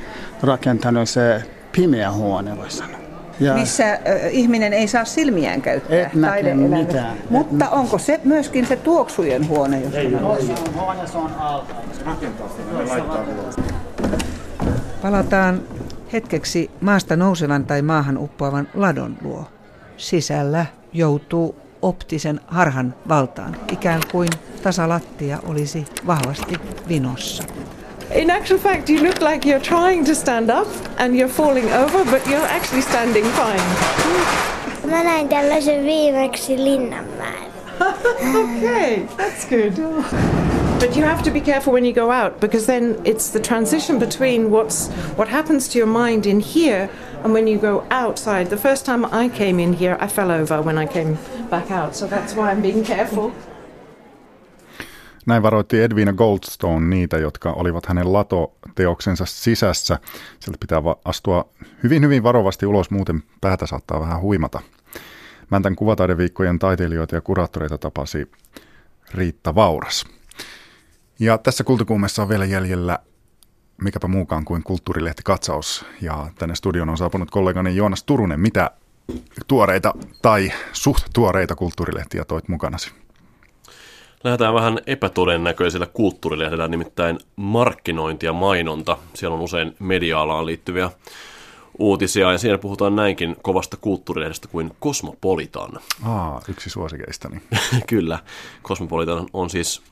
rakentanut 0.42 1.08
se 1.08 1.42
pimeä 1.72 2.12
huone, 2.12 2.56
voi 2.56 2.70
sanoa. 2.70 3.05
Ja 3.40 3.54
missä 3.54 3.92
äh, 3.92 4.00
ihminen 4.30 4.72
ei 4.72 4.88
saa 4.88 5.04
silmiään 5.04 5.62
käyttää. 5.62 5.98
Et 5.98 6.14
näke 6.14 6.54
mitään. 6.54 7.16
Mutta 7.30 7.64
Et 7.64 7.72
onko 7.72 7.98
se 7.98 8.20
myöskin 8.24 8.66
se 8.66 8.76
tuoksujen 8.76 9.48
huone? 9.48 9.80
Jos 9.80 9.94
ei, 9.94 10.12
huone 10.74 11.06
se 11.06 11.18
on 11.18 11.34
alta. 11.38 11.74
Palataan 15.02 15.62
hetkeksi 16.12 16.70
maasta 16.80 17.16
nousevan 17.16 17.64
tai 17.64 17.82
maahan 17.82 18.18
uppoavan 18.18 18.68
ladon 18.74 19.16
luo. 19.22 19.44
Sisällä 19.96 20.66
joutuu 20.92 21.56
optisen 21.82 22.40
harhan 22.46 22.94
valtaan, 23.08 23.56
ikään 23.72 24.00
kuin 24.12 24.28
tasalattia 24.62 25.38
olisi 25.46 25.84
vahvasti 26.06 26.54
vinossa. 26.88 27.44
In 28.14 28.30
actual 28.30 28.58
fact, 28.58 28.88
you 28.88 29.00
look 29.00 29.20
like 29.20 29.44
you're 29.44 29.60
trying 29.60 30.04
to 30.04 30.14
stand 30.14 30.48
up 30.50 30.68
and 30.98 31.16
you're 31.16 31.28
falling 31.28 31.68
over, 31.72 32.04
but 32.04 32.26
you're 32.28 32.46
actually 32.46 32.82
standing 32.82 33.24
fine. 33.24 33.60
Mä 34.90 35.02
näin 35.04 35.28
tällaisen 35.28 35.84
viimeksi 35.84 36.64
Linnanmäen. 36.64 37.50
okay, 38.36 39.08
that's 39.16 39.44
good. 39.48 39.72
But 40.80 40.96
you 40.96 41.04
have 41.04 41.22
to 41.22 41.30
be 41.30 41.40
careful 41.40 41.72
when 41.72 41.84
you 41.84 41.92
go 41.92 42.10
out 42.10 42.40
because 42.40 42.66
then 42.66 42.96
it's 43.04 43.30
the 43.30 43.40
transition 43.40 43.98
between 43.98 44.50
what's 44.50 44.88
what 45.16 45.28
happens 45.28 45.68
to 45.68 45.78
your 45.78 45.88
mind 45.88 46.26
in 46.26 46.40
here 46.40 46.88
and 47.24 47.34
when 47.34 47.48
you 47.48 47.58
go 47.58 47.82
outside. 47.90 48.44
The 48.50 48.56
first 48.56 48.86
time 48.86 49.04
I 49.04 49.28
came 49.28 49.62
in 49.62 49.72
here, 49.72 49.96
I 50.00 50.06
fell 50.06 50.30
over 50.30 50.62
when 50.62 50.78
I 50.78 50.86
came 50.86 51.18
back 51.50 51.70
out, 51.70 51.96
so 51.96 52.06
that's 52.06 52.34
why 52.36 52.50
I'm 52.50 52.62
being 52.62 52.84
careful. 52.84 53.32
Näin 55.26 55.42
varoitti 55.42 55.82
Edwina 55.82 56.12
Goldstone 56.12 56.86
niitä, 56.86 57.18
jotka 57.18 57.52
olivat 57.52 57.86
hänen 57.86 58.12
lato-teoksensa 58.12 59.26
sisässä. 59.26 59.98
Sieltä 60.40 60.58
pitää 60.60 60.82
astua 61.04 61.48
hyvin 61.82 62.02
hyvin 62.02 62.22
varovasti 62.22 62.66
ulos, 62.66 62.90
muuten 62.90 63.22
päätä 63.40 63.66
saattaa 63.66 64.00
vähän 64.00 64.20
huimata. 64.20 64.60
Mäntän 65.50 65.76
kuvataideviikkojen 65.76 66.58
taiteilijoita 66.58 67.14
ja 67.14 67.20
kuraattoreita 67.20 67.78
tapasi 67.78 68.30
Riitta 69.14 69.54
Vauras. 69.54 70.04
Ja 71.18 71.38
tässä 71.38 71.64
kultikuumessa 71.64 72.22
on 72.22 72.28
vielä 72.28 72.44
jäljellä 72.44 72.98
mikäpä 73.82 74.08
muukaan 74.08 74.44
kuin 74.44 74.62
kulttuurilehti 74.62 75.22
katsaus. 75.24 75.84
Ja 76.00 76.28
tänne 76.38 76.54
studion 76.54 76.88
on 76.88 76.98
saapunut 76.98 77.30
kollegani 77.30 77.76
Joonas 77.76 78.04
Turunen. 78.04 78.40
Mitä 78.40 78.70
tuoreita 79.46 79.94
tai 80.22 80.52
suht 80.72 81.06
tuoreita 81.14 81.54
kulttuurilehtiä 81.54 82.24
toit 82.24 82.48
mukanasi? 82.48 83.05
Lähdetään 84.24 84.54
vähän 84.54 84.78
epätodennäköisellä 84.86 85.86
kulttuurilehdellä, 85.86 86.68
nimittäin 86.68 87.18
markkinointi 87.36 88.26
ja 88.26 88.32
mainonta. 88.32 88.98
Siellä 89.14 89.34
on 89.36 89.42
usein 89.42 89.76
media-alaan 89.78 90.46
liittyviä 90.46 90.90
uutisia, 91.78 92.32
ja 92.32 92.38
siinä 92.38 92.58
puhutaan 92.58 92.96
näinkin 92.96 93.36
kovasta 93.42 93.76
kulttuurilehdestä 93.76 94.48
kuin 94.48 94.72
Cosmopolitan. 94.82 95.70
Aa, 96.04 96.40
yksi 96.48 96.70
suosikeistani. 96.70 97.40
Kyllä. 97.88 98.18
Cosmopolitan 98.64 99.26
on 99.32 99.50
siis 99.50 99.82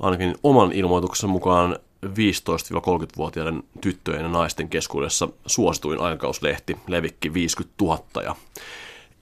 ainakin 0.00 0.34
oman 0.42 0.72
ilmoituksen 0.72 1.30
mukaan 1.30 1.76
15-30-vuotiaiden 2.06 3.62
tyttöjen 3.80 4.22
ja 4.22 4.28
naisten 4.28 4.68
keskuudessa 4.68 5.28
suosituin 5.46 6.00
aikakauslehti, 6.00 6.76
levikki 6.86 7.34
50 7.34 7.74
000 7.84 8.22
ja 8.22 8.36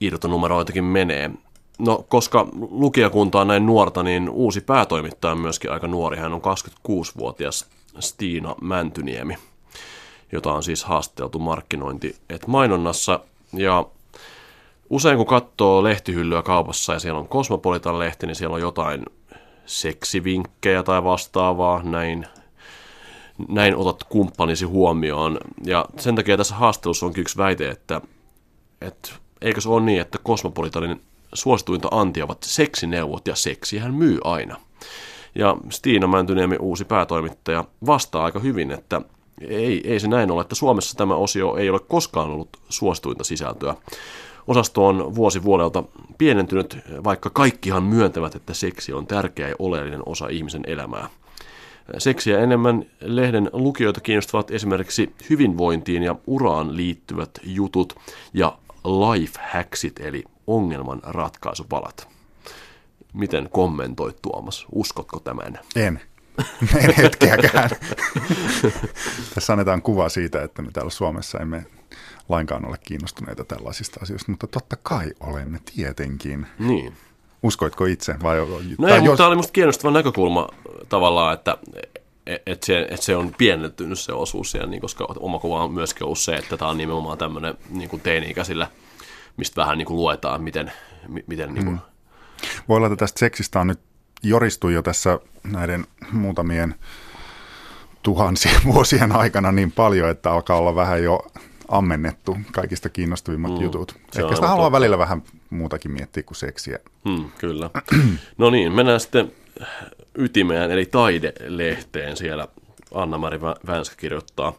irtonumeroitakin 0.01 0.83
menee. 0.83 1.31
No, 1.77 2.05
koska 2.09 2.47
lukijakunta 2.71 3.41
on 3.41 3.47
näin 3.47 3.65
nuorta, 3.65 4.03
niin 4.03 4.29
uusi 4.29 4.61
päätoimittaja 4.61 5.31
on 5.31 5.39
myöskin 5.39 5.71
aika 5.71 5.87
nuori. 5.87 6.17
Hän 6.17 6.33
on 6.33 6.41
26-vuotias 6.41 7.65
Stiina 7.99 8.55
Mäntyniemi, 8.61 9.37
jota 10.31 10.53
on 10.53 10.63
siis 10.63 10.83
haasteltu 10.83 11.39
markkinointi 11.39 12.15
et 12.29 12.47
mainonnassa. 12.47 13.19
Ja 13.53 13.85
usein 14.89 15.17
kun 15.17 15.25
katsoo 15.25 15.83
lehtihyllyä 15.83 16.41
kaupassa 16.41 16.93
ja 16.93 16.99
siellä 16.99 17.19
on 17.19 17.27
Cosmopolitan 17.27 17.99
lehti, 17.99 18.27
niin 18.27 18.35
siellä 18.35 18.55
on 18.55 18.61
jotain 18.61 19.05
seksivinkkejä 19.65 20.83
tai 20.83 21.03
vastaavaa, 21.03 21.83
näin, 21.83 22.27
näin 23.47 23.75
otat 23.75 24.03
kumppanisi 24.03 24.65
huomioon. 24.65 25.37
Ja 25.65 25.85
sen 25.97 26.15
takia 26.15 26.37
tässä 26.37 26.55
haastelussa 26.55 27.05
onkin 27.05 27.21
yksi 27.21 27.37
väite, 27.37 27.69
että, 27.69 28.01
että 28.81 29.09
eikö 29.41 29.61
se 29.61 29.69
ole 29.69 29.81
niin, 29.81 30.01
että 30.01 30.17
Cosmopolitanin 30.17 31.01
suosituinta 31.33 31.87
antia 31.91 32.25
ovat 32.25 32.43
seksineuvot 32.43 33.27
ja 33.27 33.35
seksihän 33.35 33.93
myy 33.93 34.19
aina. 34.23 34.55
Ja 35.35 35.57
Stiina 35.69 36.07
Mäntyniemi, 36.07 36.55
uusi 36.59 36.85
päätoimittaja, 36.85 37.63
vastaa 37.85 38.25
aika 38.25 38.39
hyvin, 38.39 38.71
että 38.71 39.01
ei, 39.41 39.81
ei 39.91 39.99
se 39.99 40.07
näin 40.07 40.31
ole, 40.31 40.41
että 40.41 40.55
Suomessa 40.55 40.97
tämä 40.97 41.15
osio 41.15 41.55
ei 41.55 41.69
ole 41.69 41.79
koskaan 41.79 42.29
ollut 42.29 42.49
suosituinta 42.69 43.23
sisältöä. 43.23 43.75
Osasto 44.47 44.87
on 44.87 45.15
vuosi 45.15 45.43
vuodelta 45.43 45.83
pienentynyt, 46.17 46.77
vaikka 47.03 47.29
kaikkihan 47.29 47.83
myöntävät, 47.83 48.35
että 48.35 48.53
seksi 48.53 48.93
on 48.93 49.07
tärkeä 49.07 49.49
ja 49.49 49.55
oleellinen 49.59 50.01
osa 50.05 50.27
ihmisen 50.27 50.63
elämää. 50.67 51.09
Seksiä 51.97 52.39
enemmän 52.39 52.85
lehden 53.01 53.49
lukijoita 53.53 54.01
kiinnostavat 54.01 54.51
esimerkiksi 54.51 55.15
hyvinvointiin 55.29 56.03
ja 56.03 56.15
uraan 56.27 56.77
liittyvät 56.77 57.29
jutut 57.43 57.95
ja 58.33 58.57
life 58.85 59.39
hacksit 59.51 59.99
eli 59.99 60.23
ongelman 60.47 60.99
ratkaisupalat. 61.03 62.07
Miten 63.13 63.49
kommentoit 63.51 64.21
Tuomas? 64.21 64.65
Uskotko 64.71 65.19
tämän? 65.19 65.59
En. 65.75 66.01
En 66.83 66.93
hetkeäkään. 66.93 67.69
Tässä 69.35 69.53
annetaan 69.53 69.81
kuva 69.81 70.09
siitä, 70.09 70.41
että 70.41 70.61
me 70.61 70.71
täällä 70.71 70.89
Suomessa 70.89 71.39
emme 71.39 71.65
lainkaan 72.29 72.67
ole 72.67 72.77
kiinnostuneita 72.83 73.43
tällaisista 73.43 73.99
asioista, 74.03 74.31
mutta 74.31 74.47
totta 74.47 74.75
kai 74.83 75.11
olemme 75.19 75.59
tietenkin. 75.75 76.47
Niin. 76.59 76.93
Uskoitko 77.43 77.85
itse? 77.85 78.15
Vai, 78.23 78.37
no 78.77 78.87
ei, 78.87 78.93
jos... 78.93 79.03
mutta 79.03 79.17
tämä 79.17 79.27
oli 79.27 79.35
minusta 79.35 79.51
kiinnostava 79.51 79.91
näkökulma 79.91 80.49
tavallaan, 80.89 81.33
että 81.33 81.57
että 82.45 82.65
se, 82.65 82.81
että 82.81 83.05
se 83.05 83.15
on 83.15 83.33
pienentynyt 83.37 83.99
se 83.99 84.13
osuus 84.13 84.51
siellä, 84.51 84.69
niin 84.69 84.81
koska 84.81 85.07
oma 85.19 85.39
kuva 85.39 85.63
on 85.63 85.73
myöskin 85.73 86.03
ollut 86.03 86.19
se, 86.19 86.35
että 86.35 86.57
tämä 86.57 86.71
on 86.71 86.77
nimenomaan 86.77 87.17
tämmöinen 87.17 87.57
niin 87.69 88.01
teini-ikäisillä– 88.03 88.67
mistä 89.37 89.61
vähän 89.61 89.77
niin 89.77 89.85
kuin 89.85 89.97
luetaan, 89.97 90.41
miten, 90.41 90.71
miten 91.27 91.53
niin 91.53 91.65
kuin... 91.65 91.75
Mm. 91.75 91.79
Voi 92.69 92.77
olla, 92.77 92.87
että 92.87 92.97
tästä 92.97 93.19
seksistä 93.19 93.59
on 93.59 93.67
nyt 93.67 93.79
joristu 94.23 94.69
jo 94.69 94.81
tässä 94.81 95.19
näiden 95.43 95.85
muutamien 96.11 96.75
tuhansien 98.03 98.61
vuosien 98.73 99.11
aikana 99.11 99.51
niin 99.51 99.71
paljon, 99.71 100.09
että 100.09 100.31
alkaa 100.31 100.57
olla 100.57 100.75
vähän 100.75 101.03
jo 101.03 101.27
ammennettu 101.67 102.37
kaikista 102.51 102.89
kiinnostavimmat 102.89 103.51
mm, 103.51 103.61
jutut. 103.61 103.95
Ehkä 104.17 104.35
sitä 104.35 104.47
haluaa 104.47 104.65
totta. 104.65 104.71
välillä 104.71 104.97
vähän 104.97 105.23
muutakin 105.49 105.91
miettiä 105.91 106.23
kuin 106.23 106.37
seksiä. 106.37 106.79
Mm, 107.05 107.29
kyllä. 107.37 107.69
no 108.37 108.49
niin, 108.49 108.71
mennään 108.71 108.99
sitten 108.99 109.31
ytimeen, 110.15 110.71
eli 110.71 110.85
taidelehteen 110.85 112.17
siellä 112.17 112.47
Anna-Mari 112.93 113.41
Vänskä 113.41 113.95
kirjoittaa 113.95 114.53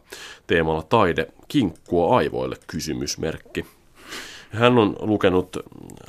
teemalla 0.47 0.83
taide 0.83 1.27
kinkkua 1.47 2.17
aivoille 2.17 2.55
kysymysmerkki. 2.67 3.65
Hän 4.49 4.77
on 4.77 4.95
lukenut 4.99 5.57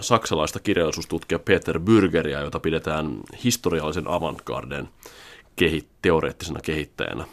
saksalaista 0.00 0.60
kirjallisuustutkija 0.60 1.38
Peter 1.38 1.78
Bürgeria, 1.78 2.44
jota 2.44 2.60
pidetään 2.60 3.16
historiallisen 3.44 4.08
avantgarden 4.08 4.88
kehit- 5.56 5.88
teoreettisena 6.02 6.60
kehittäjänä. 6.60 7.24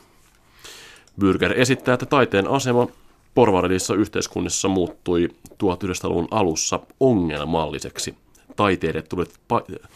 Bürger 1.22 1.54
esittää, 1.56 1.94
että 1.94 2.06
taiteen 2.06 2.48
asema 2.48 2.88
porvarillisissa 3.34 3.96
yhteiskunnissa 3.96 4.68
muuttui 4.68 5.30
1900-luvun 5.64 6.28
alussa 6.32 6.80
ongelmalliseksi. 7.00 8.16
Taiteilijat 8.56 9.10
tulivat, 9.10 9.30
pa- 9.54 9.88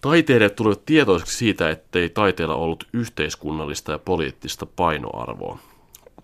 taiteilijat 0.00 0.56
tulivat 0.56 0.84
tietoiseksi 0.86 1.36
siitä, 1.36 1.70
ettei 1.70 2.08
taiteella 2.08 2.54
ollut 2.54 2.88
yhteiskunnallista 2.92 3.92
ja 3.92 3.98
poliittista 3.98 4.66
painoarvoa, 4.66 5.58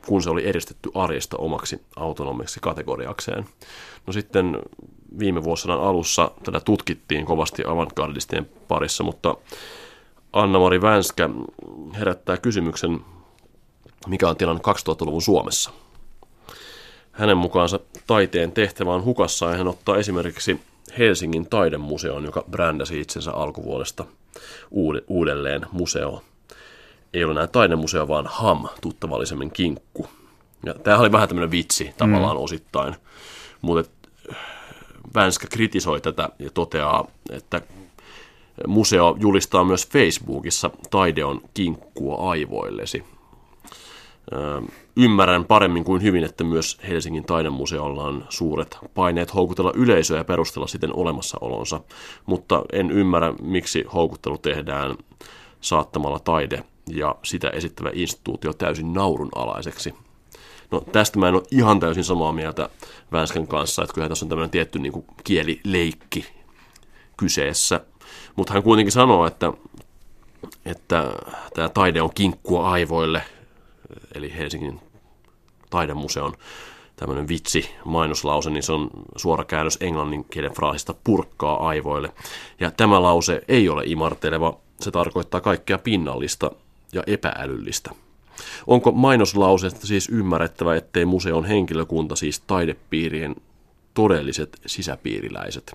kun 0.07 0.23
se 0.23 0.31
oli 0.31 0.47
eristetty 0.47 0.91
arjesta 0.95 1.37
omaksi 1.37 1.83
autonomiseksi 1.97 2.61
kategoriakseen. 2.61 3.47
No 4.07 4.13
sitten 4.13 4.59
viime 5.19 5.45
vuosina 5.45 5.75
alussa 5.75 6.31
tätä 6.43 6.61
tutkittiin 6.61 7.27
kovasti 7.27 7.63
avantgardistien 7.67 8.49
parissa, 8.69 9.05
mutta 9.05 9.37
Anna-Mari 10.33 10.83
Vänskä 10.83 11.31
herättää 11.99 12.37
kysymyksen, 12.37 13.01
mikä 14.07 14.29
on 14.29 14.37
tilanne 14.37 14.63
2000-luvun 14.69 15.23
Suomessa. 15.23 15.71
Hänen 17.13 17.37
mukaansa 17.37 17.81
taiteen 18.07 18.53
tehtävä 18.53 18.95
on 18.95 19.05
hukassa 19.05 19.51
ja 19.51 19.57
hän 19.57 19.69
ottaa 19.69 19.97
esimerkiksi 19.97 20.61
Helsingin 20.99 21.49
taidemuseon, 21.49 22.25
joka 22.25 22.45
brändäsi 22.51 23.01
itsensä 23.01 23.33
alkuvuodesta 23.33 24.05
uudelleen 25.09 25.67
museo. 25.73 26.23
Ei 27.15 27.25
ole 27.25 27.33
enää 27.33 27.47
taidemuseo, 27.47 28.09
vaan 28.09 28.27
HAM, 28.27 28.69
tuttavallisemmin 28.81 29.51
kinkku. 29.51 30.07
Ja 30.67 30.75
tämähän 30.75 31.01
oli 31.01 31.13
vähän 31.13 31.29
tämmöinen 31.29 31.51
vitsi 31.51 31.95
tavallaan 31.99 32.37
mm. 32.37 32.43
osittain, 32.43 32.95
mutta 33.63 33.91
Vänskä 35.15 35.47
kritisoi 35.51 36.01
tätä 36.01 36.29
ja 36.39 36.51
toteaa, 36.51 37.07
että 37.31 37.61
museo 38.67 39.17
julistaa 39.21 39.65
myös 39.65 39.89
Facebookissa 39.89 40.71
taide 40.91 41.25
on 41.25 41.41
kinkkua 41.55 42.31
aivoillesi. 42.31 43.05
Ymmärrän 44.97 45.45
paremmin 45.45 45.85
kuin 45.85 46.03
hyvin, 46.03 46.25
että 46.25 46.45
myös 46.45 46.79
Helsingin 46.89 47.25
taidemuseolla 47.25 48.05
on 48.05 48.25
suuret 48.29 48.79
paineet 48.95 49.35
houkutella 49.35 49.73
yleisöä 49.75 50.19
ja 50.19 50.25
perustella 50.25 50.67
siten 50.67 50.97
olemassaolonsa, 50.97 51.81
mutta 52.27 52.63
en 52.73 52.91
ymmärrä, 52.91 53.35
miksi 53.43 53.85
houkuttelu 53.95 54.39
tehdään 54.39 54.97
saattamalla 55.61 56.19
taide 56.19 56.65
ja 56.87 57.15
sitä 57.23 57.49
esittävä 57.49 57.91
instituutio 57.93 58.53
täysin 58.53 58.93
naurunalaiseksi. 58.93 59.95
No 60.71 60.81
tästä 60.81 61.19
mä 61.19 61.29
en 61.29 61.35
ole 61.35 61.43
ihan 61.51 61.81
täysin 61.81 62.05
samaa 62.05 62.33
mieltä 62.33 62.69
Vänskän 63.13 63.47
kanssa, 63.47 63.83
että 63.83 63.95
kyllä 63.95 64.09
tässä 64.09 64.25
on 64.25 64.29
tämmöinen 64.29 64.51
tietty 64.51 64.79
niin 64.79 64.93
kuin 64.93 65.05
kielileikki 65.25 66.27
kyseessä. 67.17 67.81
Mutta 68.37 68.53
hän 68.53 68.63
kuitenkin 68.63 68.93
sanoo, 68.93 69.27
että, 69.27 69.53
että 70.65 71.13
tämä 71.55 71.69
taide 71.69 72.03
on 72.03 72.15
kinkkua 72.15 72.71
aivoille, 72.71 73.23
eli 74.15 74.35
Helsingin 74.37 74.81
taidemuseon 75.71 76.33
tämmöinen 76.97 77.29
vitsi 77.29 77.71
mainoslause, 77.85 78.51
niin 78.51 78.63
se 78.63 78.73
on 78.73 78.91
suora 79.17 79.45
käännös 79.45 79.79
englannin 79.81 80.25
kielen 80.25 80.53
fraasista 80.53 80.95
purkkaa 81.05 81.69
aivoille. 81.69 82.13
Ja 82.61 82.71
tämä 82.71 83.03
lause 83.03 83.43
ei 83.49 83.69
ole 83.69 83.83
imarteleva, 83.87 84.61
se 84.81 84.91
tarkoittaa 84.91 85.41
kaikkea 85.41 85.79
pinnallista 85.79 86.51
ja 86.93 87.03
epäälyllistä. 87.07 87.91
Onko 88.67 88.93
mainoslauseesta 88.93 89.87
siis 89.87 90.09
ymmärrettävä, 90.09 90.77
ettei 90.77 91.05
museon 91.05 91.45
henkilökunta, 91.45 92.17
siis 92.17 92.41
taidepiirien 92.41 93.37
todelliset 93.95 94.61
sisäpiiriläiset? 94.67 95.75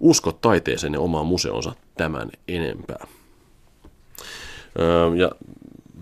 Usko 0.00 0.32
taiteeseen 0.32 0.92
ja 0.92 1.00
omaan 1.00 1.26
museonsa 1.26 1.72
tämän 1.96 2.30
enempää. 2.48 3.06
Öö, 4.78 5.16
ja 5.16 5.30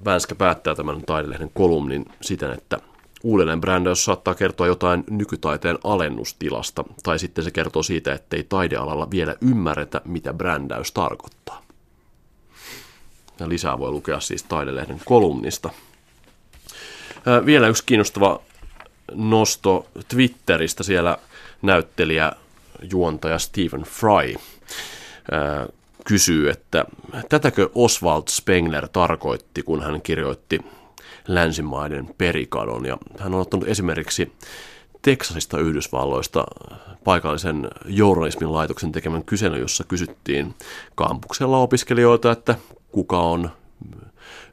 Vänskä 0.05 0.35
päättää 0.35 0.75
tämän 0.75 1.03
taidelehden 1.03 1.51
kolumnin 1.55 2.05
siten, 2.21 2.53
että 2.53 2.79
uudelleen 3.23 3.61
brändäys 3.61 4.05
saattaa 4.05 4.35
kertoa 4.35 4.67
jotain 4.67 5.05
nykytaiteen 5.11 5.79
alennustilasta, 5.85 6.85
tai 7.03 7.19
sitten 7.19 7.45
se 7.45 7.51
kertoo 7.51 7.83
siitä, 7.83 8.13
ettei 8.13 8.45
taidealalla 8.45 9.11
vielä 9.11 9.37
ymmärretä, 9.41 10.01
mitä 10.05 10.35
brändäys 10.35 10.93
tarkoittaa. 10.93 11.66
Ja 13.41 13.49
lisää 13.49 13.79
voi 13.79 13.91
lukea 13.91 14.21
siis 14.21 14.43
taidelehden 14.43 15.01
kolumnista. 15.05 15.71
Vielä 17.47 17.69
yksi 17.69 17.83
kiinnostava 17.87 18.41
nosto 19.15 19.87
Twitteristä. 20.09 20.83
Siellä 20.83 21.19
näyttelijä, 21.63 22.33
juontaja 22.93 23.39
Stephen 23.39 23.83
Fry 23.83 24.35
kysyy, 26.05 26.51
että 26.51 26.85
tätäkö 27.29 27.71
Oswald 27.75 28.23
Spengler 28.29 28.89
tarkoitti, 28.89 29.63
kun 29.63 29.83
hän 29.83 30.03
kirjoitti 30.03 30.61
länsimaiden 31.29 32.15
perikadon. 32.19 32.87
Ja 32.87 32.99
hän 33.19 33.35
on 33.35 33.41
ottanut 33.41 33.69
esimerkiksi 33.69 34.33
Teksasista 35.03 35.59
Yhdysvalloista 35.59 36.45
paikallisen 37.05 37.69
journalismin 37.87 38.53
laitoksen 38.53 38.93
tekemän 38.93 39.25
kyselyn, 39.25 39.61
jossa 39.61 39.85
kysyttiin 39.85 40.55
kampuksella 40.95 41.59
opiskelijoilta, 41.59 42.33
että 42.33 42.55
kuka 42.97 43.19
on 43.19 43.51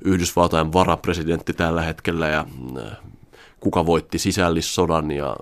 Yhdysvaltain 0.06 0.74
varapresidentti 0.74 1.54
tällä 1.54 1.82
hetkellä 1.82 2.28
ja 2.28 2.46
äh, 2.78 2.98
kuka 3.60 3.86
voitti 3.86 4.20
sisällissodan 4.20 5.12
ja, 5.12 5.36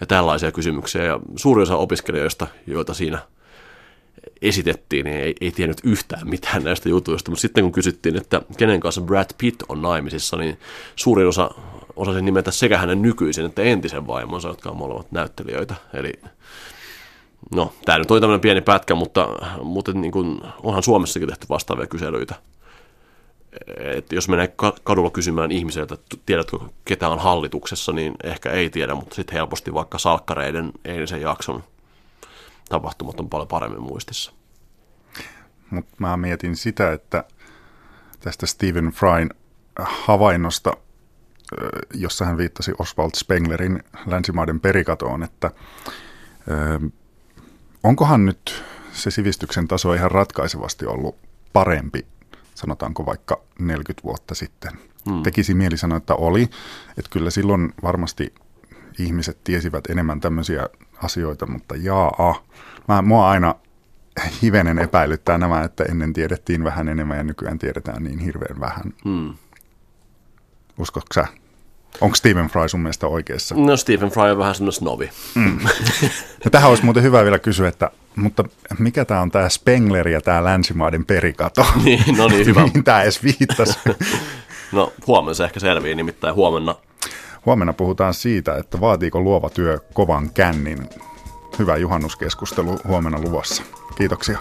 ja 0.00 0.06
tällaisia 0.06 0.52
kysymyksiä. 0.52 1.04
Ja 1.04 1.20
suuri 1.36 1.62
osa 1.62 1.76
opiskelijoista, 1.76 2.46
joita 2.66 2.94
siinä 2.94 3.18
esitettiin, 4.42 5.04
niin 5.04 5.16
ei, 5.16 5.34
ei 5.40 5.50
tiennyt 5.50 5.80
yhtään 5.84 6.28
mitään 6.28 6.64
näistä 6.64 6.88
jutuista, 6.88 7.30
mutta 7.30 7.42
sitten 7.42 7.64
kun 7.64 7.72
kysyttiin, 7.72 8.16
että 8.16 8.42
kenen 8.56 8.80
kanssa 8.80 9.00
Brad 9.00 9.30
Pitt 9.38 9.62
on 9.68 9.82
naimisissa, 9.82 10.36
niin 10.36 10.58
suurin 10.96 11.26
osa 11.28 11.50
osasi 11.96 12.22
nimetä 12.22 12.50
sekä 12.50 12.78
hänen 12.78 13.02
nykyisen 13.02 13.46
että 13.46 13.62
entisen 13.62 14.06
vaimonsa, 14.06 14.48
jotka 14.48 14.70
on 14.70 14.76
molemmat 14.76 15.12
näyttelijöitä. 15.12 15.74
Eli 15.94 16.12
no, 17.54 17.72
tämä 17.84 17.98
nyt 17.98 18.10
oli 18.10 18.20
tämmöinen 18.20 18.40
pieni 18.40 18.60
pätkä, 18.60 18.94
mutta, 18.94 19.28
mutta 19.62 19.92
niin 19.92 20.12
kuin, 20.12 20.40
onhan 20.62 20.82
Suomessakin 20.82 21.28
tehty 21.28 21.46
vastaavia 21.48 21.86
kyselyitä. 21.86 22.34
Et 23.78 24.12
jos 24.12 24.28
menee 24.28 24.54
kadulla 24.84 25.10
kysymään 25.10 25.50
ihmisiltä, 25.50 25.94
että 25.94 26.16
tiedätkö 26.26 26.58
ketä 26.84 27.08
on 27.08 27.18
hallituksessa, 27.18 27.92
niin 27.92 28.14
ehkä 28.24 28.50
ei 28.50 28.70
tiedä, 28.70 28.94
mutta 28.94 29.14
sitten 29.14 29.34
helposti 29.34 29.74
vaikka 29.74 29.98
salkkareiden 29.98 30.72
eilisen 30.84 31.20
jakson 31.20 31.64
tapahtumat 32.68 33.20
on 33.20 33.28
paljon 33.28 33.48
paremmin 33.48 33.82
muistissa. 33.82 34.32
Mutta 35.70 35.96
mä 35.98 36.16
mietin 36.16 36.56
sitä, 36.56 36.92
että 36.92 37.24
tästä 38.20 38.46
Stephen 38.46 38.90
Fryn 38.90 39.30
havainnosta, 39.78 40.72
jossa 41.94 42.24
hän 42.24 42.38
viittasi 42.38 42.72
Oswald 42.78 43.10
Spenglerin 43.14 43.82
länsimaiden 44.06 44.60
perikatoon, 44.60 45.22
että 45.22 45.50
onkohan 47.84 48.26
nyt 48.26 48.64
se 48.92 49.10
sivistyksen 49.10 49.68
taso 49.68 49.94
ihan 49.94 50.10
ratkaisevasti 50.10 50.86
ollut 50.86 51.16
parempi, 51.52 52.06
sanotaanko 52.54 53.06
vaikka 53.06 53.40
40 53.58 54.04
vuotta 54.04 54.34
sitten. 54.34 54.72
Hmm. 55.10 55.22
Tekisi 55.22 55.54
mieli 55.54 55.76
sanoa, 55.76 55.96
että 55.96 56.14
oli, 56.14 56.42
että 56.98 57.10
kyllä 57.10 57.30
silloin 57.30 57.74
varmasti 57.82 58.34
ihmiset 58.98 59.38
tiesivät 59.44 59.86
enemmän 59.90 60.20
tämmöisiä 60.20 60.66
asioita, 61.02 61.46
mutta 61.46 61.76
jaa, 61.76 62.44
mä, 62.88 63.02
mua 63.02 63.30
aina 63.30 63.54
hivenen 64.42 64.78
epäilyttää 64.78 65.38
nämä, 65.38 65.64
että 65.64 65.84
ennen 65.84 66.12
tiedettiin 66.12 66.64
vähän 66.64 66.88
enemmän 66.88 67.16
ja 67.16 67.24
nykyään 67.24 67.58
tiedetään 67.58 68.04
niin 68.04 68.18
hirveän 68.18 68.60
vähän. 68.60 68.92
Hmm. 69.04 69.34
Uskotko 70.78 71.14
sä? 71.14 71.26
Onko 72.00 72.16
Stephen 72.16 72.46
Fry 72.48 72.68
sun 72.68 72.80
mielestä 72.80 73.06
oikeassa? 73.06 73.54
No 73.54 73.76
Stephen 73.76 74.10
Fry 74.10 74.22
on 74.22 74.38
vähän 74.38 74.54
semmoinen 74.54 74.78
snovi. 74.78 75.10
Mm. 75.34 75.58
Ja 76.44 76.50
tähän 76.50 76.70
olisi 76.70 76.84
muuten 76.84 77.02
hyvä 77.02 77.24
vielä 77.24 77.38
kysyä, 77.38 77.68
että 77.68 77.90
mutta 78.16 78.44
mikä 78.78 79.04
tämä 79.04 79.20
on 79.20 79.30
tämä 79.30 79.48
Spengler 79.48 80.08
ja 80.08 80.20
tämä 80.20 80.44
länsimaiden 80.44 81.04
perikato? 81.04 81.66
niin, 81.84 82.16
no 82.16 82.28
niin, 82.28 82.46
hyvä. 82.46 82.62
Mihin 82.62 82.84
tämä 82.84 83.02
edes 83.02 83.22
viittasi? 83.22 83.78
no 84.72 84.92
huomenna 85.06 85.34
se 85.34 85.44
ehkä 85.44 85.60
selvii, 85.60 85.94
nimittäin 85.94 86.34
huomenna. 86.34 86.74
Huomenna 87.46 87.72
puhutaan 87.72 88.14
siitä, 88.14 88.56
että 88.56 88.80
vaatiiko 88.80 89.20
luova 89.20 89.50
työ 89.50 89.78
kovan 89.94 90.30
kännin. 90.30 90.88
Hyvä 91.58 91.76
juhannuskeskustelu 91.76 92.78
huomenna 92.84 93.20
luvassa. 93.20 93.62
Kiitoksia. 93.96 94.38